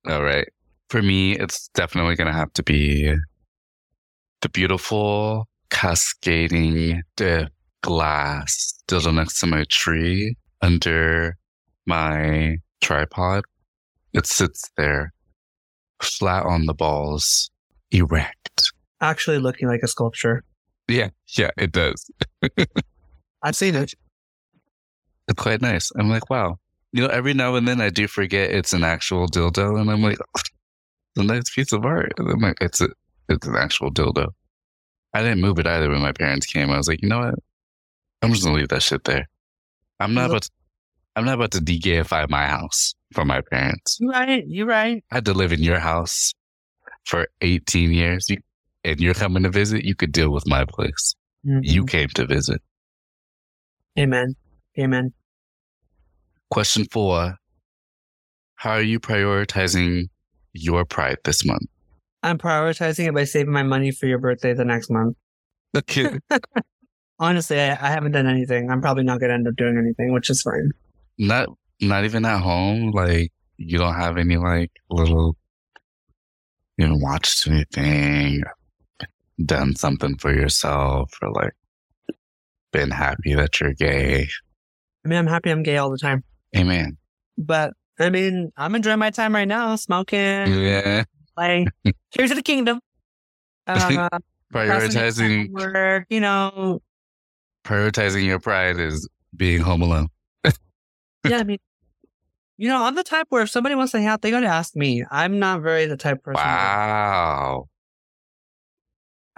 All 0.08 0.22
right. 0.22 0.46
For 0.91 1.03
me, 1.03 1.32
it's 1.36 1.68
definitely 1.74 2.16
going 2.16 2.32
to 2.32 2.39
have 2.39 2.53
to 2.55 2.62
be 2.62 3.14
the 4.41 4.49
beautiful, 4.49 5.47
cascading, 5.70 7.03
glass 7.82 8.82
dildo 8.89 9.14
next 9.14 9.39
to 9.41 9.47
my 9.47 9.64
tree 9.68 10.36
under 10.62 11.36
my 11.86 12.57
tripod. 12.80 13.45
It 14.14 14.26
sits 14.26 14.70
there, 14.76 15.12
flat 16.03 16.47
on 16.47 16.66
the 16.66 16.74
balls, 16.74 17.51
erect. 17.91 18.72
Actually, 19.01 19.39
looking 19.39 19.68
like 19.68 19.82
a 19.82 19.89
sculpture. 19.89 20.43
Yeah, 20.89 21.11
yeah, 21.36 21.51
it 21.57 21.72
does. 21.72 22.11
I've 23.43 23.57
seen 23.57 23.74
it. 23.74 23.93
It's 25.28 25.41
quite 25.41 25.61
nice. 25.61 25.93
I'm 25.97 26.09
like, 26.09 26.30
wow. 26.30 26.59
You 26.93 27.03
know, 27.03 27.09
every 27.09 27.34
now 27.34 27.55
and 27.55 27.68
then 27.68 27.82
I 27.82 27.91
do 27.91 28.09
forget 28.09 28.51
it's 28.51 28.72
an 28.72 28.82
actual 28.82 29.28
dildo, 29.28 29.78
and 29.78 29.91
I'm 29.91 30.03
like, 30.03 30.18
it's 31.14 31.24
a 31.24 31.26
nice 31.26 31.50
piece 31.50 31.72
of 31.72 31.84
art. 31.84 32.12
It's 32.61 32.80
a, 32.80 32.88
it's 33.28 33.46
an 33.46 33.56
actual 33.56 33.90
dildo. 33.92 34.28
I 35.14 35.22
didn't 35.22 35.40
move 35.40 35.59
it 35.59 35.66
either 35.66 35.88
when 35.88 36.00
my 36.02 36.12
parents 36.12 36.46
came. 36.46 36.70
I 36.70 36.76
was 36.76 36.88
like, 36.88 37.02
you 37.02 37.09
know 37.09 37.20
what? 37.20 37.34
I'm 38.22 38.30
just 38.32 38.44
gonna 38.44 38.56
leave 38.56 38.68
that 38.68 38.82
shit 38.82 39.04
there. 39.04 39.28
I'm 40.00 40.14
not 40.14 40.26
about 40.30 40.42
to, 40.42 40.50
I'm 41.16 41.24
not 41.24 41.34
about 41.34 41.50
to 41.52 41.61
de-gayify 41.61 42.28
my 42.28 42.46
house 42.46 42.94
for 43.12 43.24
my 43.24 43.40
parents. 43.40 43.96
You're 44.00 44.11
right. 44.12 44.44
You're 44.46 44.66
right. 44.66 45.02
I 45.11 45.14
had 45.16 45.24
to 45.24 45.32
live 45.34 45.52
in 45.52 45.62
your 45.62 45.78
house 45.78 46.34
for 47.04 47.26
18 47.40 47.92
years. 47.92 48.28
You, 48.28 48.38
and 48.84 49.00
you're 49.00 49.14
coming 49.14 49.42
to 49.42 49.50
visit, 49.50 49.84
you 49.84 49.94
could 49.94 50.12
deal 50.12 50.30
with 50.30 50.46
my 50.46 50.64
place. 50.64 51.14
You 51.42 51.84
Mhm. 51.84 51.88
came 51.88 52.09
to 52.11 52.26
visit. 52.26 52.61
Amen. 53.98 54.36
Amen. 54.78 55.12
Question 56.50 56.84
four 56.92 57.36
How 58.56 58.70
are 58.72 58.82
you 58.82 59.00
prioritizing 59.00 60.09
your 60.62 60.84
pride 60.84 61.18
this 61.24 61.44
month? 61.44 61.66
I'm 62.22 62.38
prioritizing 62.38 63.06
it 63.09 63.14
by 63.14 63.24
saving 63.24 63.52
my 63.52 63.62
money 63.62 63.90
for 63.90 64.06
your 64.06 64.18
birthday 64.18 64.52
the 64.54 64.64
next 64.64 64.90
month. 64.90 65.16
Okay. 65.76 66.18
Honestly, 67.20 67.61
I, 67.61 67.70
I 67.70 67.90
haven't 67.90 68.12
done 68.12 68.26
anything. 68.26 68.70
I'm 68.70 68.80
probably 68.80 69.04
not 69.04 69.20
going 69.20 69.28
to 69.28 69.34
end 69.34 69.48
up 69.48 69.56
doing 69.56 69.76
anything, 69.76 70.12
which 70.12 70.30
is 70.30 70.42
fine. 70.42 70.70
not 71.18 71.48
not 71.80 72.04
even 72.04 72.24
at 72.24 72.40
home. 72.40 72.90
Like 72.90 73.32
you 73.56 73.78
don't 73.78 73.94
have 73.94 74.16
any 74.16 74.36
like 74.36 74.70
little 74.90 75.36
you 76.76 76.86
haven't 76.86 77.02
watched 77.02 77.46
anything, 77.48 78.42
done 79.44 79.74
something 79.74 80.16
for 80.16 80.32
yourself, 80.32 81.12
or 81.20 81.32
like 81.32 81.52
been 82.72 82.90
happy 82.90 83.34
that 83.34 83.61
you're 83.61 83.74
gay. 83.74 84.28
I 85.04 85.09
mean, 85.09 85.18
I'm 85.18 85.26
happy 85.26 85.50
I'm 85.50 85.62
gay 85.62 85.76
all 85.76 85.90
the 85.90 85.98
time. 85.98 86.22
Amen. 86.56 86.96
But 87.36 87.72
I 87.99 88.11
mean, 88.11 88.53
I'm 88.57 88.74
enjoying 88.74 88.99
my 88.99 89.11
time 89.11 89.34
right 89.34 89.49
now, 89.49 89.74
smoking, 89.76 90.18
Yeah. 90.46 91.05
playing 91.36 91.68
here's 92.11 92.30
the 92.30 92.42
Kingdom. 92.42 92.80
Uh, 93.66 94.09
Prioritizing 94.53 95.51
work, 95.51 96.07
you 96.09 96.20
know. 96.20 96.80
prioritizing 97.64 98.24
your 98.24 98.40
pride 98.40 98.78
is 98.80 99.07
being 99.36 99.61
home 99.61 99.82
alone. 99.82 100.09
Yeah, 101.24 101.38
I 101.38 101.44
mean, 101.44 101.59
you 102.57 102.68
know, 102.68 102.82
I'm 102.82 102.94
the 102.94 103.03
type 103.05 103.26
where 103.28 103.42
if 103.42 103.51
somebody 103.51 103.74
wants 103.74 103.92
to 103.92 103.99
hang 103.99 104.07
out, 104.07 104.22
they 104.22 104.30
got 104.30 104.40
to 104.40 104.46
ask 104.46 104.74
me. 104.76 105.05
I'm 105.11 105.38
not 105.38 105.61
very 105.61 105.84
the 105.86 105.96
type 105.96 106.22
person. 106.22 106.42
Wow. 106.42 107.68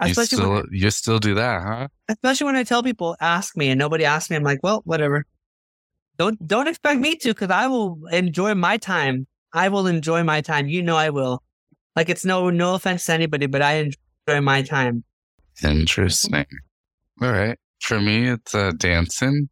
You 0.01 0.11
Especially 0.11 0.37
still 0.37 0.51
when, 0.53 0.65
you 0.71 0.89
still 0.91 1.19
do 1.19 1.33
that, 1.35 1.61
huh? 1.61 1.87
especially 2.07 2.45
when 2.45 2.55
I 2.55 2.63
tell 2.63 2.81
people, 2.81 3.15
ask 3.19 3.57
me, 3.57 3.69
and 3.69 3.77
nobody 3.77 4.05
asks 4.05 4.29
me. 4.29 4.35
I'm 4.37 4.43
like, 4.43 4.59
well, 4.63 4.81
whatever. 4.85 5.25
Don't 6.21 6.47
don't 6.47 6.67
expect 6.67 6.99
me 6.99 7.15
to, 7.15 7.29
because 7.29 7.49
I 7.49 7.65
will 7.65 7.97
enjoy 8.11 8.53
my 8.53 8.77
time. 8.77 9.25
I 9.53 9.69
will 9.69 9.87
enjoy 9.87 10.21
my 10.21 10.41
time. 10.41 10.67
You 10.67 10.83
know, 10.83 10.95
I 10.95 11.09
will. 11.09 11.41
Like 11.95 12.09
it's 12.09 12.23
no 12.23 12.51
no 12.51 12.75
offense 12.75 13.07
to 13.07 13.13
anybody, 13.13 13.47
but 13.47 13.63
I 13.63 13.89
enjoy 14.27 14.39
my 14.39 14.61
time. 14.61 15.03
Interesting. 15.63 16.45
All 17.23 17.31
right. 17.31 17.57
For 17.79 17.99
me, 17.99 18.29
it's 18.29 18.53
uh, 18.53 18.71
dancing, 18.77 19.49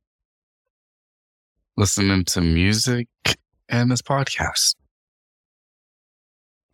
listening 1.76 2.24
to 2.26 2.41
music, 2.41 3.07
and 3.67 3.89
this 3.89 4.03
podcast. 4.03 4.76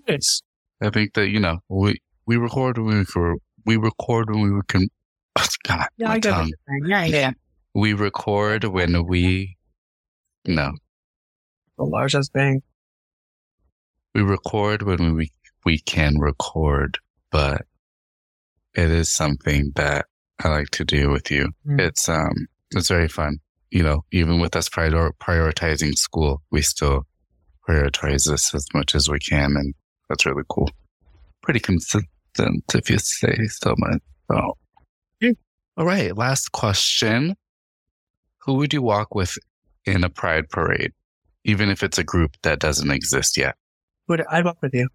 It's 0.07 0.41
I 0.81 0.89
think 0.89 1.13
that 1.13 1.29
you 1.29 1.39
know 1.39 1.59
we 1.69 2.01
we 2.25 2.35
record 2.35 2.77
when 2.79 2.87
we 2.87 2.95
record. 2.95 3.37
We 3.65 3.77
record 3.77 4.29
when 4.29 4.55
we 4.55 4.61
can. 4.67 4.89
Oh, 5.37 5.47
God, 5.65 5.87
yeah, 5.95 6.07
my 6.09 6.15
I 6.15 6.19
tongue. 6.19 6.51
Yeah, 6.83 7.05
yeah. 7.05 7.31
We 7.73 7.93
record 7.93 8.65
when 8.65 9.07
we. 9.07 9.55
No, 10.47 10.71
The 11.77 11.83
largest 11.85 12.33
bang. 12.33 12.61
we 14.13 14.21
record 14.21 14.83
when 14.83 15.15
we 15.15 15.31
we 15.65 15.79
can 15.79 16.19
record, 16.19 16.99
but 17.31 17.65
it 18.75 18.91
is 18.91 19.09
something 19.09 19.71
that 19.75 20.05
I 20.43 20.49
like 20.49 20.69
to 20.71 20.85
do 20.85 21.09
with 21.09 21.31
you. 21.31 21.49
Mm. 21.67 21.79
It's 21.81 22.07
um 22.09 22.47
it's 22.71 22.87
very 22.89 23.07
fun. 23.07 23.39
You 23.71 23.83
know, 23.83 24.05
even 24.11 24.39
with 24.39 24.55
us 24.55 24.69
prior- 24.69 25.11
prioritizing 25.21 25.95
school, 25.97 26.41
we 26.51 26.61
still 26.61 27.05
prioritize 27.67 28.29
this 28.29 28.53
as 28.53 28.65
much 28.73 28.93
as 28.95 29.09
we 29.09 29.19
can, 29.19 29.55
and 29.57 29.73
that's 30.07 30.25
really 30.25 30.43
cool. 30.49 30.69
Pretty 31.41 31.59
consistent, 31.59 32.63
if 32.73 32.89
you 32.89 32.99
say 32.99 33.35
so 33.47 33.73
much. 33.77 34.01
So, 34.31 34.53
all 35.77 35.85
right. 35.85 36.15
Last 36.15 36.51
question: 36.51 37.35
Who 38.45 38.53
would 38.55 38.73
you 38.73 38.81
walk 38.81 39.13
with 39.15 39.37
in 39.85 40.03
a 40.03 40.09
pride 40.09 40.49
parade, 40.49 40.91
even 41.43 41.69
if 41.69 41.83
it's 41.83 41.97
a 41.97 42.03
group 42.03 42.37
that 42.43 42.59
doesn't 42.59 42.91
exist 42.91 43.37
yet? 43.37 43.55
Would 44.07 44.25
I'd 44.29 44.45
walk 44.45 44.57
with 44.61 44.73
you? 44.73 44.89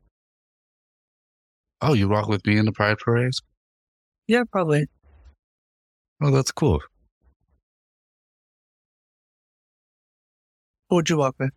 Oh, 1.81 1.95
you 1.95 2.09
walk 2.09 2.29
with 2.29 2.47
me 2.47 2.59
in 2.59 2.67
the 2.67 2.73
pride 2.73 2.99
parade? 2.99 3.33
Yeah, 4.27 4.45
probably. 4.51 4.87
Oh, 6.23 6.31
that's 6.31 6.53
cool. 6.53 6.81
Who 10.91 10.97
would 10.97 11.09
you 11.09 11.17
walk 11.17 11.37
with? 11.39 11.51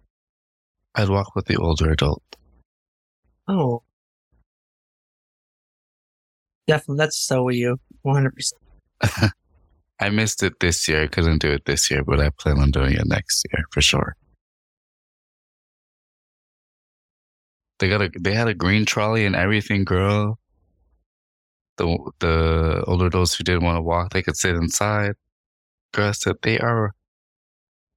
I'd 0.96 1.10
walk 1.10 1.36
with 1.36 1.46
the 1.46 1.58
older 1.58 1.92
adult. 1.92 2.24
Oh. 3.48 3.84
Definitely. 6.68 6.98
That's 6.98 7.18
so 7.18 7.50
you. 7.50 7.78
100%. 8.06 8.54
I 10.04 10.10
missed 10.10 10.44
it 10.44 10.60
this 10.60 10.86
year. 10.90 11.04
I 11.04 11.08
couldn't 11.08 11.42
do 11.42 11.50
it 11.52 11.64
this 11.64 11.90
year, 11.90 12.04
but 12.04 12.20
I 12.20 12.30
plan 12.38 12.60
on 12.60 12.72
doing 12.72 12.92
it 12.92 13.06
next 13.06 13.46
year 13.50 13.64
for 13.72 13.82
sure. 13.82 14.18
They 17.80 17.88
got 17.88 18.02
a 18.02 18.12
they 18.20 18.34
had 18.34 18.50
a 18.50 18.54
green 18.54 18.86
trolley 18.86 19.26
and 19.26 19.34
everything, 19.34 19.86
girl. 19.86 20.40
The 21.78 21.98
the 22.20 22.84
older 22.86 23.06
adults 23.06 23.34
who 23.36 23.46
didn't 23.46 23.64
want 23.64 23.78
to 23.78 23.82
walk, 23.82 24.12
they 24.12 24.22
could 24.22 24.36
sit 24.36 24.56
inside. 24.56 25.14
Girl 25.94 26.12
said 26.12 26.36
they 26.42 26.60
are 26.60 26.92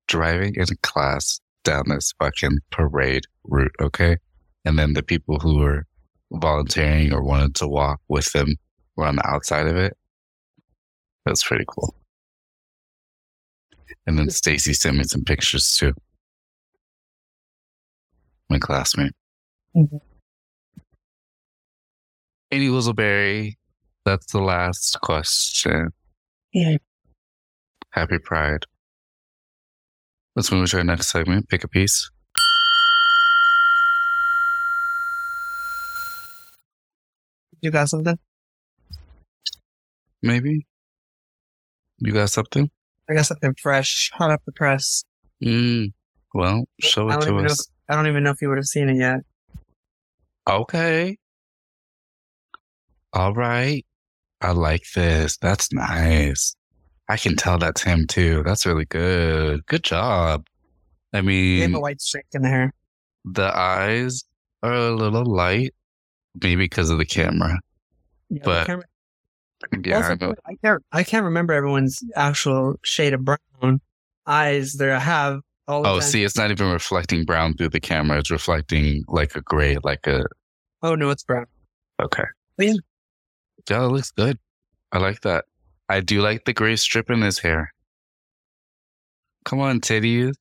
driving 0.06 0.54
in 0.54 0.66
class 0.82 1.40
down 1.64 1.88
this 1.88 2.12
fucking 2.20 2.58
parade 2.70 3.24
route, 3.42 3.74
okay? 3.80 4.18
And 4.64 4.78
then 4.78 4.92
the 4.92 5.02
people 5.02 5.40
who 5.40 5.58
were 5.58 5.86
volunteering 6.30 7.12
or 7.12 7.24
wanted 7.24 7.56
to 7.56 7.66
walk 7.66 8.00
with 8.08 8.32
them 8.32 8.54
were 8.94 9.06
on 9.06 9.16
the 9.16 9.26
outside 9.26 9.66
of 9.66 9.76
it. 9.76 9.96
That's 11.26 11.42
pretty 11.42 11.64
cool. 11.66 11.94
And 14.06 14.16
then 14.16 14.30
Stacy 14.30 14.72
sent 14.72 14.96
me 14.96 15.02
some 15.04 15.24
pictures 15.24 15.76
too. 15.76 15.92
My 18.48 18.58
classmate. 18.60 19.12
Mhm. 19.74 20.00
Amy 22.52 22.68
Wizzleberry, 22.68 23.56
that's 24.04 24.30
the 24.30 24.38
last 24.40 25.00
question. 25.02 25.90
Yeah. 26.52 26.76
Happy 27.90 28.18
Pride. 28.20 28.64
Let's 30.36 30.52
move 30.52 30.70
to 30.70 30.78
our 30.78 30.84
next 30.84 31.08
segment. 31.10 31.48
Pick 31.48 31.64
a 31.64 31.68
piece. 31.68 32.08
You 37.60 37.70
got 37.72 37.88
something? 37.88 38.18
Maybe. 40.22 40.66
You 41.98 42.12
got 42.12 42.30
something? 42.30 42.70
I 43.08 43.14
got 43.14 43.26
something 43.26 43.54
fresh, 43.60 44.10
hot 44.14 44.30
off 44.30 44.42
the 44.44 44.52
press. 44.52 45.04
Mm. 45.42 45.92
Well, 46.34 46.64
show 46.80 47.08
it 47.10 47.20
to 47.22 47.36
us. 47.38 47.68
I 47.88 47.94
don't 47.94 48.06
even 48.08 48.22
know 48.24 48.30
if 48.30 48.42
you 48.42 48.48
would 48.48 48.58
have 48.58 48.66
seen 48.66 48.88
it 48.88 48.96
yet. 48.96 49.20
Okay. 50.48 51.16
All 53.12 53.32
right. 53.32 53.84
I 54.40 54.50
like 54.52 54.82
this. 54.94 55.36
That's 55.38 55.72
nice. 55.72 56.54
I 57.08 57.16
can 57.16 57.36
tell 57.36 57.58
that's 57.58 57.82
him 57.82 58.06
too. 58.06 58.42
That's 58.44 58.66
really 58.66 58.84
good. 58.84 59.64
Good 59.66 59.84
job. 59.84 60.46
I 61.12 61.18
You 61.20 61.60
have 61.62 61.70
mean, 61.70 61.74
a 61.74 61.80
white 61.80 62.00
streak 62.00 62.26
in 62.34 62.42
the 62.42 62.48
hair. 62.48 62.72
the 63.24 63.56
eyes 63.56 64.24
are 64.62 64.74
a 64.74 64.90
little 64.90 65.24
light, 65.24 65.74
maybe 66.42 66.56
because 66.56 66.90
of 66.90 66.98
the 66.98 67.06
camera. 67.06 67.58
Yeah, 68.28 68.38
the 68.40 68.44
But- 68.44 68.66
camera- 68.66 68.84
Yeah, 69.84 69.96
also, 69.96 70.12
I 70.12 70.14
know. 70.16 70.34
I 70.46 70.54
can't. 70.62 70.82
I 70.92 71.02
can't 71.02 71.24
remember 71.24 71.52
everyone's 71.54 72.02
actual 72.14 72.76
shade 72.84 73.14
of 73.14 73.24
brown 73.24 73.80
eyes 74.26 74.74
they 74.74 74.88
have. 74.88 75.40
All 75.68 75.86
Oh, 75.86 76.00
see, 76.00 76.22
it's 76.22 76.36
not 76.36 76.50
even 76.50 76.70
reflecting 76.70 77.24
brown 77.24 77.54
through 77.54 77.70
the 77.70 77.80
camera. 77.80 78.18
It's 78.18 78.30
reflecting 78.30 79.02
like 79.08 79.34
a 79.34 79.40
gray, 79.40 79.78
like 79.82 80.06
a. 80.06 80.24
Oh 80.82 80.94
no, 80.94 81.10
it's 81.10 81.24
brown. 81.24 81.46
Okay. 82.00 82.24
Yeah. 82.58 82.74
Yeah, 83.68 83.84
it 83.84 83.88
looks 83.88 84.12
good. 84.12 84.38
I 84.92 84.98
like 84.98 85.22
that. 85.22 85.46
I 85.88 86.00
do 86.00 86.20
like 86.20 86.44
the 86.44 86.52
gray 86.52 86.76
strip 86.76 87.10
in 87.10 87.22
his 87.22 87.38
hair. 87.38 87.72
Come 89.44 89.60
on, 89.60 89.80
titties. 89.80 90.34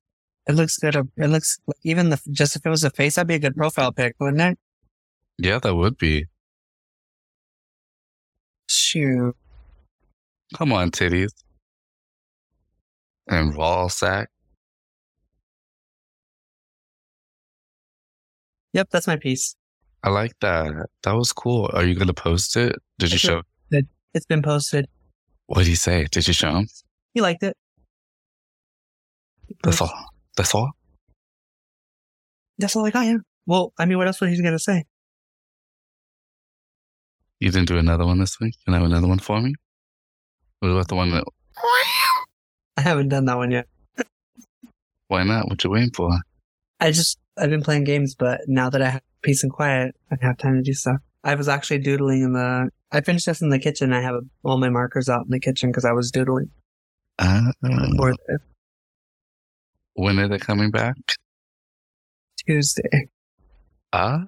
It 0.47 0.53
looks 0.53 0.77
good. 0.77 0.95
It 0.95 1.27
looks 1.27 1.57
even 1.83 2.09
the 2.09 2.19
just 2.31 2.55
if 2.55 2.65
it 2.65 2.69
was 2.69 2.83
a 2.83 2.91
face, 2.91 3.15
that'd 3.15 3.27
be 3.27 3.35
a 3.35 3.39
good 3.39 3.55
profile 3.55 3.91
pic, 3.91 4.15
wouldn't 4.19 4.41
it? 4.41 4.59
Yeah, 5.37 5.59
that 5.59 5.75
would 5.75 5.97
be. 5.97 6.25
Shoot. 8.67 9.35
Come 10.55 10.73
on, 10.73 10.91
titties. 10.91 11.31
And 13.27 13.55
raw 13.55 13.87
sack. 13.87 14.29
Yep, 18.73 18.89
that's 18.91 19.07
my 19.07 19.15
piece. 19.15 19.55
I 20.03 20.09
like 20.09 20.33
that. 20.41 20.87
That 21.03 21.13
was 21.13 21.33
cool. 21.33 21.69
Are 21.73 21.83
you 21.83 21.95
gonna 21.95 22.13
post 22.13 22.55
it? 22.57 22.75
Did 22.99 23.11
you 23.11 23.15
I 23.15 23.17
show? 23.17 23.41
It's 24.13 24.25
been 24.25 24.41
posted. 24.41 24.85
What 25.47 25.59
did 25.59 25.67
he 25.67 25.75
say? 25.75 26.07
Did 26.11 26.27
you 26.27 26.33
show 26.33 26.51
him? 26.51 26.67
He 27.13 27.21
liked 27.21 27.43
it. 27.43 27.57
That's 29.63 29.81
all. 29.81 29.93
That's 30.37 30.53
all. 30.55 30.71
That's 32.57 32.75
all 32.75 32.85
I 32.85 32.91
got. 32.91 33.05
Yeah. 33.05 33.17
Well, 33.45 33.73
I 33.77 33.85
mean, 33.85 33.97
what 33.97 34.07
else 34.07 34.21
was 34.21 34.31
he 34.31 34.41
gonna 34.41 34.59
say? 34.59 34.85
You 37.39 37.51
didn't 37.51 37.67
do 37.67 37.77
another 37.77 38.05
one 38.05 38.19
this 38.19 38.39
week. 38.39 38.55
Can 38.63 38.73
I 38.73 38.77
have 38.77 38.85
another 38.85 39.07
one 39.07 39.19
for 39.19 39.41
me? 39.41 39.53
What 40.59 40.69
about 40.69 40.87
the 40.87 40.95
one 40.95 41.11
that? 41.11 41.25
I 42.77 42.81
haven't 42.81 43.09
done 43.09 43.25
that 43.25 43.37
one 43.37 43.51
yet. 43.51 43.67
Why 45.07 45.23
not? 45.23 45.47
What 45.47 45.63
you 45.63 45.69
waiting 45.69 45.91
for? 45.91 46.11
I 46.79 46.91
just 46.91 47.19
I've 47.37 47.49
been 47.49 47.61
playing 47.61 47.83
games, 47.83 48.15
but 48.15 48.41
now 48.47 48.69
that 48.69 48.81
I 48.81 48.89
have 48.89 49.01
peace 49.21 49.43
and 49.43 49.51
quiet, 49.51 49.95
I 50.11 50.17
have 50.21 50.37
time 50.37 50.55
to 50.55 50.61
do 50.61 50.73
stuff. 50.73 50.97
I 51.23 51.35
was 51.35 51.47
actually 51.47 51.79
doodling 51.79 52.21
in 52.21 52.33
the. 52.33 52.69
I 52.91 53.01
finished 53.01 53.25
this 53.25 53.41
in 53.41 53.49
the 53.49 53.59
kitchen. 53.59 53.93
I 53.93 54.01
have 54.01 54.15
all 54.43 54.57
my 54.57 54.69
markers 54.69 55.09
out 55.09 55.25
in 55.25 55.31
the 55.31 55.39
kitchen 55.39 55.69
because 55.69 55.85
I 55.85 55.91
was 55.91 56.11
doodling. 56.11 56.49
Uh, 57.19 57.51
when 59.93 60.19
are 60.19 60.27
they 60.27 60.37
coming 60.37 60.71
back? 60.71 60.95
Tuesday. 62.45 63.09
Ah, 63.93 64.25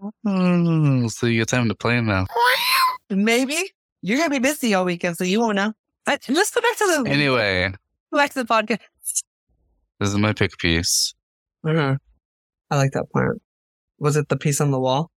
so 1.07 1.27
you 1.27 1.41
get 1.41 1.49
time 1.49 1.67
to 1.67 1.75
play 1.75 1.99
now. 2.01 2.25
Maybe 3.09 3.57
you're 4.01 4.17
gonna 4.17 4.29
be 4.29 4.39
busy 4.39 4.73
all 4.73 4.85
weekend, 4.85 5.17
so 5.17 5.23
you 5.23 5.39
won't 5.39 5.55
know. 5.55 5.73
But 6.05 6.23
let's 6.29 6.51
go 6.51 6.61
back 6.61 6.77
to 6.77 7.03
the 7.03 7.09
Anyway, 7.09 7.71
go 8.11 8.17
back 8.17 8.31
to 8.33 8.43
the 8.43 8.45
podcast. 8.47 8.79
this 9.99 10.09
is 10.09 10.17
my 10.17 10.33
pick 10.33 10.57
piece. 10.57 11.13
Uh-huh. 11.67 11.95
I 12.69 12.75
like 12.77 12.91
that 12.91 13.09
plant. 13.11 13.41
Was 13.99 14.15
it 14.15 14.29
the 14.29 14.37
piece 14.37 14.61
on 14.61 14.71
the 14.71 14.79
wall? 14.79 15.11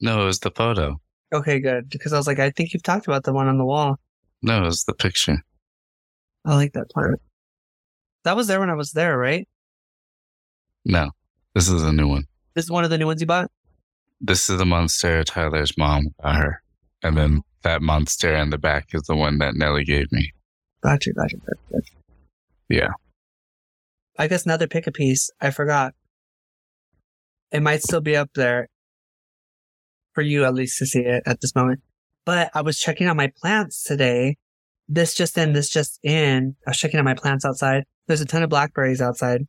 No, 0.00 0.22
it 0.22 0.24
was 0.26 0.40
the 0.40 0.50
photo. 0.50 1.00
Okay, 1.32 1.60
good. 1.60 1.88
Because 1.88 2.12
I 2.12 2.16
was 2.18 2.26
like, 2.26 2.38
I 2.38 2.50
think 2.50 2.72
you've 2.72 2.82
talked 2.82 3.06
about 3.06 3.24
the 3.24 3.32
one 3.32 3.48
on 3.48 3.58
the 3.58 3.64
wall. 3.64 3.98
No, 4.42 4.62
it 4.62 4.66
was 4.66 4.84
the 4.84 4.94
picture. 4.94 5.42
I 6.44 6.54
like 6.54 6.72
that 6.74 6.90
plant. 6.90 7.20
That 8.24 8.36
was 8.36 8.46
there 8.46 8.60
when 8.60 8.70
I 8.70 8.74
was 8.74 8.92
there, 8.92 9.16
right? 9.16 9.48
No, 10.84 11.10
this 11.54 11.68
is 11.68 11.82
a 11.82 11.92
new 11.92 12.06
one. 12.08 12.24
This 12.54 12.64
is 12.64 12.70
one 12.70 12.84
of 12.84 12.90
the 12.90 12.98
new 12.98 13.06
ones 13.06 13.20
you 13.20 13.26
bought. 13.26 13.50
This 14.20 14.48
is 14.48 14.58
the 14.58 14.64
monstera 14.64 15.24
Tyler's 15.24 15.76
mom 15.76 16.14
got 16.22 16.36
her. 16.36 16.62
And 17.02 17.16
then 17.16 17.42
that 17.62 17.80
monstera 17.80 18.42
in 18.42 18.50
the 18.50 18.58
back 18.58 18.88
is 18.92 19.02
the 19.02 19.16
one 19.16 19.38
that 19.38 19.54
Nelly 19.54 19.84
gave 19.84 20.10
me. 20.10 20.32
Gotcha, 20.82 21.12
gotcha, 21.12 21.36
gotcha, 21.36 21.60
gotcha. 21.72 21.92
Yeah. 22.68 22.90
I 24.18 24.28
guess 24.28 24.46
another 24.46 24.66
pick 24.66 24.86
a 24.86 24.92
piece. 24.92 25.30
I 25.40 25.50
forgot. 25.50 25.94
It 27.52 27.60
might 27.60 27.82
still 27.82 28.00
be 28.00 28.16
up 28.16 28.30
there 28.34 28.68
for 30.14 30.22
you 30.22 30.44
at 30.44 30.54
least 30.54 30.78
to 30.78 30.86
see 30.86 31.00
it 31.00 31.22
at 31.26 31.40
this 31.40 31.54
moment. 31.54 31.80
But 32.24 32.50
I 32.54 32.62
was 32.62 32.78
checking 32.78 33.06
out 33.06 33.16
my 33.16 33.30
plants 33.40 33.82
today. 33.82 34.36
This 34.88 35.14
just 35.14 35.36
in, 35.36 35.52
this 35.52 35.68
just 35.68 36.00
in. 36.02 36.56
I 36.66 36.70
was 36.70 36.78
checking 36.78 36.98
out 36.98 37.04
my 37.04 37.14
plants 37.14 37.44
outside. 37.44 37.84
There's 38.06 38.20
a 38.20 38.26
ton 38.26 38.42
of 38.42 38.50
blackberries 38.50 39.00
outside. 39.00 39.42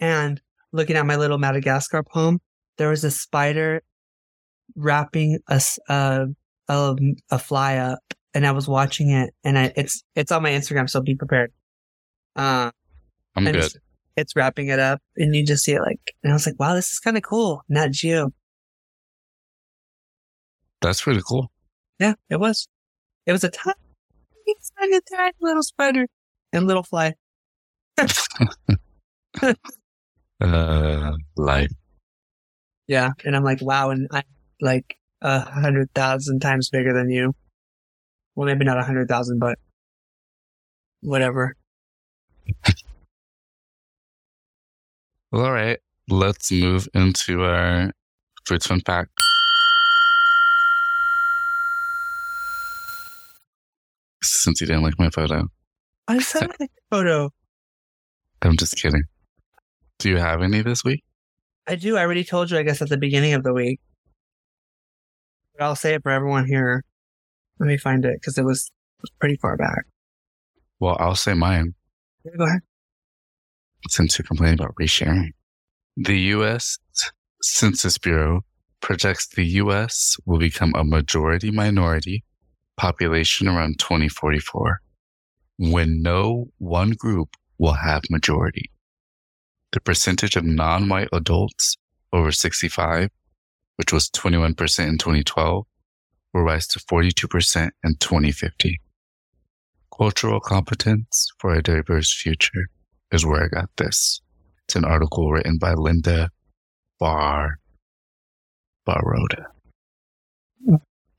And 0.00 0.40
looking 0.72 0.96
at 0.96 1.06
my 1.06 1.16
little 1.16 1.38
Madagascar 1.38 2.02
palm, 2.02 2.40
there 2.78 2.88
was 2.88 3.04
a 3.04 3.10
spider 3.10 3.82
wrapping 4.76 5.38
a 5.48 5.60
a 5.88 6.26
a 7.30 7.38
fly 7.38 7.76
up 7.76 8.00
and 8.34 8.46
I 8.46 8.52
was 8.52 8.66
watching 8.68 9.10
it 9.10 9.34
and 9.44 9.58
I, 9.58 9.72
it's, 9.76 10.02
it's 10.14 10.32
on 10.32 10.42
my 10.42 10.50
Instagram. 10.50 10.88
So 10.88 11.00
be 11.02 11.14
prepared. 11.14 11.52
Uh, 12.34 12.70
I'm 13.36 13.44
good. 13.44 13.56
It's, 13.56 13.76
it's 14.16 14.36
wrapping 14.36 14.68
it 14.68 14.78
up, 14.78 15.00
and 15.16 15.34
you 15.34 15.44
just 15.44 15.64
see 15.64 15.72
it 15.72 15.80
like, 15.80 16.14
and 16.22 16.32
I 16.32 16.34
was 16.34 16.46
like, 16.46 16.58
wow, 16.58 16.74
this 16.74 16.92
is 16.92 16.98
kind 16.98 17.16
of 17.16 17.22
cool. 17.22 17.62
Nat 17.68 17.88
Geo. 17.92 18.30
That's 20.82 21.00
pretty 21.02 21.22
cool. 21.26 21.50
Yeah, 21.98 22.14
it 22.28 22.40
was. 22.40 22.68
It 23.26 23.32
was 23.32 23.44
a 23.44 23.50
tiny, 23.50 23.74
tiny, 24.78 25.00
tiny 25.14 25.32
little 25.40 25.62
spider 25.62 26.06
and 26.52 26.66
little 26.66 26.82
fly. 26.82 27.14
Uh, 30.40 31.12
life. 31.36 31.70
Yeah, 32.88 33.10
and 33.24 33.36
I'm 33.36 33.44
like, 33.44 33.62
wow, 33.62 33.90
and 33.90 34.08
I'm 34.10 34.24
like 34.60 34.96
a 35.20 35.40
hundred 35.40 35.90
thousand 35.94 36.40
times 36.40 36.68
bigger 36.68 36.92
than 36.92 37.10
you. 37.10 37.34
Well, 38.34 38.46
maybe 38.46 38.64
not 38.64 38.78
a 38.78 38.82
hundred 38.82 39.08
thousand, 39.08 39.38
but 39.38 39.58
whatever. 41.00 41.54
Well, 45.30 45.46
all 45.46 45.52
right. 45.52 45.78
Let's 46.08 46.50
move 46.52 46.88
into 46.94 47.44
our 47.44 47.92
fruits 48.44 48.66
fun 48.66 48.80
fact. 48.80 49.10
Since 54.22 54.60
you 54.60 54.66
didn't 54.66 54.82
like 54.82 54.98
my 54.98 55.10
photo, 55.10 55.48
I 56.08 56.18
said 56.18 56.48
like 56.48 56.58
the 56.58 56.68
photo. 56.90 57.30
I'm 58.42 58.56
just 58.56 58.76
kidding. 58.76 59.04
Do 59.98 60.10
you 60.10 60.16
have 60.16 60.42
any 60.42 60.62
this 60.62 60.84
week? 60.84 61.02
I 61.66 61.76
do. 61.76 61.96
I 61.96 62.00
already 62.02 62.24
told 62.24 62.50
you, 62.50 62.58
I 62.58 62.62
guess, 62.62 62.82
at 62.82 62.88
the 62.88 62.96
beginning 62.96 63.34
of 63.34 63.42
the 63.44 63.52
week. 63.52 63.80
But 65.56 65.64
I'll 65.64 65.76
say 65.76 65.94
it 65.94 66.02
for 66.02 66.10
everyone 66.10 66.46
here. 66.46 66.84
Let 67.60 67.66
me 67.66 67.76
find 67.76 68.04
it 68.04 68.14
because 68.20 68.38
it 68.38 68.44
was, 68.44 68.70
pretty 69.20 69.36
far 69.36 69.56
back. 69.56 69.84
Well, 70.80 70.96
I'll 71.00 71.14
say 71.16 71.34
mine 71.34 71.74
Yeah, 72.24 72.32
Go 72.38 72.44
ahead. 72.44 72.60
since 73.88 74.18
you're 74.18 74.24
complaining 74.26 74.60
about 74.60 74.74
resharing. 74.80 75.30
The 75.96 76.18
U.S. 76.36 76.78
Census 77.42 77.98
Bureau 77.98 78.42
projects 78.80 79.28
the 79.28 79.44
U.S. 79.44 80.16
will 80.26 80.38
become 80.38 80.72
a 80.76 80.82
majority 80.84 81.50
minority 81.50 82.24
population 82.76 83.46
around 83.48 83.78
2044 83.78 84.80
when 85.58 86.02
no 86.02 86.48
one 86.58 86.90
group 86.92 87.36
will 87.58 87.74
have 87.74 88.02
majority. 88.10 88.70
The 89.72 89.80
percentage 89.80 90.36
of 90.36 90.44
non 90.44 90.88
white 90.88 91.08
adults 91.12 91.76
over 92.12 92.30
65, 92.30 93.08
which 93.76 93.92
was 93.92 94.10
21% 94.10 94.50
in 94.86 94.98
2012, 94.98 95.64
will 96.34 96.42
rise 96.42 96.66
to 96.68 96.78
42% 96.78 97.70
in 97.82 97.96
2050. 97.96 98.80
Cultural 99.96 100.40
competence 100.40 101.28
for 101.38 101.54
a 101.54 101.62
diverse 101.62 102.14
future 102.14 102.68
is 103.10 103.24
where 103.24 103.44
I 103.44 103.48
got 103.48 103.70
this. 103.76 104.20
It's 104.66 104.76
an 104.76 104.84
article 104.84 105.30
written 105.30 105.58
by 105.58 105.72
Linda 105.72 106.30
Bar 106.98 107.58
Baroda, 108.86 109.46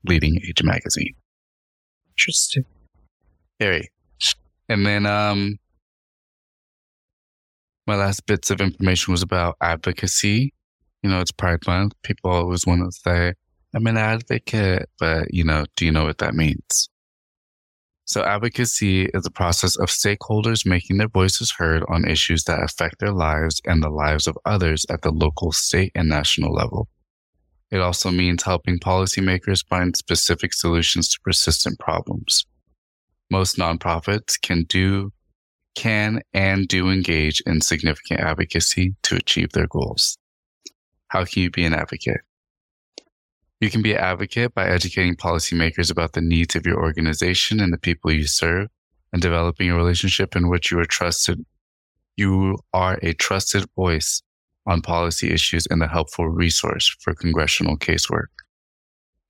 Leading 0.04 0.36
Age 0.36 0.62
Magazine. 0.62 1.14
Interesting. 2.12 2.64
Harry. 3.58 3.90
And 4.68 4.86
then 4.86 5.06
um 5.06 5.58
my 7.86 7.96
last 7.96 8.26
bits 8.26 8.50
of 8.50 8.60
information 8.60 9.12
was 9.12 9.22
about 9.22 9.56
advocacy. 9.60 10.52
You 11.02 11.10
know, 11.10 11.20
it's 11.20 11.32
Pride 11.32 11.66
Month. 11.66 11.92
People 12.02 12.30
always 12.30 12.66
want 12.66 12.82
to 12.82 12.92
say, 12.92 13.34
I'm 13.74 13.86
an 13.86 13.96
advocate, 13.96 14.88
but 14.98 15.32
you 15.32 15.44
know, 15.44 15.66
do 15.76 15.84
you 15.84 15.92
know 15.92 16.04
what 16.04 16.18
that 16.18 16.34
means? 16.34 16.88
So 18.06 18.22
advocacy 18.22 19.06
is 19.06 19.26
a 19.26 19.30
process 19.30 19.76
of 19.76 19.88
stakeholders 19.88 20.66
making 20.66 20.98
their 20.98 21.08
voices 21.08 21.50
heard 21.50 21.82
on 21.88 22.08
issues 22.08 22.44
that 22.44 22.62
affect 22.62 23.00
their 23.00 23.12
lives 23.12 23.60
and 23.64 23.82
the 23.82 23.90
lives 23.90 24.26
of 24.26 24.36
others 24.44 24.86
at 24.90 25.02
the 25.02 25.10
local, 25.10 25.52
state, 25.52 25.92
and 25.94 26.08
national 26.08 26.52
level. 26.52 26.88
It 27.70 27.80
also 27.80 28.10
means 28.10 28.42
helping 28.42 28.78
policymakers 28.78 29.66
find 29.66 29.96
specific 29.96 30.52
solutions 30.52 31.08
to 31.10 31.20
persistent 31.20 31.78
problems 31.78 32.44
most 33.30 33.56
nonprofits 33.56 34.40
can 34.40 34.64
do 34.64 35.12
can 35.74 36.22
and 36.32 36.68
do 36.68 36.88
engage 36.90 37.42
in 37.46 37.60
significant 37.60 38.20
advocacy 38.20 38.94
to 39.02 39.16
achieve 39.16 39.52
their 39.52 39.66
goals. 39.66 40.18
How 41.08 41.24
can 41.24 41.42
you 41.42 41.50
be 41.50 41.64
an 41.64 41.74
advocate? 41.74 42.20
You 43.60 43.70
can 43.70 43.82
be 43.82 43.92
an 43.92 44.00
advocate 44.00 44.54
by 44.54 44.68
educating 44.68 45.16
policymakers 45.16 45.90
about 45.90 46.12
the 46.12 46.20
needs 46.20 46.54
of 46.54 46.66
your 46.66 46.82
organization 46.82 47.60
and 47.60 47.72
the 47.72 47.78
people 47.78 48.12
you 48.12 48.26
serve 48.26 48.68
and 49.12 49.22
developing 49.22 49.70
a 49.70 49.76
relationship 49.76 50.36
in 50.36 50.48
which 50.48 50.70
you 50.70 50.78
are 50.78 50.84
trusted. 50.84 51.44
You 52.16 52.58
are 52.72 52.98
a 53.02 53.14
trusted 53.14 53.64
voice 53.76 54.22
on 54.66 54.82
policy 54.82 55.30
issues 55.30 55.66
and 55.70 55.82
a 55.82 55.88
helpful 55.88 56.28
resource 56.28 56.94
for 57.00 57.14
congressional 57.14 57.76
casework. 57.76 58.26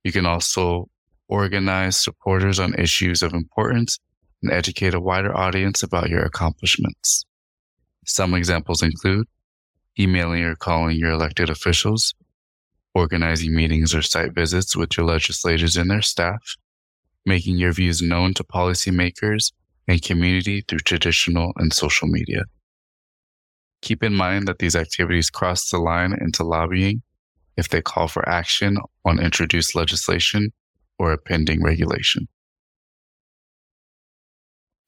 You 0.03 0.11
can 0.11 0.25
also 0.25 0.89
organize 1.27 1.99
supporters 1.99 2.59
on 2.59 2.73
issues 2.75 3.23
of 3.23 3.33
importance, 3.33 3.99
and 4.45 4.53
educate 4.53 4.93
a 4.93 4.99
wider 4.99 5.35
audience 5.35 5.81
about 5.81 6.09
your 6.09 6.21
accomplishments. 6.21 7.25
Some 8.05 8.35
examples 8.35 8.83
include 8.83 9.27
emailing 9.99 10.43
or 10.43 10.55
calling 10.55 10.97
your 10.97 11.11
elected 11.11 11.49
officials, 11.49 12.13
organizing 12.93 13.55
meetings 13.55 13.95
or 13.95 14.03
site 14.03 14.33
visits 14.33 14.75
with 14.75 14.95
your 14.95 15.05
legislators 15.07 15.75
and 15.75 15.89
their 15.89 16.03
staff, 16.03 16.55
making 17.25 17.57
your 17.57 17.71
views 17.71 18.03
known 18.03 18.35
to 18.35 18.43
policymakers 18.43 19.51
and 19.87 20.01
community 20.03 20.63
through 20.67 20.79
traditional 20.79 21.51
and 21.57 21.73
social 21.73 22.07
media. 22.07 22.43
Keep 23.81 24.03
in 24.03 24.13
mind 24.13 24.47
that 24.47 24.59
these 24.59 24.75
activities 24.75 25.31
cross 25.31 25.69
the 25.69 25.79
line 25.79 26.13
into 26.21 26.43
lobbying 26.43 27.01
if 27.57 27.69
they 27.69 27.81
call 27.81 28.07
for 28.07 28.27
action 28.29 28.77
on 29.05 29.19
introduced 29.19 29.75
legislation 29.75 30.51
or 30.99 31.11
a 31.11 31.17
pending 31.17 31.63
regulation. 31.63 32.27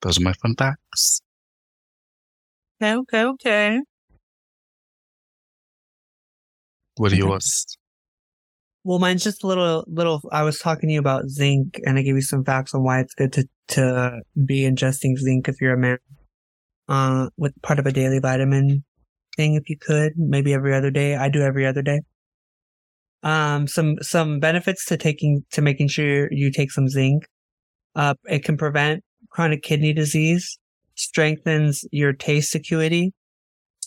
Those 0.01 0.19
are 0.19 0.23
my 0.23 0.33
fun 0.33 0.55
facts. 0.55 1.21
Okay, 2.81 2.93
okay, 2.95 3.23
okay. 3.23 3.81
What 6.97 7.11
are 7.11 7.15
Okay. 7.15 7.19
yours? 7.19 7.77
Well, 8.83 8.99
mine's 8.99 9.23
just 9.23 9.43
a 9.43 9.47
little, 9.47 9.83
little. 9.87 10.21
I 10.31 10.43
was 10.43 10.59
talking 10.59 10.87
to 10.89 10.93
you 10.93 10.99
about 10.99 11.27
zinc, 11.29 11.79
and 11.85 11.97
I 11.97 12.01
gave 12.03 12.15
you 12.15 12.21
some 12.21 12.45
facts 12.45 12.73
on 12.73 12.83
why 12.83 13.01
it's 13.01 13.13
good 13.13 13.33
to 13.33 13.47
to 13.69 14.21
be 14.45 14.61
ingesting 14.61 15.17
zinc 15.17 15.49
if 15.49 15.59
you're 15.59 15.73
a 15.73 15.77
man. 15.77 15.97
Uh, 16.87 17.29
with 17.37 17.53
part 17.61 17.79
of 17.79 17.85
a 17.85 17.91
daily 17.91 18.19
vitamin 18.19 18.83
thing, 19.35 19.55
if 19.55 19.69
you 19.69 19.77
could, 19.77 20.13
maybe 20.17 20.53
every 20.53 20.73
other 20.73 20.89
day. 20.91 21.15
I 21.15 21.29
do 21.29 21.41
every 21.41 21.65
other 21.65 21.81
day. 21.81 22.01
Um, 23.23 23.67
some 23.67 23.97
some 24.01 24.39
benefits 24.39 24.85
to 24.85 24.97
taking 24.97 25.43
to 25.51 25.61
making 25.61 25.89
sure 25.89 26.31
you 26.31 26.51
take 26.51 26.71
some 26.71 26.87
zinc. 26.87 27.25
Uh, 27.95 28.13
it 28.25 28.43
can 28.45 28.57
prevent 28.57 29.03
chronic 29.29 29.63
kidney 29.63 29.93
disease, 29.93 30.57
strengthens 30.95 31.85
your 31.91 32.13
taste 32.13 32.55
acuity, 32.55 33.13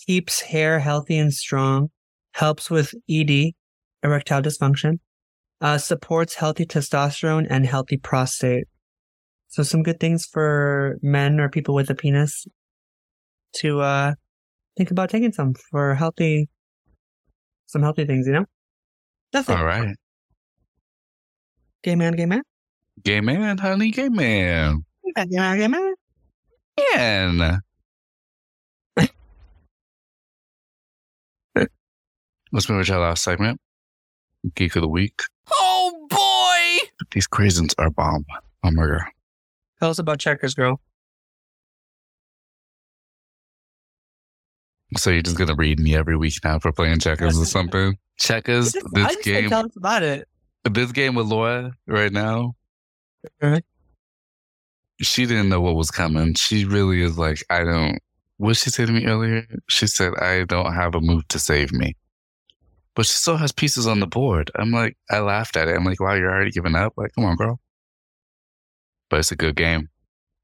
keeps 0.07 0.41
hair 0.41 0.79
healthy 0.79 1.19
and 1.19 1.33
strong, 1.33 1.89
helps 2.33 2.71
with 2.71 2.95
ED, 3.09 3.53
erectile 4.03 4.43
dysfunction, 4.43 4.99
uh, 5.61 5.79
supports 5.79 6.35
healthy 6.35 6.65
testosterone 6.65 7.47
and 7.51 7.67
healthy 7.67 7.97
prostate. 7.97 8.65
So 9.49 9.63
some 9.63 9.83
good 9.83 9.99
things 9.99 10.27
for 10.27 10.97
men 11.03 11.41
or 11.41 11.49
people 11.49 11.75
with 11.75 11.91
a 11.91 11.95
penis 11.95 12.47
to 13.57 13.81
uh, 13.81 14.15
think 14.77 14.91
about 14.91 15.11
taking 15.11 15.33
some 15.33 15.55
for 15.71 15.95
healthy, 15.95 16.49
some 17.67 17.83
healthy 17.83 18.05
things, 18.05 18.27
you 18.27 18.33
know? 18.33 18.47
That's 19.33 19.49
it. 19.49 19.57
All 19.57 19.65
right. 19.65 19.97
Gay 21.83 21.95
man, 21.95 22.13
gay 22.13 22.27
man. 22.27 22.43
Gay 23.03 23.21
man, 23.21 23.59
honey, 23.59 23.91
gay 23.91 24.09
man. 24.09 24.85
Gay 25.17 25.27
man, 25.31 25.59
gay 25.59 25.69
man. 25.69 25.95
Man. 26.97 27.61
Let's 32.53 32.69
move 32.69 32.85
to 32.85 32.95
our 32.95 33.01
last 33.01 33.23
segment. 33.23 33.61
Geek 34.55 34.75
of 34.75 34.83
the 34.83 34.89
week. 34.89 35.21
Oh 35.53 36.07
boy! 36.09 36.89
These 37.13 37.29
craisins 37.29 37.75
are 37.79 37.91
bomb. 37.91 38.25
Oh 38.65 38.71
my 38.73 38.87
god. 38.87 39.03
Tell 39.79 39.91
us 39.91 39.99
about 39.99 40.19
checkers, 40.19 40.55
girl. 40.55 40.81
So 44.97 45.11
you're 45.11 45.23
just 45.23 45.39
gonna 45.39 45.55
read 45.55 45.79
me 45.79 45.95
every 45.95 46.17
week 46.17 46.35
now 46.43 46.59
for 46.59 46.73
playing 46.73 46.99
checkers 46.99 47.39
or 47.39 47.45
something? 47.45 47.97
Checkers, 48.19 48.77
I 48.77 48.81
this 48.93 49.03
just 49.05 49.15
said 49.15 49.25
game, 49.25 49.49
tell 49.49 49.65
us 49.65 49.77
about 49.77 50.03
it. 50.03 50.29
this 50.65 50.93
game 50.93 51.15
with 51.15 51.27
Laura 51.27 51.73
right 51.87 52.13
now. 52.13 52.55
Alright. 53.43 53.65
She 55.01 55.27
didn't 55.27 55.49
know 55.49 55.61
what 55.61 55.77
was 55.77 55.91
coming. 55.91 56.35
She 56.35 56.65
really 56.65 57.03
is 57.03 57.17
like, 57.19 57.43
I 57.51 57.65
don't. 57.65 57.99
What 58.37 58.57
she 58.57 58.71
said 58.71 58.87
to 58.87 58.93
me 58.93 59.07
earlier? 59.07 59.47
She 59.69 59.87
said, 59.87 60.15
I 60.19 60.45
don't 60.45 60.75
have 60.75 60.95
a 60.95 61.01
move 61.01 61.27
to 61.29 61.39
save 61.39 61.73
me. 61.73 61.97
But 62.95 63.07
she 63.07 63.13
still 63.13 63.37
has 63.37 63.53
pieces 63.53 63.87
on 63.87 64.01
the 64.01 64.07
board. 64.07 64.51
I'm 64.57 64.73
like, 64.73 64.97
I 65.11 65.21
laughed 65.21 65.57
at 65.57 65.69
it. 65.69 65.77
I'm 65.77 65.85
like, 65.85 66.01
wow, 66.01 66.15
you're 66.15 66.31
already 66.31 66.51
giving 66.51 66.75
up? 66.75 66.95
Like, 66.97 67.13
come 67.15 67.25
on, 67.25 67.37
girl. 67.37 67.61
But 69.09 69.21
it's 69.21 69.33
a 69.33 69.37
good 69.37 69.57
game. 69.57 69.89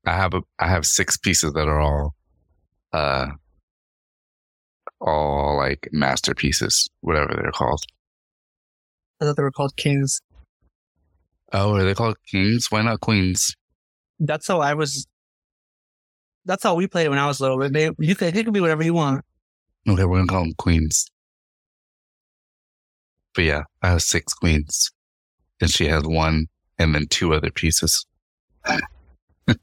I 0.06 0.12
have 0.12 0.34
a, 0.34 0.42
I 0.58 0.68
have 0.68 0.86
six 0.86 1.16
pieces 1.16 1.52
that 1.54 1.68
are 1.68 1.80
all, 1.80 2.14
uh, 2.92 3.26
all 5.00 5.56
like 5.56 5.88
masterpieces, 5.92 6.88
whatever 7.00 7.34
they're 7.34 7.50
called. 7.50 7.82
I 9.20 9.24
thought 9.24 9.36
they 9.36 9.42
were 9.42 9.50
called 9.50 9.76
kings. 9.76 10.20
Oh, 11.52 11.74
are 11.74 11.84
they 11.84 11.94
called 11.94 12.16
kings? 12.30 12.66
Why 12.70 12.82
not 12.82 13.00
queens? 13.00 13.54
That's 14.18 14.46
how 14.46 14.60
I 14.60 14.74
was. 14.74 15.06
That's 16.44 16.62
how 16.62 16.74
we 16.74 16.86
played 16.86 17.08
when 17.08 17.18
I 17.18 17.26
was 17.26 17.40
little. 17.40 17.58
But 17.58 17.72
they, 17.72 17.90
you 17.98 18.14
can, 18.14 18.28
it 18.28 18.44
can 18.44 18.52
be 18.52 18.60
whatever 18.60 18.82
you 18.82 18.94
want. 18.94 19.24
Okay, 19.88 20.04
we're 20.04 20.18
gonna 20.18 20.26
call 20.26 20.44
them 20.44 20.54
queens. 20.58 21.06
But 23.34 23.44
yeah, 23.44 23.62
I 23.82 23.90
have 23.90 24.02
six 24.02 24.32
queens, 24.32 24.90
and 25.60 25.70
she 25.70 25.86
has 25.88 26.04
one, 26.04 26.46
and 26.78 26.94
then 26.94 27.06
two 27.08 27.34
other 27.34 27.50
pieces. 27.50 28.06
it's 29.46 29.56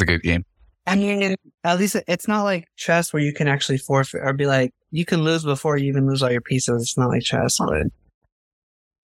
a 0.00 0.04
good 0.06 0.22
game. 0.22 0.44
I 0.86 0.96
mean, 0.96 1.36
at 1.64 1.78
least 1.78 1.96
it's 2.08 2.26
not 2.26 2.42
like 2.42 2.68
chess 2.76 3.12
where 3.12 3.22
you 3.22 3.32
can 3.32 3.46
actually 3.46 3.78
forfeit 3.78 4.20
or 4.22 4.32
be 4.32 4.46
like, 4.46 4.72
you 4.90 5.04
can 5.04 5.22
lose 5.22 5.44
before 5.44 5.76
you 5.76 5.88
even 5.88 6.08
lose 6.08 6.22
all 6.22 6.30
your 6.30 6.40
pieces. 6.40 6.82
It's 6.82 6.98
not 6.98 7.08
like 7.08 7.22
chess, 7.22 7.58
but 7.58 7.86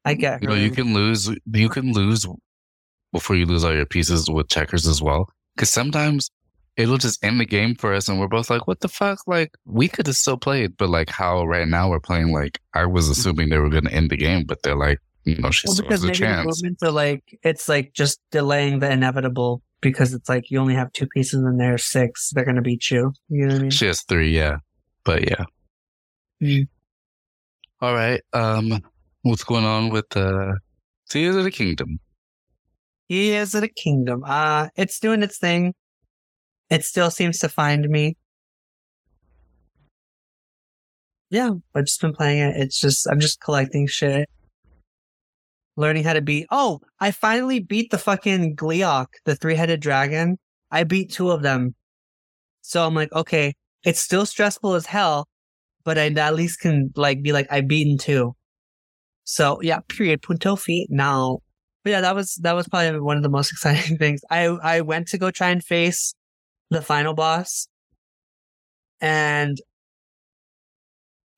I 0.05 0.14
get 0.14 0.42
You 0.42 0.49
know, 0.49 0.55
you 0.55 0.70
can 0.70 0.94
lose. 0.94 1.30
You 1.53 1.68
can 1.68 1.92
lose 1.92 2.26
before 3.13 3.37
you 3.37 3.47
lose 3.47 3.65
all 3.65 3.75
your 3.75 3.87
pieces 3.87 4.29
with 4.31 4.49
checkers 4.49 4.87
as 4.87 5.01
well. 5.03 5.29
Because 5.57 5.71
sometimes 5.71 6.31
it'll 6.77 6.99
just 6.99 7.23
end 7.25 7.41
the 7.41 7.45
game 7.47 7.75
for 7.75 7.93
us, 7.93 8.09
and 8.09 8.21
we're 8.21 8.29
both 8.29 8.51
like, 8.51 8.67
"What 8.69 8.81
the 8.81 8.89
fuck?" 8.89 9.19
Like 9.27 9.55
we 9.65 9.89
could 9.89 10.07
have 10.07 10.17
still 10.17 10.37
played, 10.37 10.77
but 10.77 10.89
like 10.89 11.11
how 11.11 11.45
right 11.45 11.67
now 11.69 11.91
we're 11.91 12.01
playing. 12.01 12.33
Like 12.33 12.61
I 12.75 12.87
was 12.87 13.09
assuming 13.09 13.49
they 13.49 13.59
were 13.59 13.71
going 13.71 13.85
to 13.85 13.93
end 13.93 14.11
the 14.11 14.17
game, 14.17 14.45
but 14.47 14.63
they're 14.63 14.77
like, 14.77 15.01
you 15.25 15.37
know, 15.37 15.51
she 15.51 15.67
Well, 15.67 15.75
still 15.75 15.87
because 15.87 16.01
has 16.03 16.05
a 16.05 16.07
maybe 16.07 16.19
the 16.19 16.25
chance. 16.25 16.63
movements 16.63 16.83
like 16.83 17.39
it's 17.43 17.69
like 17.69 17.93
just 17.95 18.21
delaying 18.31 18.79
the 18.79 18.91
inevitable 18.91 19.63
because 19.81 20.15
it's 20.15 20.29
like 20.29 20.51
you 20.51 20.59
only 20.59 20.75
have 20.75 20.93
two 20.93 21.07
pieces 21.09 21.43
and 21.43 21.59
there's 21.61 21.85
six. 21.85 22.31
They're 22.31 22.45
gonna 22.45 22.63
beat 22.63 22.91
you. 22.91 23.13
You 23.29 23.47
know 23.47 23.55
what 23.55 23.59
I 23.59 23.63
mean? 23.63 23.71
She 23.71 23.87
has 23.87 24.03
three, 24.03 24.31
yeah. 24.35 24.59
But 25.05 25.29
yeah. 25.29 25.45
Hmm. 26.41 26.63
All 27.81 27.95
right. 27.95 28.21
Um, 28.33 28.83
what's 29.23 29.45
going 29.45 29.65
on 29.65 29.89
with 29.91 30.17
uh 30.17 30.55
Tears 31.09 31.37
of 31.37 31.45
the 31.45 31.51
Kingdom? 31.51 31.99
He 33.09 33.33
is 33.33 33.55
in 33.55 33.65
a 33.65 33.69
kingdom. 33.69 34.23
Uh 34.27 34.69
it's 34.77 35.01
doing 35.01 35.23
its 35.23 35.39
thing. 35.39 35.75
It 36.71 36.85
still 36.85 37.11
seems 37.11 37.39
to 37.41 37.49
find 37.49 37.89
me. 37.89 38.17
Yeah, 41.31 41.53
I've 41.75 41.85
just 41.87 42.01
been 42.01 42.15
playing 42.15 42.39
it. 42.43 42.57
It's 42.57 42.81
just 42.81 43.07
I'm 43.11 43.21
just 43.21 43.41
collecting 43.41 43.87
shit. 43.87 44.29
Learning 45.77 46.05
how 46.05 46.13
to 46.15 46.23
beat 46.23 46.47
Oh, 46.51 46.81
I 47.01 47.11
finally 47.11 47.61
beat 47.61 47.91
the 47.91 47.99
fucking 47.99 48.57
Gleok, 48.57 49.07
the 49.25 49.37
three 49.37 49.55
headed 49.55 49.81
dragon. 49.81 50.39
I 50.71 50.85
beat 50.85 51.13
two 51.13 51.31
of 51.31 51.43
them. 51.43 51.75
So 52.63 52.85
I'm 52.87 52.95
like, 52.95 53.13
okay, 53.13 53.55
it's 53.85 54.01
still 54.01 54.27
stressful 54.27 54.75
as 54.75 54.87
hell, 54.87 55.29
but 55.85 55.99
I 55.99 56.09
at 56.09 56.35
least 56.35 56.61
can 56.61 56.93
like 56.97 57.23
be 57.23 57.33
like, 57.33 57.47
I've 57.51 57.69
beaten 57.69 57.97
two. 57.99 58.35
So 59.25 59.61
yeah, 59.63 59.81
period. 59.89 60.23
Punto 60.23 60.57
feet 60.57 60.89
now. 60.91 61.41
Yeah, 61.89 62.01
that 62.03 62.14
was 62.14 62.34
that 62.43 62.53
was 62.53 62.68
probably 62.68 63.01
one 63.01 63.16
of 63.16 63.22
the 63.22 63.28
most 63.28 63.51
exciting 63.53 63.99
things. 63.99 64.20
I 64.30 64.45
I 64.47 64.80
went 64.82 65.09
to 65.09 65.18
go 65.18 65.30
try 65.30 65.51
and 65.51 65.62
face 65.64 66.14
the 66.70 66.82
final 66.82 67.14
boss, 67.14 67.68
and 69.01 69.59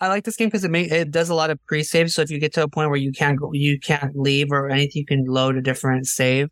I 0.01 0.09
like 0.09 0.25
this 0.25 0.37
game 0.37 0.49
because 0.49 0.65
it 0.65 0.71
may, 0.71 0.83
it 0.85 1.11
does 1.11 1.29
a 1.29 1.35
lot 1.35 1.51
of 1.51 1.65
pre 1.67 1.83
saves. 1.83 2.15
So 2.15 2.23
if 2.23 2.31
you 2.31 2.39
get 2.39 2.55
to 2.55 2.63
a 2.63 2.69
point 2.69 2.89
where 2.91 2.99
you 2.99 3.13
can't 3.13 3.39
go, 3.39 3.51
you 3.53 3.79
can't 3.79 4.17
leave 4.17 4.51
or 4.51 4.71
anything, 4.71 5.01
you 5.01 5.07
can 5.07 5.25
load 5.27 5.57
a 5.57 5.63
different 5.63 6.07
save, 6.07 6.49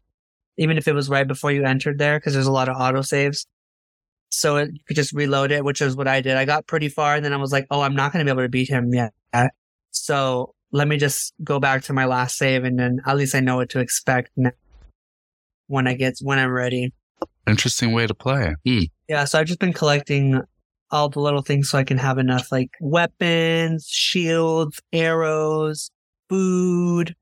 even 0.58 0.78
if 0.78 0.88
it 0.88 0.94
was 0.94 1.08
right 1.10 1.28
before 1.28 1.52
you 1.52 1.64
entered 1.64 1.98
there, 1.98 2.18
because 2.18 2.34
there's 2.34 2.46
a 2.46 2.52
lot 2.52 2.68
of 2.68 2.76
auto 2.78 3.02
saves. 3.02 3.46
So 4.30 4.56
it, 4.58 4.70
you 4.74 4.80
could 4.88 4.96
just 4.96 5.12
reload 5.14 5.52
it, 5.52 5.64
which 5.64 5.82
is 5.82 5.96
what 5.96 6.08
I 6.08 6.20
did. 6.22 6.36
I 6.36 6.44
got 6.46 6.66
pretty 6.66 6.88
far, 6.90 7.16
and 7.16 7.24
then 7.24 7.32
I 7.34 7.38
was 7.38 7.52
like, 7.52 7.66
"Oh, 7.70 7.82
I'm 7.82 7.96
not 7.96 8.12
going 8.12 8.24
to 8.26 8.30
be 8.30 8.34
able 8.34 8.44
to 8.46 8.50
beat 8.50 8.68
him 8.70 8.92
yet." 8.94 9.12
So 9.92 10.54
let 10.72 10.88
me 10.88 10.96
just 10.96 11.32
go 11.42 11.58
back 11.58 11.82
to 11.84 11.92
my 11.92 12.04
last 12.04 12.36
save, 12.36 12.64
and 12.64 12.78
then 12.78 13.00
at 13.06 13.16
least 13.16 13.34
I 13.34 13.40
know 13.40 13.56
what 13.56 13.70
to 13.70 13.80
expect 13.80 14.30
when 15.66 15.86
I 15.86 15.94
get 15.94 16.18
when 16.22 16.38
I'm 16.38 16.50
ready. 16.50 16.92
Interesting 17.46 17.92
way 17.92 18.06
to 18.06 18.14
play. 18.14 18.54
Hmm. 18.66 18.82
Yeah, 19.08 19.24
so 19.24 19.38
I've 19.38 19.46
just 19.46 19.58
been 19.58 19.72
collecting 19.72 20.42
all 20.90 21.08
the 21.08 21.20
little 21.20 21.42
things 21.42 21.70
so 21.70 21.78
I 21.78 21.84
can 21.84 21.98
have 21.98 22.18
enough 22.18 22.50
like 22.52 22.70
weapons, 22.80 23.86
shields, 23.88 24.80
arrows, 24.92 25.90
food, 26.28 27.14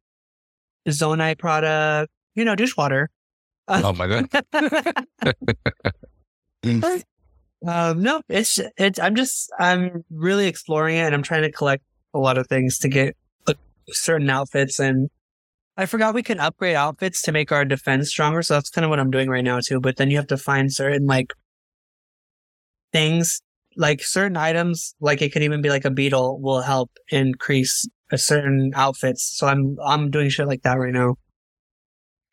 Zonai 0.89 1.39
product, 1.39 2.11
you 2.35 2.45
know, 2.45 2.55
dishwater. 2.55 3.11
Oh 3.69 3.93
my 3.93 4.07
god. 4.07 4.29
um, 7.67 8.01
no, 8.01 8.23
it's 8.29 8.61
it's. 8.79 9.01
I'm 9.01 9.17
just 9.17 9.51
I'm 9.59 10.05
really 10.09 10.47
exploring 10.47 10.99
it, 10.99 11.01
and 11.01 11.13
I'm 11.17 11.25
trying 11.25 11.43
to 11.43 11.51
collect 11.51 11.83
a 12.15 12.21
lot 12.21 12.39
of 12.39 12.47
things 12.47 12.79
to 12.79 12.89
get 12.89 13.17
certain 13.91 14.31
outfits 14.31 14.79
and 14.79 15.11
I 15.79 15.87
forgot 15.87 16.15
we 16.15 16.23
can 16.23 16.41
upgrade 16.41 16.75
outfits 16.75 17.21
to 17.23 17.33
make 17.33 17.53
our 17.53 17.65
defense 17.65 18.09
stronger, 18.09 18.43
so 18.43 18.55
that's 18.55 18.71
kind 18.71 18.85
of 18.85 18.89
what 18.89 18.99
I'm 18.99 19.11
doing 19.11 19.29
right 19.29 19.45
now 19.45 19.61
too. 19.61 19.79
But 19.79 19.97
then 19.97 20.11
you 20.11 20.17
have 20.17 20.27
to 20.29 20.39
find 20.39 20.73
certain 20.73 21.07
like 21.07 21.35
things, 22.93 23.43
like 23.77 24.03
certain 24.03 24.39
items, 24.39 24.95
like 25.01 25.21
it 25.21 25.33
could 25.33 25.43
even 25.43 25.61
be 25.61 25.69
like 25.69 25.85
a 25.85 25.91
beetle 25.91 26.41
will 26.41 26.63
help 26.63 26.91
increase 27.11 27.87
a 28.11 28.17
certain 28.17 28.73
outfits. 28.75 29.37
So 29.37 29.47
I'm 29.47 29.77
I'm 29.85 30.11
doing 30.11 30.31
shit 30.31 30.47
like 30.47 30.63
that 30.63 30.79
right 30.79 30.95
now. 30.95 31.17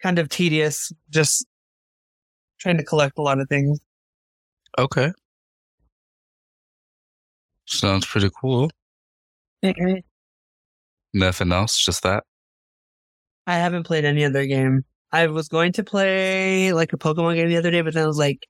Kind 0.02 0.20
of 0.20 0.30
tedious, 0.30 0.94
just 1.10 1.46
trying 2.60 2.78
to 2.78 2.84
collect 2.84 3.18
a 3.18 3.22
lot 3.22 3.40
of 3.40 3.50
things. 3.50 3.80
Okay. 4.80 5.12
Sounds 7.66 8.06
pretty 8.06 8.30
cool. 8.40 8.70
Mm-hmm. 9.64 10.00
Nothing 11.14 11.52
else, 11.52 11.78
just 11.78 12.04
that. 12.04 12.24
I 13.46 13.56
haven't 13.56 13.84
played 13.84 14.06
any 14.06 14.24
other 14.26 14.46
game. 14.46 14.84
I 15.12 15.28
was 15.28 15.48
going 15.48 15.74
to 15.74 15.84
play 15.84 16.74
like 16.74 16.94
a 16.94 16.98
Pokemon 16.98 17.36
game 17.36 17.50
the 17.50 17.58
other 17.58 17.70
day, 17.72 17.82
but 17.82 17.94
then 17.94 18.04
I 18.04 18.08
was 18.08 18.18
like, 18.18 18.48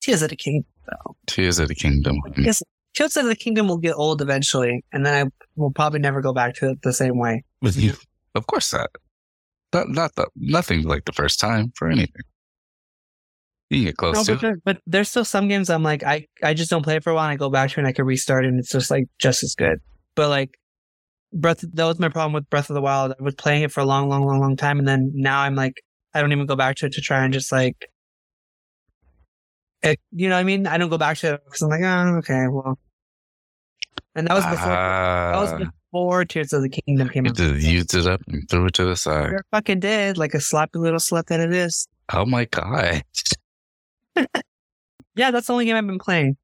Tears 0.00 0.22
of 0.22 0.30
the 0.30 0.36
Kingdom. 0.36 0.66
though. 0.86 1.16
Tears 1.26 1.58
of 1.58 1.68
the 1.68 1.74
Kingdom. 1.74 2.16
I 2.36 2.42
guess 2.42 2.62
Tears 2.94 3.16
of 3.16 3.24
the 3.26 3.34
Kingdom 3.34 3.66
will 3.68 3.78
get 3.78 3.94
old 3.94 4.20
eventually, 4.22 4.84
and 4.92 5.04
then 5.04 5.26
I 5.26 5.30
will 5.56 5.72
probably 5.72 5.98
never 6.00 6.20
go 6.20 6.32
back 6.32 6.54
to 6.56 6.70
it 6.70 6.82
the 6.82 6.92
same 6.92 7.18
way. 7.18 7.42
With 7.62 7.76
you. 7.76 7.94
Of 8.34 8.46
course 8.46 8.70
that. 8.70 8.90
Not, 9.72 9.88
not 9.88 10.14
the, 10.14 10.28
nothing 10.36 10.82
like 10.84 11.04
the 11.06 11.12
first 11.12 11.40
time 11.40 11.72
for 11.74 11.88
anything. 11.88 12.22
You 13.70 13.78
can 13.78 13.84
get 13.86 13.96
close 13.96 14.14
No, 14.16 14.22
to 14.24 14.32
but, 14.34 14.40
there, 14.40 14.56
but 14.64 14.78
there's 14.86 15.08
still 15.08 15.24
some 15.24 15.48
games 15.48 15.70
I'm 15.70 15.82
like, 15.82 16.04
I, 16.04 16.26
I 16.42 16.54
just 16.54 16.70
don't 16.70 16.82
play 16.82 16.96
it 16.96 17.02
for 17.02 17.10
a 17.10 17.14
while 17.14 17.24
and 17.24 17.32
I 17.32 17.36
go 17.36 17.50
back 17.50 17.70
to 17.70 17.74
it 17.74 17.78
and 17.80 17.88
I 17.88 17.92
can 17.92 18.04
restart 18.04 18.44
it 18.44 18.48
and 18.48 18.60
it's 18.60 18.70
just 18.70 18.90
like 18.90 19.04
just 19.18 19.42
as 19.42 19.54
good. 19.56 19.80
But 20.14 20.28
like, 20.28 20.50
Breath, 21.34 21.64
that 21.74 21.84
was 21.84 21.98
my 21.98 22.08
problem 22.08 22.32
with 22.32 22.48
Breath 22.48 22.70
of 22.70 22.74
the 22.74 22.80
Wild. 22.80 23.12
I 23.18 23.22
was 23.22 23.34
playing 23.34 23.62
it 23.62 23.72
for 23.72 23.80
a 23.80 23.84
long, 23.84 24.08
long, 24.08 24.24
long, 24.24 24.40
long 24.40 24.56
time. 24.56 24.78
And 24.78 24.86
then 24.86 25.10
now 25.14 25.40
I'm 25.40 25.54
like, 25.54 25.82
I 26.14 26.20
don't 26.20 26.32
even 26.32 26.46
go 26.46 26.56
back 26.56 26.76
to 26.76 26.86
it 26.86 26.92
to 26.92 27.00
try 27.00 27.24
and 27.24 27.32
just 27.32 27.50
like, 27.50 27.88
it, 29.82 30.00
you 30.12 30.28
know 30.28 30.36
what 30.36 30.40
I 30.40 30.44
mean? 30.44 30.66
I 30.66 30.78
don't 30.78 30.88
go 30.88 30.96
back 30.98 31.18
to 31.18 31.34
it 31.34 31.44
because 31.44 31.60
I'm 31.60 31.68
like, 31.68 31.82
oh, 31.82 32.16
okay, 32.18 32.46
well. 32.48 32.78
And 34.14 34.28
that 34.28 34.34
was 34.34 34.44
before, 34.44 34.68
that 34.68 35.36
was 35.36 35.52
Ah, 35.52 35.70
before 35.90 36.24
Tears 36.24 36.52
of 36.52 36.62
the 36.62 36.68
Kingdom 36.68 37.08
came 37.08 37.24
you 37.24 37.30
out. 37.30 37.36
just 37.36 37.66
used 37.66 37.94
it 37.94 38.06
up 38.06 38.20
and 38.28 38.48
threw 38.48 38.66
it 38.66 38.74
to 38.74 38.84
the 38.84 38.94
side. 38.96 39.30
Sure 39.30 39.44
fucking 39.50 39.80
did, 39.80 40.16
like 40.16 40.34
a 40.34 40.40
sloppy 40.40 40.78
little 40.78 41.00
slut 41.00 41.26
that 41.26 41.40
it 41.40 41.52
is. 41.52 41.88
Oh 42.12 42.24
my 42.24 42.44
god. 42.46 43.02
Yeah, 45.16 45.30
that's 45.30 45.46
the 45.46 45.52
only 45.52 45.64
game 45.64 45.76
I've 45.76 45.86
been 45.86 45.98
playing 46.00 46.36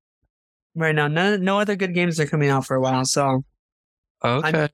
right 0.77 0.95
now. 0.95 1.09
No, 1.09 1.37
no 1.37 1.59
other 1.59 1.75
good 1.75 1.93
games 1.93 2.21
are 2.21 2.27
coming 2.27 2.51
out 2.51 2.65
for 2.67 2.77
a 2.77 2.81
while, 2.81 3.05
so 3.05 3.45
Okay. 4.23 4.69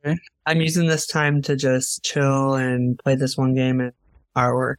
I'm 0.47 0.61
using 0.61 0.88
this 0.88 1.07
time 1.07 1.40
to 1.42 1.57
just 1.57 2.03
chill 2.03 2.55
and 2.55 2.99
play 2.99 3.14
this 3.14 3.36
one 3.36 3.55
game 3.55 3.80
and 3.80 3.92
artwork. 4.36 4.76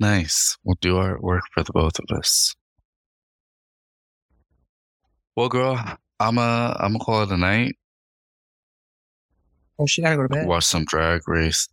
Nice. 0.00 0.56
We'll 0.64 0.78
do 0.80 0.96
our 0.96 1.20
work 1.20 1.42
for 1.52 1.62
the 1.62 1.72
both 1.72 1.98
of 1.98 2.16
us. 2.16 2.54
Well, 5.36 5.48
girl, 5.48 5.78
I'm 6.20 6.38
a 6.38 6.76
I'm 6.78 6.92
gonna 6.92 7.04
call 7.04 7.22
it 7.22 7.30
a 7.30 7.36
night. 7.36 7.76
Oh, 9.78 9.86
she 9.86 10.02
gotta 10.02 10.16
go 10.16 10.22
to 10.22 10.28
bed. 10.28 10.46
Watch 10.46 10.64
some 10.64 10.84
Drag 10.84 11.26
Race. 11.26 11.68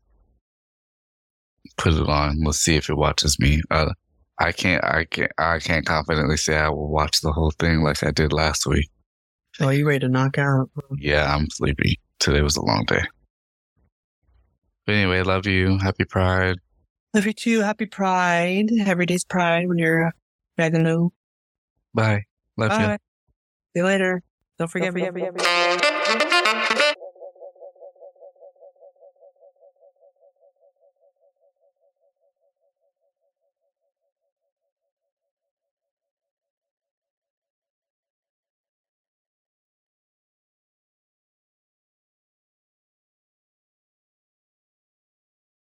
Put 1.77 1.93
it 1.93 2.07
on. 2.09 2.41
Let's 2.43 2.59
see 2.59 2.75
if 2.75 2.89
it 2.89 2.95
watches 2.95 3.39
me. 3.39 3.61
Uh, 3.71 3.93
I 4.39 4.51
can't. 4.51 4.83
I 4.83 5.05
can't. 5.05 5.31
I 5.37 5.59
can't 5.59 5.85
confidently 5.85 6.37
say 6.37 6.57
I 6.57 6.69
will 6.69 6.89
watch 6.89 7.21
the 7.21 7.31
whole 7.31 7.51
thing 7.51 7.83
like 7.83 8.03
I 8.03 8.11
did 8.11 8.31
last 8.31 8.65
week. 8.65 8.89
Oh, 9.61 9.69
you 9.69 9.85
ready 9.85 9.99
to 9.99 10.09
knock 10.09 10.37
out? 10.37 10.69
Yeah, 10.97 11.35
I'm 11.35 11.49
sleepy. 11.49 11.99
Today 12.19 12.41
was 12.41 12.55
a 12.55 12.61
long 12.61 12.85
day. 12.85 13.01
But 14.85 14.95
anyway, 14.95 15.21
love 15.21 15.45
you. 15.45 15.77
Happy 15.77 16.05
Pride. 16.05 16.57
Love 17.13 17.25
you 17.25 17.33
too. 17.33 17.59
Happy 17.61 17.85
Pride. 17.85 18.69
Every 18.85 19.05
day's 19.05 19.25
Pride 19.25 19.67
when 19.67 19.77
you're 19.77 20.11
Ragaloo. 20.57 21.09
Bye. 21.93 22.23
Love 22.55 22.71
you. 22.79 22.87
See 22.87 23.79
you 23.79 23.83
later. 23.83 24.23
Don't 24.57 24.69
forget 24.69 24.93
me. 24.93 25.29